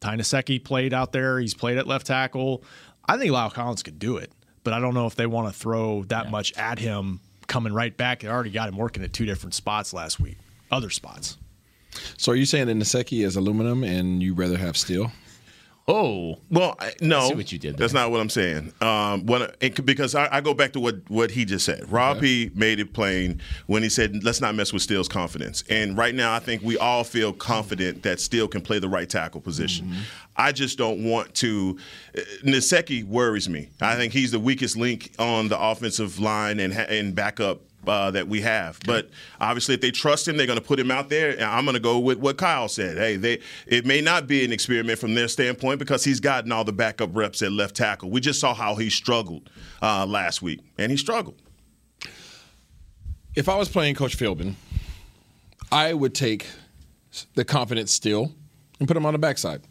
Ty 0.00 0.16
Nsekhe 0.16 0.62
played 0.62 0.92
out 0.92 1.12
there. 1.12 1.38
He's 1.38 1.54
played 1.54 1.78
at 1.78 1.86
left 1.86 2.06
tackle. 2.06 2.62
I 3.08 3.16
think 3.16 3.32
La'el 3.32 3.52
Collins 3.52 3.82
could 3.82 3.98
do 3.98 4.16
it, 4.16 4.30
but 4.64 4.72
I 4.72 4.80
don't 4.80 4.94
know 4.94 5.06
if 5.06 5.14
they 5.14 5.26
want 5.26 5.52
to 5.52 5.58
throw 5.58 6.04
that 6.04 6.30
much 6.30 6.52
at 6.58 6.78
him 6.78 7.20
coming 7.46 7.72
right 7.72 7.96
back. 7.96 8.20
They 8.20 8.28
already 8.28 8.50
got 8.50 8.68
him 8.68 8.76
working 8.76 9.02
at 9.04 9.12
two 9.12 9.24
different 9.24 9.54
spots 9.54 9.92
last 9.92 10.18
week, 10.20 10.38
other 10.70 10.90
spots. 10.90 11.38
So 12.16 12.32
are 12.32 12.36
you 12.36 12.46
saying 12.46 12.66
that 12.66 12.76
Nsekhe 12.76 13.24
is 13.24 13.36
aluminum 13.36 13.84
and 13.84 14.22
you 14.22 14.34
rather 14.34 14.56
have 14.58 14.76
steel? 14.76 15.12
Oh, 15.88 16.40
well, 16.50 16.74
I, 16.80 16.94
no, 17.00 17.28
see 17.28 17.34
what 17.36 17.52
you 17.52 17.60
did 17.60 17.76
That's 17.76 17.92
not 17.92 18.10
what 18.10 18.20
I'm 18.20 18.28
saying. 18.28 18.72
Um, 18.80 19.24
when 19.24 19.42
it, 19.60 19.86
because 19.86 20.16
I, 20.16 20.28
I 20.32 20.40
go 20.40 20.52
back 20.52 20.72
to 20.72 20.80
what 20.80 20.96
what 21.08 21.30
he 21.30 21.44
just 21.44 21.64
said. 21.64 21.88
Rob 21.92 22.18
P 22.18 22.50
made 22.56 22.80
it 22.80 22.92
plain 22.92 23.40
when 23.66 23.84
he 23.84 23.88
said, 23.88 24.24
"Let's 24.24 24.40
not 24.40 24.56
mess 24.56 24.72
with 24.72 24.82
Steele's 24.82 25.06
confidence." 25.06 25.62
And 25.70 25.96
right 25.96 26.12
now, 26.12 26.34
I 26.34 26.40
think 26.40 26.62
we 26.62 26.76
all 26.76 27.04
feel 27.04 27.32
confident 27.32 28.02
that 28.02 28.18
Steele 28.18 28.48
can 28.48 28.62
play 28.62 28.80
the 28.80 28.88
right 28.88 29.08
tackle 29.08 29.40
position. 29.40 29.94
I 30.36 30.50
just 30.50 30.76
don't 30.76 31.04
want 31.04 31.34
to. 31.36 31.78
uh, 32.18 32.20
Nsekhe 32.42 33.04
worries 33.04 33.48
me. 33.48 33.68
I 33.80 33.94
think 33.94 34.12
he's 34.12 34.32
the 34.32 34.40
weakest 34.40 34.76
link 34.76 35.12
on 35.20 35.46
the 35.46 35.60
offensive 35.60 36.18
line 36.18 36.58
and 36.58 36.74
ha- 36.74 36.86
and 36.88 37.14
backup. 37.14 37.60
Uh, 37.86 38.10
that 38.10 38.26
we 38.26 38.40
have, 38.40 38.78
but 38.84 39.10
obviously, 39.40 39.74
if 39.74 39.80
they 39.80 39.90
trust 39.90 40.26
him, 40.26 40.36
they're 40.36 40.46
going 40.46 40.58
to 40.58 40.64
put 40.64 40.78
him 40.78 40.90
out 40.90 41.08
there. 41.08 41.30
And 41.30 41.44
I'm 41.44 41.64
going 41.64 41.74
to 41.74 41.80
go 41.80 41.98
with 41.98 42.18
what 42.18 42.36
Kyle 42.36 42.68
said. 42.68 42.96
Hey, 42.98 43.16
they 43.16 43.40
it 43.66 43.86
may 43.86 44.00
not 44.00 44.26
be 44.26 44.44
an 44.44 44.52
experiment 44.52 44.98
from 44.98 45.14
their 45.14 45.28
standpoint 45.28 45.78
because 45.78 46.02
he's 46.02 46.20
gotten 46.20 46.50
all 46.50 46.64
the 46.64 46.72
backup 46.72 47.14
reps 47.14 47.42
at 47.42 47.52
left 47.52 47.76
tackle. 47.76 48.10
We 48.10 48.20
just 48.20 48.40
saw 48.40 48.54
how 48.54 48.74
he 48.74 48.90
struggled 48.90 49.50
uh, 49.82 50.04
last 50.06 50.42
week, 50.42 50.60
and 50.78 50.90
he 50.90 50.96
struggled. 50.96 51.40
If 53.34 53.48
I 53.48 53.56
was 53.56 53.68
playing 53.68 53.94
Coach 53.94 54.16
Philbin, 54.16 54.54
I 55.70 55.92
would 55.92 56.14
take 56.14 56.46
the 57.34 57.44
confidence 57.44 57.92
still 57.92 58.32
and 58.78 58.88
put 58.88 58.96
him 58.96 59.06
on 59.06 59.12
the 59.12 59.18
backside 59.18 59.62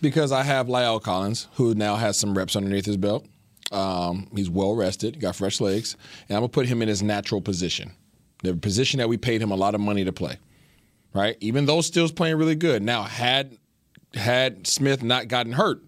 because 0.00 0.32
I 0.32 0.42
have 0.42 0.66
La'el 0.66 1.00
Collins, 1.02 1.48
who 1.54 1.74
now 1.74 1.96
has 1.96 2.16
some 2.16 2.36
reps 2.36 2.56
underneath 2.56 2.86
his 2.86 2.96
belt. 2.96 3.26
Um, 3.72 4.28
he's 4.34 4.50
well 4.50 4.74
rested, 4.74 5.18
got 5.18 5.34
fresh 5.34 5.60
legs, 5.60 5.96
and 6.28 6.36
I'm 6.36 6.42
gonna 6.42 6.48
put 6.50 6.66
him 6.66 6.82
in 6.82 6.88
his 6.88 7.02
natural 7.02 7.40
position, 7.40 7.92
the 8.42 8.54
position 8.54 8.98
that 8.98 9.08
we 9.08 9.16
paid 9.16 9.40
him 9.40 9.50
a 9.50 9.56
lot 9.56 9.74
of 9.74 9.80
money 9.80 10.04
to 10.04 10.12
play. 10.12 10.38
Right, 11.14 11.36
even 11.40 11.66
though 11.66 11.80
Steele's 11.82 12.12
playing 12.12 12.36
really 12.36 12.54
good. 12.54 12.82
Now, 12.82 13.02
had 13.02 13.58
had 14.14 14.66
Smith 14.66 15.02
not 15.02 15.28
gotten 15.28 15.52
hurt, 15.52 15.82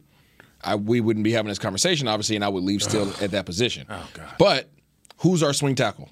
I, 0.63 0.77
we 0.77 1.01
wouldn't 1.01 1.25
be 1.25 1.33
having 1.33 1.49
this 1.49 1.59
conversation, 1.59 2.09
obviously, 2.09 2.37
and 2.37 2.45
I 2.45 2.49
would 2.49 2.63
leave 2.63 2.83
Steele 2.83 3.13
at 3.21 3.31
that 3.31 3.47
position. 3.47 3.87
Oh 3.89 4.09
God! 4.13 4.35
But 4.39 4.71
who's 5.19 5.43
our 5.43 5.53
swing 5.53 5.75
tackle? 5.75 6.11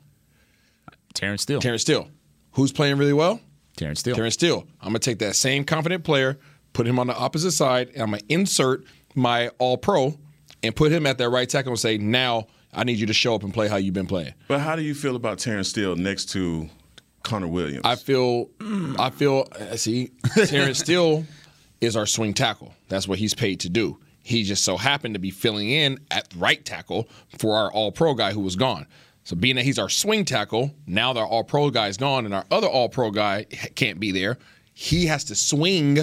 Terence 1.14 1.42
Steele. 1.42 1.60
Terence 1.60 1.82
Steele. 1.82 2.08
Who's 2.52 2.72
playing 2.72 2.98
really 2.98 3.12
well? 3.12 3.40
Terence 3.76 4.00
Steele. 4.00 4.14
Terence 4.14 4.34
Steele. 4.34 4.66
I'm 4.80 4.88
gonna 4.88 4.98
take 4.98 5.18
that 5.20 5.36
same 5.36 5.64
confident 5.64 6.04
player, 6.04 6.38
put 6.72 6.86
him 6.86 6.98
on 6.98 7.06
the 7.06 7.16
opposite 7.16 7.52
side, 7.52 7.90
and 7.94 8.02
I'm 8.02 8.10
gonna 8.10 8.22
insert 8.28 8.84
my 9.14 9.48
All 9.58 9.76
Pro 9.76 10.18
and 10.62 10.74
put 10.74 10.92
him 10.92 11.06
at 11.06 11.18
that 11.18 11.28
right 11.30 11.48
tackle 11.48 11.72
and 11.72 11.78
say, 11.80 11.98
now 11.98 12.46
I 12.72 12.84
need 12.84 12.98
you 12.98 13.06
to 13.06 13.12
show 13.14 13.34
up 13.34 13.42
and 13.42 13.52
play 13.52 13.68
how 13.68 13.76
you've 13.76 13.94
been 13.94 14.06
playing. 14.06 14.34
But 14.48 14.60
how 14.60 14.76
do 14.76 14.82
you 14.82 14.94
feel 14.94 15.16
about 15.16 15.38
Terence 15.38 15.68
Steele 15.68 15.96
next 15.96 16.26
to 16.30 16.68
Connor 17.22 17.48
Williams? 17.48 17.82
I 17.84 17.96
feel, 17.96 18.48
I 18.98 19.10
feel. 19.10 19.48
uh, 19.58 19.76
See, 19.76 20.10
Terence 20.46 20.78
Steele 20.80 21.24
is 21.80 21.96
our 21.96 22.06
swing 22.06 22.32
tackle. 22.34 22.74
That's 22.88 23.06
what 23.08 23.18
he's 23.18 23.34
paid 23.34 23.60
to 23.60 23.68
do. 23.68 23.98
He 24.24 24.44
just 24.44 24.64
so 24.64 24.76
happened 24.76 25.14
to 25.14 25.18
be 25.20 25.30
filling 25.30 25.68
in 25.70 25.98
at 26.10 26.28
right 26.36 26.64
tackle 26.64 27.08
for 27.38 27.56
our 27.56 27.72
All 27.72 27.90
Pro 27.90 28.14
guy 28.14 28.32
who 28.32 28.40
was 28.40 28.54
gone. 28.56 28.86
So 29.24 29.34
being 29.36 29.56
that 29.56 29.64
he's 29.64 29.78
our 29.78 29.88
swing 29.88 30.24
tackle, 30.24 30.72
now 30.86 31.12
that 31.12 31.20
our 31.20 31.26
All 31.26 31.42
Pro 31.44 31.70
guy 31.70 31.88
is 31.88 31.96
gone, 31.96 32.24
and 32.24 32.32
our 32.34 32.44
other 32.50 32.66
All 32.68 32.88
Pro 32.88 33.10
guy 33.10 33.44
can't 33.74 33.98
be 34.00 34.12
there. 34.12 34.38
He 34.74 35.06
has 35.06 35.24
to 35.24 35.34
swing 35.34 35.98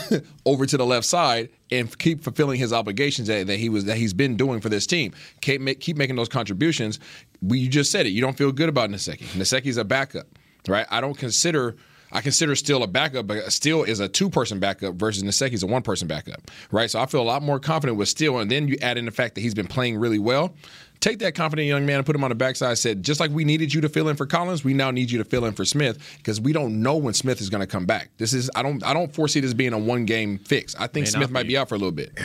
over 0.46 0.66
to 0.66 0.76
the 0.76 0.86
left 0.86 1.06
side 1.06 1.48
and 1.72 1.98
keep 1.98 2.22
fulfilling 2.22 2.58
his 2.58 2.72
obligations 2.72 3.28
that, 3.28 3.46
that 3.46 3.56
he 3.56 3.68
was 3.68 3.86
that 3.86 3.96
he's 3.96 4.12
been 4.12 4.36
doing 4.36 4.60
for 4.60 4.68
this 4.68 4.86
team. 4.86 5.12
Keep, 5.40 5.60
make, 5.60 5.80
keep 5.80 5.96
making 5.96 6.16
those 6.16 6.28
contributions. 6.28 7.00
We, 7.40 7.58
you 7.60 7.68
just 7.68 7.90
said 7.90 8.06
it. 8.06 8.10
You 8.10 8.20
don't 8.20 8.36
feel 8.36 8.52
good 8.52 8.68
about 8.68 8.90
Nsekhe. 8.90 9.24
Nsekhe's 9.36 9.78
a 9.78 9.84
backup, 9.84 10.26
right? 10.68 10.86
I 10.90 11.00
don't 11.00 11.16
consider. 11.16 11.76
I 12.14 12.20
consider 12.20 12.54
Steele 12.54 12.82
a 12.82 12.86
backup, 12.86 13.26
but 13.26 13.50
Steele 13.50 13.84
is 13.84 13.98
a 13.98 14.06
two-person 14.06 14.60
backup 14.60 14.96
versus 14.96 15.22
Nsekhe's 15.22 15.62
a 15.62 15.66
one-person 15.66 16.06
backup, 16.06 16.50
right? 16.70 16.90
So 16.90 17.00
I 17.00 17.06
feel 17.06 17.22
a 17.22 17.24
lot 17.24 17.42
more 17.42 17.58
confident 17.58 17.96
with 17.96 18.10
Steele, 18.10 18.38
and 18.38 18.50
then 18.50 18.68
you 18.68 18.76
add 18.82 18.98
in 18.98 19.06
the 19.06 19.10
fact 19.10 19.34
that 19.34 19.40
he's 19.40 19.54
been 19.54 19.66
playing 19.66 19.96
really 19.96 20.18
well. 20.18 20.54
Take 21.02 21.18
that 21.18 21.34
confident 21.34 21.66
young 21.66 21.84
man 21.84 21.96
and 21.96 22.06
put 22.06 22.14
him 22.14 22.22
on 22.22 22.30
the 22.30 22.36
backside. 22.36 22.78
Said 22.78 23.02
just 23.02 23.18
like 23.18 23.32
we 23.32 23.44
needed 23.44 23.74
you 23.74 23.80
to 23.80 23.88
fill 23.88 24.08
in 24.08 24.14
for 24.14 24.24
Collins, 24.24 24.62
we 24.62 24.72
now 24.72 24.92
need 24.92 25.10
you 25.10 25.18
to 25.18 25.24
fill 25.24 25.44
in 25.46 25.52
for 25.52 25.64
Smith 25.64 25.98
because 26.18 26.40
we 26.40 26.52
don't 26.52 26.80
know 26.80 26.96
when 26.96 27.12
Smith 27.12 27.40
is 27.40 27.50
going 27.50 27.60
to 27.60 27.66
come 27.66 27.86
back. 27.86 28.10
This 28.18 28.32
is 28.32 28.48
I 28.54 28.62
don't 28.62 28.84
I 28.84 28.94
don't 28.94 29.12
foresee 29.12 29.40
this 29.40 29.52
being 29.52 29.72
a 29.72 29.78
one-game 29.78 30.38
fix. 30.38 30.76
I 30.76 30.86
think 30.86 31.06
May 31.06 31.10
Smith 31.10 31.30
might 31.32 31.42
be. 31.42 31.48
be 31.48 31.56
out 31.56 31.68
for 31.68 31.74
a 31.74 31.78
little 31.78 31.90
bit. 31.90 32.16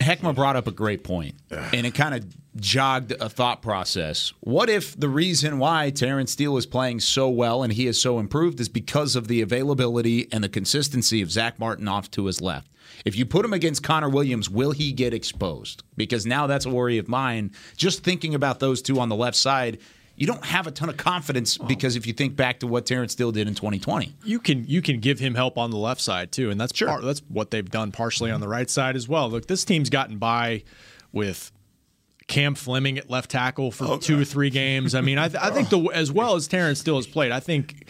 Heckma 0.00 0.34
brought 0.34 0.56
up 0.56 0.66
a 0.66 0.72
great 0.72 1.02
point, 1.04 1.34
and 1.50 1.86
it 1.86 1.94
kind 1.94 2.14
of 2.14 2.24
jogged 2.56 3.12
a 3.12 3.28
thought 3.28 3.62
process. 3.62 4.32
What 4.40 4.68
if 4.70 4.98
the 4.98 5.08
reason 5.08 5.58
why 5.58 5.90
Terence 5.90 6.32
Steele 6.32 6.56
is 6.56 6.66
playing 6.66 7.00
so 7.00 7.28
well 7.28 7.62
and 7.62 7.72
he 7.72 7.86
is 7.86 8.00
so 8.00 8.18
improved 8.18 8.60
is 8.60 8.68
because 8.68 9.16
of 9.16 9.28
the 9.28 9.40
availability 9.42 10.28
and 10.32 10.42
the 10.42 10.48
consistency 10.48 11.20
of 11.20 11.30
Zack 11.30 11.58
Martin 11.58 11.88
off 11.88 12.10
to 12.12 12.26
his 12.26 12.40
left? 12.40 12.68
If 13.04 13.16
you 13.16 13.26
put 13.26 13.44
him 13.44 13.52
against 13.52 13.82
Connor 13.82 14.08
Williams, 14.08 14.48
will 14.48 14.72
he 14.72 14.92
get 14.92 15.12
exposed? 15.14 15.82
Because 15.96 16.26
now 16.26 16.46
that's 16.46 16.66
a 16.66 16.70
worry 16.70 16.98
of 16.98 17.08
mine. 17.08 17.52
Just 17.76 18.02
thinking 18.02 18.34
about 18.34 18.60
those 18.60 18.82
two 18.82 18.98
on 18.98 19.08
the 19.08 19.16
left 19.16 19.36
side, 19.36 19.78
you 20.18 20.26
don't 20.26 20.44
have 20.44 20.66
a 20.66 20.72
ton 20.72 20.88
of 20.88 20.96
confidence 20.96 21.56
because 21.56 21.94
if 21.94 22.06
you 22.06 22.12
think 22.12 22.34
back 22.34 22.58
to 22.60 22.66
what 22.66 22.86
Terence 22.86 23.12
Steele 23.12 23.30
did 23.30 23.46
in 23.46 23.54
2020. 23.54 24.14
You 24.24 24.40
can 24.40 24.64
you 24.66 24.82
can 24.82 24.98
give 24.98 25.20
him 25.20 25.36
help 25.36 25.56
on 25.56 25.70
the 25.70 25.76
left 25.76 26.00
side 26.00 26.32
too, 26.32 26.50
and 26.50 26.60
that's 26.60 26.72
part, 26.72 27.02
that's 27.04 27.22
what 27.28 27.52
they've 27.52 27.68
done 27.68 27.92
partially 27.92 28.30
on 28.30 28.36
mm-hmm. 28.36 28.42
the 28.42 28.48
right 28.48 28.68
side 28.68 28.96
as 28.96 29.08
well. 29.08 29.30
Look, 29.30 29.46
this 29.46 29.64
team's 29.64 29.90
gotten 29.90 30.18
by 30.18 30.64
with 31.12 31.52
Cam 32.26 32.56
Fleming 32.56 32.98
at 32.98 33.08
left 33.08 33.30
tackle 33.30 33.70
for 33.70 33.84
oh, 33.84 33.96
two 33.96 34.20
or 34.20 34.24
three 34.24 34.50
games. 34.50 34.94
I 34.94 35.00
mean, 35.00 35.18
I, 35.18 35.28
th- 35.28 35.42
I 35.42 35.50
think 35.50 35.68
the 35.70 35.78
as 35.94 36.10
well 36.10 36.34
as 36.34 36.48
Terence 36.48 36.80
Steele 36.80 36.96
has 36.96 37.06
played, 37.06 37.30
I 37.30 37.40
think. 37.40 37.88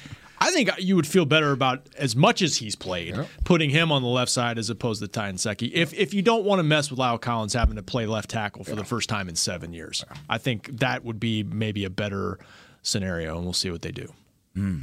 I 0.48 0.50
think 0.50 0.70
you 0.78 0.96
would 0.96 1.06
feel 1.06 1.26
better 1.26 1.52
about 1.52 1.86
as 1.96 2.16
much 2.16 2.40
as 2.40 2.56
he's 2.56 2.74
played, 2.74 3.14
putting 3.44 3.68
him 3.70 3.92
on 3.92 4.02
the 4.02 4.08
left 4.08 4.30
side 4.30 4.58
as 4.58 4.70
opposed 4.70 5.02
to 5.02 5.08
Ty 5.08 5.32
Nsekhe. 5.32 5.70
If 5.72 5.92
if 5.92 6.14
you 6.14 6.22
don't 6.22 6.44
want 6.44 6.58
to 6.60 6.62
mess 6.62 6.90
with 6.90 6.98
La'el 6.98 7.20
Collins 7.20 7.52
having 7.52 7.76
to 7.76 7.82
play 7.82 8.06
left 8.06 8.30
tackle 8.30 8.64
for 8.64 8.74
the 8.74 8.84
first 8.84 9.08
time 9.08 9.28
in 9.28 9.34
seven 9.36 9.72
years, 9.72 10.04
I 10.28 10.38
think 10.38 10.78
that 10.78 11.04
would 11.04 11.20
be 11.20 11.42
maybe 11.42 11.84
a 11.84 11.90
better 11.90 12.38
scenario, 12.82 13.36
and 13.36 13.44
we'll 13.44 13.52
see 13.52 13.70
what 13.70 13.82
they 13.82 13.92
do. 13.92 14.12
Hmm. 14.54 14.80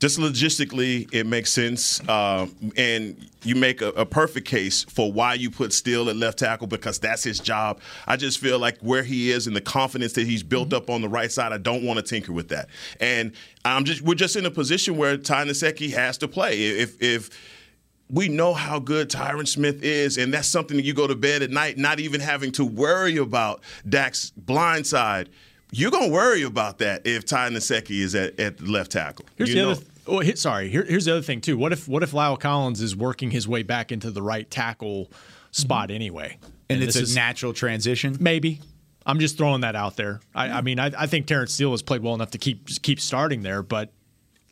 Just 0.00 0.18
logistically, 0.18 1.12
it 1.12 1.26
makes 1.26 1.52
sense, 1.52 2.00
um, 2.08 2.72
and 2.76 3.30
you 3.44 3.54
make 3.54 3.82
a, 3.82 3.88
a 3.88 4.06
perfect 4.06 4.48
case 4.48 4.82
for 4.84 5.12
why 5.12 5.34
you 5.34 5.50
put 5.50 5.74
Steele 5.74 6.08
at 6.08 6.16
left 6.16 6.38
tackle 6.38 6.66
because 6.66 6.98
that's 6.98 7.22
his 7.22 7.38
job. 7.38 7.80
I 8.06 8.16
just 8.16 8.38
feel 8.38 8.58
like 8.58 8.78
where 8.80 9.02
he 9.02 9.30
is 9.30 9.46
and 9.46 9.54
the 9.54 9.60
confidence 9.60 10.14
that 10.14 10.26
he's 10.26 10.42
built 10.42 10.72
up 10.72 10.88
on 10.88 11.02
the 11.02 11.08
right 11.08 11.30
side, 11.30 11.52
I 11.52 11.58
don't 11.58 11.84
want 11.84 11.98
to 11.98 12.02
tinker 12.02 12.32
with 12.32 12.48
that. 12.48 12.68
And 12.98 13.32
I'm 13.62 13.84
just 13.84 14.00
we're 14.00 14.14
just 14.14 14.36
in 14.36 14.46
a 14.46 14.50
position 14.50 14.96
where 14.96 15.18
Ty 15.18 15.44
Nsekhe 15.44 15.92
has 15.92 16.16
to 16.18 16.28
play. 16.28 16.62
If 16.62 17.00
if 17.02 17.28
we 18.08 18.28
know 18.28 18.54
how 18.54 18.78
good 18.78 19.10
Tyron 19.10 19.46
Smith 19.46 19.82
is, 19.82 20.16
and 20.16 20.32
that's 20.32 20.48
something 20.48 20.78
that 20.78 20.84
you 20.84 20.94
go 20.94 21.06
to 21.06 21.14
bed 21.14 21.42
at 21.42 21.50
night 21.50 21.76
not 21.76 22.00
even 22.00 22.20
having 22.20 22.52
to 22.52 22.64
worry 22.64 23.18
about 23.18 23.62
Dak's 23.88 24.30
blind 24.30 24.86
side. 24.86 25.28
You're 25.72 25.90
gonna 25.90 26.08
worry 26.08 26.42
about 26.42 26.78
that 26.78 27.06
if 27.06 27.24
Ty 27.24 27.50
Nsekhe 27.50 27.90
is 27.90 28.14
at, 28.14 28.38
at 28.40 28.60
left 28.60 28.92
tackle. 28.92 29.26
Here's 29.36 29.50
You 29.50 29.54
the 29.56 29.62
know- 29.62 29.70
other. 29.72 29.82
Oh, 30.06 30.18
he- 30.20 30.34
sorry. 30.34 30.68
Here, 30.68 30.84
here's 30.84 31.04
the 31.04 31.12
other 31.12 31.22
thing 31.22 31.40
too. 31.40 31.56
What 31.56 31.72
if 31.72 31.86
what 31.86 32.02
if 32.02 32.12
La'el 32.12 32.38
Collins 32.38 32.80
is 32.80 32.96
working 32.96 33.30
his 33.30 33.46
way 33.46 33.62
back 33.62 33.92
into 33.92 34.10
the 34.10 34.22
right 34.22 34.50
tackle 34.50 35.10
spot 35.52 35.88
mm-hmm. 35.88 35.96
anyway, 35.96 36.38
And, 36.68 36.82
it's 36.82 36.96
a 36.96 37.02
is- 37.02 37.14
natural 37.14 37.52
transition? 37.52 38.16
Maybe. 38.20 38.60
I'm 39.06 39.18
just 39.18 39.38
throwing 39.38 39.62
that 39.62 39.76
out 39.76 39.96
there. 39.96 40.20
I, 40.34 40.44
I 40.44 40.48
mm-hmm. 40.48 40.64
mean, 40.64 40.78
I, 40.78 40.90
I 40.96 41.06
think 41.06 41.26
Terence 41.26 41.54
Steele 41.54 41.70
has 41.70 41.82
played 41.82 42.02
well 42.02 42.14
enough 42.14 42.32
to 42.32 42.38
keep 42.38 42.68
keep 42.82 43.00
starting 43.00 43.42
there, 43.42 43.62
but 43.62 43.92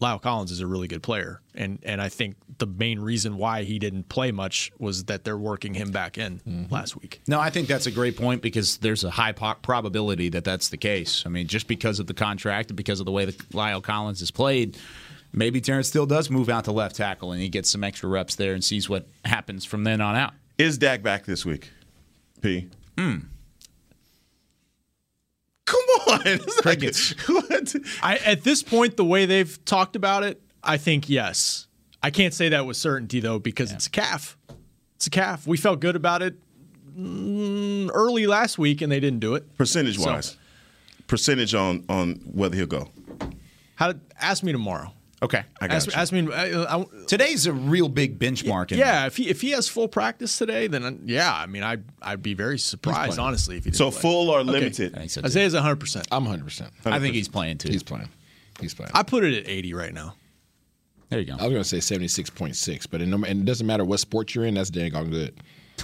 La'el 0.00 0.22
Collins 0.22 0.50
is 0.52 0.60
a 0.60 0.66
really 0.66 0.86
good 0.86 1.02
player, 1.02 1.40
and 1.56 1.78
and 1.82 2.00
I 2.00 2.08
think 2.08 2.36
the 2.58 2.66
main 2.66 3.00
reason 3.00 3.36
why 3.36 3.64
he 3.64 3.78
didn't 3.80 4.08
play 4.08 4.30
much 4.30 4.70
was 4.78 5.04
that 5.04 5.24
they're 5.24 5.36
working 5.38 5.74
him 5.74 5.90
back 5.90 6.18
in 6.18 6.38
Mm-hmm. 6.48 6.72
last 6.72 6.94
week. 7.00 7.20
No, 7.26 7.40
I 7.40 7.50
think 7.50 7.66
that's 7.66 7.86
a 7.86 7.90
great 7.90 8.16
point 8.16 8.40
because 8.40 8.76
there's 8.78 9.02
a 9.02 9.10
high 9.10 9.32
po- 9.32 9.56
probability 9.62 10.28
that 10.30 10.44
that's 10.44 10.68
the 10.68 10.76
case. 10.76 11.24
I 11.26 11.30
mean, 11.30 11.48
just 11.48 11.66
because 11.66 11.98
of 11.98 12.06
the 12.06 12.14
contract 12.14 12.70
and 12.70 12.76
because 12.76 13.00
of 13.00 13.06
the 13.06 13.12
way 13.12 13.24
that 13.24 13.36
La'el 13.50 13.82
Collins 13.82 14.20
has 14.20 14.30
played, 14.30 14.76
maybe 15.32 15.60
Terence 15.60 15.88
still 15.88 16.06
does 16.06 16.30
move 16.30 16.48
out 16.48 16.64
to 16.66 16.72
left 16.72 16.94
tackle 16.96 17.32
and 17.32 17.40
he 17.42 17.48
gets 17.48 17.68
some 17.68 17.82
extra 17.82 18.08
reps 18.08 18.36
there 18.36 18.54
and 18.54 18.62
sees 18.62 18.88
what 18.88 19.06
happens 19.24 19.64
from 19.64 19.82
then 19.84 20.00
on 20.00 20.14
out. 20.14 20.32
Is 20.58 20.78
Dak 20.78 21.02
back 21.02 21.24
this 21.24 21.44
week? 21.44 21.70
P. 22.40 22.68
Hmm. 22.96 23.16
Come 25.68 25.80
on. 26.08 26.20
It's 26.26 26.64
like- 26.64 26.82
what? 27.28 27.74
I, 28.02 28.16
at 28.18 28.42
this 28.44 28.62
point, 28.62 28.96
the 28.96 29.04
way 29.04 29.26
they've 29.26 29.62
talked 29.64 29.96
about 29.96 30.22
it, 30.24 30.40
I 30.62 30.76
think 30.78 31.08
yes. 31.08 31.66
I 32.02 32.10
can't 32.10 32.32
say 32.32 32.48
that 32.50 32.64
with 32.66 32.76
certainty 32.76 33.20
though 33.20 33.38
because 33.38 33.72
it's 33.72 33.86
a 33.86 33.90
calf. 33.90 34.36
It's 34.96 35.06
a 35.06 35.10
calf. 35.10 35.46
We 35.46 35.56
felt 35.56 35.80
good 35.80 35.96
about 35.96 36.22
it 36.22 36.34
mm, 36.98 37.90
early 37.92 38.26
last 38.26 38.58
week, 38.58 38.80
and 38.82 38.90
they 38.90 39.00
didn't 39.00 39.20
do 39.20 39.34
it. 39.34 39.56
Percentage 39.58 39.98
So- 39.98 40.10
wise, 40.10 40.36
percentage 41.06 41.54
on 41.54 41.84
on 41.88 42.14
whether 42.32 42.56
he'll 42.56 42.66
go. 42.66 42.88
How? 43.76 43.94
Ask 44.20 44.42
me 44.42 44.52
tomorrow. 44.52 44.92
Okay, 45.20 45.42
I 45.60 45.66
got 45.66 45.74
ask, 45.76 45.86
you. 45.88 45.92
ask 45.94 46.12
me. 46.12 46.32
I, 46.32 46.76
I, 46.78 46.84
Today's 47.08 47.46
a 47.46 47.52
real 47.52 47.88
big 47.88 48.20
benchmark. 48.20 48.70
in 48.70 48.78
yeah, 48.78 49.06
if 49.06 49.16
he 49.16 49.28
if 49.28 49.40
he 49.40 49.50
has 49.50 49.68
full 49.68 49.88
practice 49.88 50.38
today, 50.38 50.68
then 50.68 51.02
yeah, 51.06 51.34
I 51.34 51.46
mean, 51.46 51.64
I 51.64 51.78
I'd 52.00 52.22
be 52.22 52.34
very 52.34 52.58
surprised 52.58 53.18
honestly 53.18 53.56
if 53.56 53.64
he 53.64 53.70
didn't 53.70 53.78
So 53.78 53.90
play. 53.90 54.00
full 54.00 54.30
or 54.30 54.38
Okay. 54.40 54.50
limited? 54.50 54.94
I 54.94 54.98
think 55.00 55.10
so. 55.10 55.22
Isaiah's 55.24 55.54
100. 55.54 55.76
percent 55.80 56.06
I'm 56.12 56.24
100. 56.24 56.44
percent 56.44 56.70
I 56.86 57.00
think 57.00 57.14
he's 57.16 57.28
playing 57.28 57.58
too. 57.58 57.68
He's 57.72 57.82
playing. 57.82 58.08
He's 58.60 58.74
playing. 58.74 58.92
I 58.94 59.02
put 59.02 59.24
it 59.24 59.36
at 59.38 59.48
80 59.48 59.74
right 59.74 59.92
now. 59.94 60.14
There 61.08 61.18
you 61.18 61.26
go. 61.26 61.32
I 61.32 61.44
was 61.46 61.52
going 61.52 61.62
to 61.64 61.80
say 61.80 61.96
76.6, 61.96 62.86
but 62.90 63.00
it, 63.00 63.08
and 63.08 63.24
it 63.26 63.44
doesn't 63.46 63.66
matter 63.66 63.84
what 63.84 63.98
sport 63.98 64.34
you're 64.34 64.44
in. 64.44 64.54
That's 64.54 64.68
dang 64.70 64.94
on 64.94 65.08
good. 65.10 65.34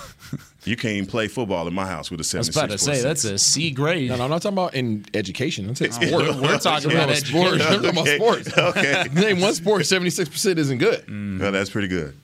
You 0.66 0.76
can't 0.76 0.95
even 0.95 1.07
play 1.07 1.28
football 1.28 1.68
in 1.68 1.74
my 1.74 1.86
house 1.86 2.11
with 2.11 2.20
a 2.20 2.22
I 2.22 2.38
was 2.40 2.47
seventy 2.47 2.59
about 2.59 2.70
to 2.70 2.78
six. 2.78 2.97
say 2.99 3.03
that's 3.03 3.24
a 3.24 3.36
C 3.36 3.70
grade. 3.70 4.09
No, 4.09 4.16
no, 4.16 4.24
I'm 4.24 4.30
not 4.30 4.40
talking 4.40 4.57
about 4.57 4.72
in 4.72 5.05
education. 5.12 5.68
I'm 5.68 5.74
saying 5.74 5.92
Oh, 6.01 6.07
sport. 6.07 6.22
we're- 6.24 6.40
we're 6.40 6.59
talking 6.59 6.90
I'm 6.90 6.97
about 7.05 7.16
sports. 7.18 7.61
education. 7.61 7.61
I'm 7.61 7.82
talking 7.82 7.90
about 7.90 7.99
Okay. 8.09 8.16
sports. 8.16 8.59
Okay. 8.59 9.09
Name 9.12 9.40
one 9.42 9.53
sport. 9.55 9.84
76 9.84 10.30
percent 10.30 10.59
isn't 10.59 10.78
good. 10.78 11.05
Mm. 11.07 11.38
Well, 11.38 11.53
that's 11.53 11.68
pretty 11.68 11.88
good. 11.88 12.16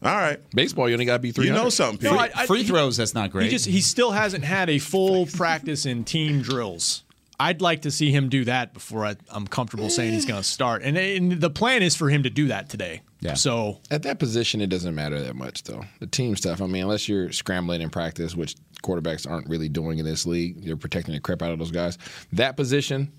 All 0.00 0.14
right. 0.16 0.38
Baseball, 0.54 0.88
you 0.88 0.94
only 0.94 1.06
got 1.06 1.14
to 1.14 1.18
be 1.18 1.32
three. 1.32 1.46
You 1.46 1.52
know 1.52 1.70
something, 1.70 1.98
Pete. 1.98 2.12
No, 2.12 2.16
I- 2.18 2.30
I- 2.36 2.46
Free 2.46 2.62
throws, 2.62 2.98
that's 2.98 3.14
not 3.14 3.32
great. 3.32 3.46
He 3.46 3.50
just 3.50 3.66
he 3.66 3.80
still 3.80 4.12
hasn't 4.12 4.44
had 4.44 4.70
a 4.70 4.78
full 4.78 5.26
practice 5.26 5.84
in 5.84 6.04
team 6.04 6.40
drills. 6.40 7.02
I'd 7.40 7.60
like 7.60 7.82
to 7.82 7.90
see 7.90 8.12
him 8.12 8.28
do 8.28 8.44
that 8.44 8.74
before 8.74 9.04
I, 9.06 9.16
I'm 9.28 9.48
comfortable 9.48 9.90
saying 9.90 10.12
he's 10.12 10.24
going 10.24 10.40
to 10.40 10.48
start. 10.48 10.82
And, 10.84 10.96
and 10.96 11.40
the 11.40 11.50
plan 11.50 11.82
is 11.82 11.96
for 11.96 12.08
him 12.10 12.22
to 12.22 12.30
do 12.30 12.46
that 12.46 12.68
today. 12.68 13.02
Yeah. 13.20 13.34
So 13.34 13.80
At 13.90 14.04
that 14.04 14.18
position, 14.18 14.60
it 14.60 14.68
doesn't 14.68 14.94
matter 14.94 15.20
that 15.20 15.34
much, 15.34 15.64
though. 15.64 15.84
The 16.00 16.06
team 16.06 16.36
stuff, 16.36 16.62
I 16.62 16.66
mean, 16.66 16.84
unless 16.84 17.08
you're 17.08 17.32
scrambling 17.32 17.80
in 17.80 17.90
practice, 17.90 18.36
which 18.36 18.54
quarterbacks 18.82 19.28
aren't 19.28 19.48
really 19.48 19.68
doing 19.68 19.98
in 19.98 20.04
this 20.04 20.24
league, 20.24 20.64
you're 20.64 20.76
protecting 20.76 21.14
the 21.14 21.20
crap 21.20 21.42
out 21.42 21.50
of 21.50 21.58
those 21.58 21.72
guys. 21.72 21.98
That 22.32 22.56
position, 22.56 23.10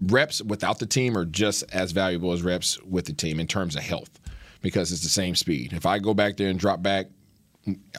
reps 0.00 0.40
without 0.42 0.78
the 0.78 0.86
team 0.86 1.16
are 1.16 1.24
just 1.24 1.64
as 1.72 1.92
valuable 1.92 2.32
as 2.32 2.42
reps 2.42 2.80
with 2.82 3.06
the 3.06 3.12
team 3.12 3.40
in 3.40 3.46
terms 3.46 3.76
of 3.76 3.82
health 3.82 4.20
because 4.62 4.92
it's 4.92 5.02
the 5.02 5.08
same 5.08 5.34
speed. 5.34 5.72
If 5.72 5.86
I 5.86 5.98
go 5.98 6.14
back 6.14 6.36
there 6.36 6.48
and 6.48 6.58
drop 6.58 6.82
back 6.82 7.06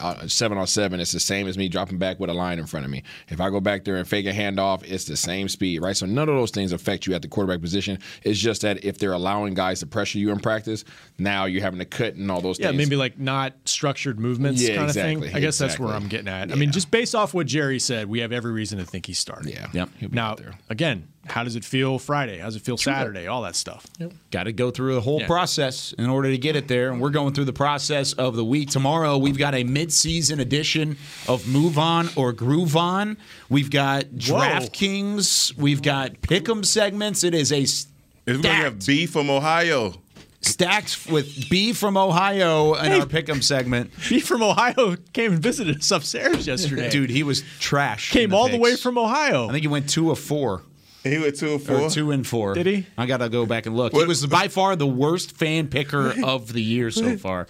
Uh, 0.00 0.26
seven 0.26 0.58
on 0.58 0.66
seven, 0.66 0.98
it's 0.98 1.12
the 1.12 1.20
same 1.20 1.46
as 1.46 1.56
me 1.56 1.68
dropping 1.68 1.96
back 1.96 2.18
with 2.18 2.28
a 2.28 2.34
line 2.34 2.58
in 2.58 2.66
front 2.66 2.84
of 2.84 2.90
me. 2.90 3.02
If 3.28 3.40
I 3.40 3.48
go 3.48 3.60
back 3.60 3.84
there 3.84 3.94
and 3.96 4.06
fake 4.06 4.26
a 4.26 4.32
handoff, 4.32 4.82
it's 4.84 5.04
the 5.04 5.16
same 5.16 5.48
speed, 5.48 5.80
right? 5.80 5.96
So 5.96 6.04
none 6.04 6.28
of 6.28 6.34
those 6.34 6.50
things 6.50 6.72
affect 6.72 7.06
you 7.06 7.14
at 7.14 7.22
the 7.22 7.28
quarterback 7.28 7.60
position. 7.60 8.00
It's 8.24 8.40
just 8.40 8.62
that 8.62 8.84
if 8.84 8.98
they're 8.98 9.12
allowing 9.12 9.54
guys 9.54 9.78
to 9.80 9.86
pressure 9.86 10.18
you 10.18 10.30
in 10.32 10.40
practice, 10.40 10.84
now 11.16 11.44
you're 11.44 11.62
having 11.62 11.78
to 11.78 11.84
cut 11.84 12.14
and 12.14 12.28
all 12.28 12.40
those 12.40 12.56
things. 12.56 12.64
yeah, 12.64 12.70
things. 12.70 12.78
maybe 12.78 12.96
like 12.96 13.18
not 13.20 13.54
structured 13.64 14.18
movements 14.18 14.60
Yeah, 14.60 14.76
kind 14.76 14.88
of 14.88 14.94
thing. 14.96 15.24
I 15.32 15.38
guess 15.38 15.58
that's 15.58 15.78
where. 15.78 15.94
I'm 15.94 16.08
getting 16.08 16.28
at. 16.28 16.50
I 16.50 16.56
mean, 16.56 16.72
just 16.72 16.90
based 16.90 17.14
off 17.14 17.32
what 17.32 17.46
Jerry 17.46 17.78
said, 17.78 18.08
we 18.08 18.18
have 18.18 18.32
every 18.32 18.50
reason 18.52 18.78
to 18.80 18.84
think 18.84 19.06
he's 19.06 19.18
starting. 19.20 19.52
Yeah. 19.52 19.68
Yep. 19.72 19.88
He'll 20.00 20.08
be 20.08 20.16
Now, 20.16 20.34
there. 20.34 20.54
again, 20.70 21.06
how 21.26 21.44
does 21.44 21.54
it 21.56 21.64
feel 21.64 21.98
Friday? 21.98 22.38
How 22.38 22.46
does 22.46 22.56
it 22.56 22.62
feel 22.62 22.76
Saturday? 22.76 23.26
All 23.28 23.42
that 23.42 23.54
stuff. 23.56 23.86
Got 24.30 24.44
to 24.44 24.52
go 24.52 24.70
through 24.70 24.94
the 24.94 25.00
whole 25.00 25.20
Yeah. 25.20 25.26
process 25.28 25.94
in 25.96 26.06
order 26.08 26.30
to 26.30 26.36
get 26.38 26.56
it 26.56 26.66
there. 26.68 26.90
And 26.90 27.00
we're 27.00 27.10
going 27.10 27.32
through 27.32 27.44
the 27.44 27.52
process 27.52 28.12
of 28.12 28.34
the 28.36 28.44
week. 28.44 28.70
Tomorrow, 28.70 29.18
we've 29.18 29.38
got 29.38 29.54
a 29.54 29.62
mid-season 29.64 30.40
edition 30.40 30.96
of 31.28 31.46
Move 31.46 31.78
On 31.78 32.08
or 32.16 32.32
Groove 32.32 32.76
On. 32.76 33.16
We've 33.48 33.70
got 33.70 34.06
DraftKings. 34.06 35.56
We've 35.56 35.82
got 35.82 36.20
Pick'em 36.22 36.64
segments. 36.64 37.24
It 37.24 37.34
is 37.34 37.52
a 37.52 37.60
Is 37.62 37.86
we 38.26 38.32
gonna 38.34 38.48
have 38.54 38.82
stacked, 38.82 38.86
B 38.86 39.06
from 39.06 39.30
Ohio? 39.30 40.00
stacked 40.40 41.06
with 41.08 41.48
B 41.48 41.72
from 41.72 41.96
Ohio 41.96 42.74
in 42.74 42.86
Hey. 42.92 43.00
our 43.00 43.06
Pick'em 43.06 43.42
segment. 43.42 43.90
He 44.08 44.18
from 44.20 44.42
Ohio 44.42 44.96
came 45.12 45.34
and 45.34 45.42
visited 45.42 45.78
us 45.78 45.90
upstairs 45.92 46.46
yesterday. 46.48 46.90
Dude, 46.90 47.10
he 47.10 47.22
was 47.22 47.44
trash. 47.60 48.12
in 48.14 48.20
came 48.22 48.34
all 48.34 48.48
the 48.48 48.58
way 48.58 48.74
from 48.76 48.98
Ohio. 48.98 49.48
I 49.48 49.52
think 49.52 49.62
he 49.62 49.68
went 49.68 49.88
two 49.88 50.10
of 50.10 50.18
four. 50.18 50.62
He 51.02 51.18
went 51.18 51.36
two 51.36 51.54
and 51.54 51.62
four. 51.62 51.76
Or 51.80 51.90
two 51.90 52.10
and 52.12 52.26
four. 52.26 52.54
Did 52.54 52.66
he? 52.66 52.86
I 52.96 53.06
got 53.06 53.18
to 53.18 53.28
go 53.28 53.44
back 53.44 53.66
and 53.66 53.76
look. 53.76 53.92
He 53.92 54.04
was 54.04 54.24
by 54.26 54.48
far 54.48 54.76
the 54.76 54.86
worst 54.86 55.36
fan 55.36 55.68
picker 55.68 56.14
of 56.24 56.52
the 56.52 56.62
year 56.62 56.90
so 56.90 57.16
far. 57.16 57.48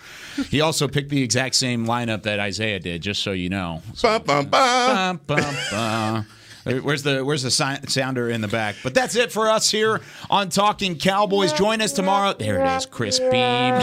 He 0.49 0.61
also 0.61 0.89
picked 0.89 1.11
the 1.11 1.23
exact 1.23 1.55
same 1.55 1.87
lineup 1.87 2.23
that 2.23 2.41
Isaiah 2.41 2.81
did, 2.81 3.03
just 3.03 3.23
so 3.23 3.33
you 3.33 3.51
know. 3.51 3.83
Bum, 4.01 4.23
bum, 4.23 4.47
bum. 4.47 4.49
Bum, 4.49 5.21
bum, 5.27 5.55
bum. 5.71 6.27
Where's 6.65 7.03
the 7.03 7.25
Where's 7.25 7.43
the 7.43 7.51
si- 7.51 7.87
sounder 7.89 8.29
in 8.29 8.41
the 8.41 8.49
back? 8.49 8.77
But 8.83 8.95
that's 8.95 9.17
it 9.17 9.33
for 9.33 9.49
us 9.51 9.71
here 9.71 10.01
on 10.31 10.49
Talking 10.49 10.97
Cowboys. 10.97 11.53
Join 11.53 11.81
us 11.81 11.93
tomorrow. 11.93 12.35
There 12.35 12.65
it 12.65 12.77
is, 12.77 12.87
Chris 12.87 13.19
Beam. 13.19 13.81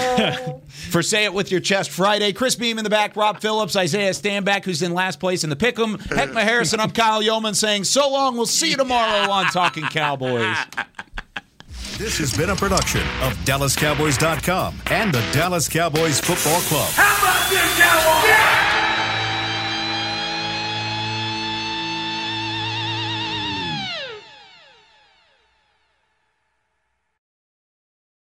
for 0.67 1.03
Say 1.03 1.25
It 1.25 1.33
With 1.33 1.51
Your 1.51 1.59
Chest 1.59 1.89
Friday. 1.91 2.31
Chris 2.31 2.55
Beam 2.55 2.77
in 2.77 2.83
the 2.85 2.89
back, 2.89 3.15
Rob 3.17 3.41
Phillips, 3.41 3.75
Isaiah 3.75 4.11
Stanback, 4.11 4.63
who's 4.63 4.81
in 4.81 4.93
last 4.93 5.19
place 5.19 5.43
in 5.43 5.49
the 5.49 5.55
Pick'em. 5.57 5.97
Heckma 5.97 6.41
Harrison, 6.43 6.79
I'm 6.79 6.91
Kyle 6.91 7.21
Youmans 7.21 7.55
saying 7.57 7.83
so 7.83 8.09
long. 8.09 8.35
We'll 8.37 8.45
see 8.45 8.71
you 8.71 8.77
tomorrow 8.77 9.29
on 9.29 9.45
Talking 9.47 9.83
Cowboys. 9.85 10.55
This 11.97 12.17
has 12.19 12.35
been 12.35 12.49
a 12.49 12.55
production 12.55 13.01
of 13.21 13.33
DallasCowboys.com 13.43 14.81
and 14.89 15.13
the 15.13 15.19
Dallas 15.33 15.67
Cowboys 15.67 16.21
Football 16.21 16.61
Club. 16.61 16.89
How 16.93 17.17
about 17.17 17.49
this, 17.49 17.77
Cowboys? 17.77 18.68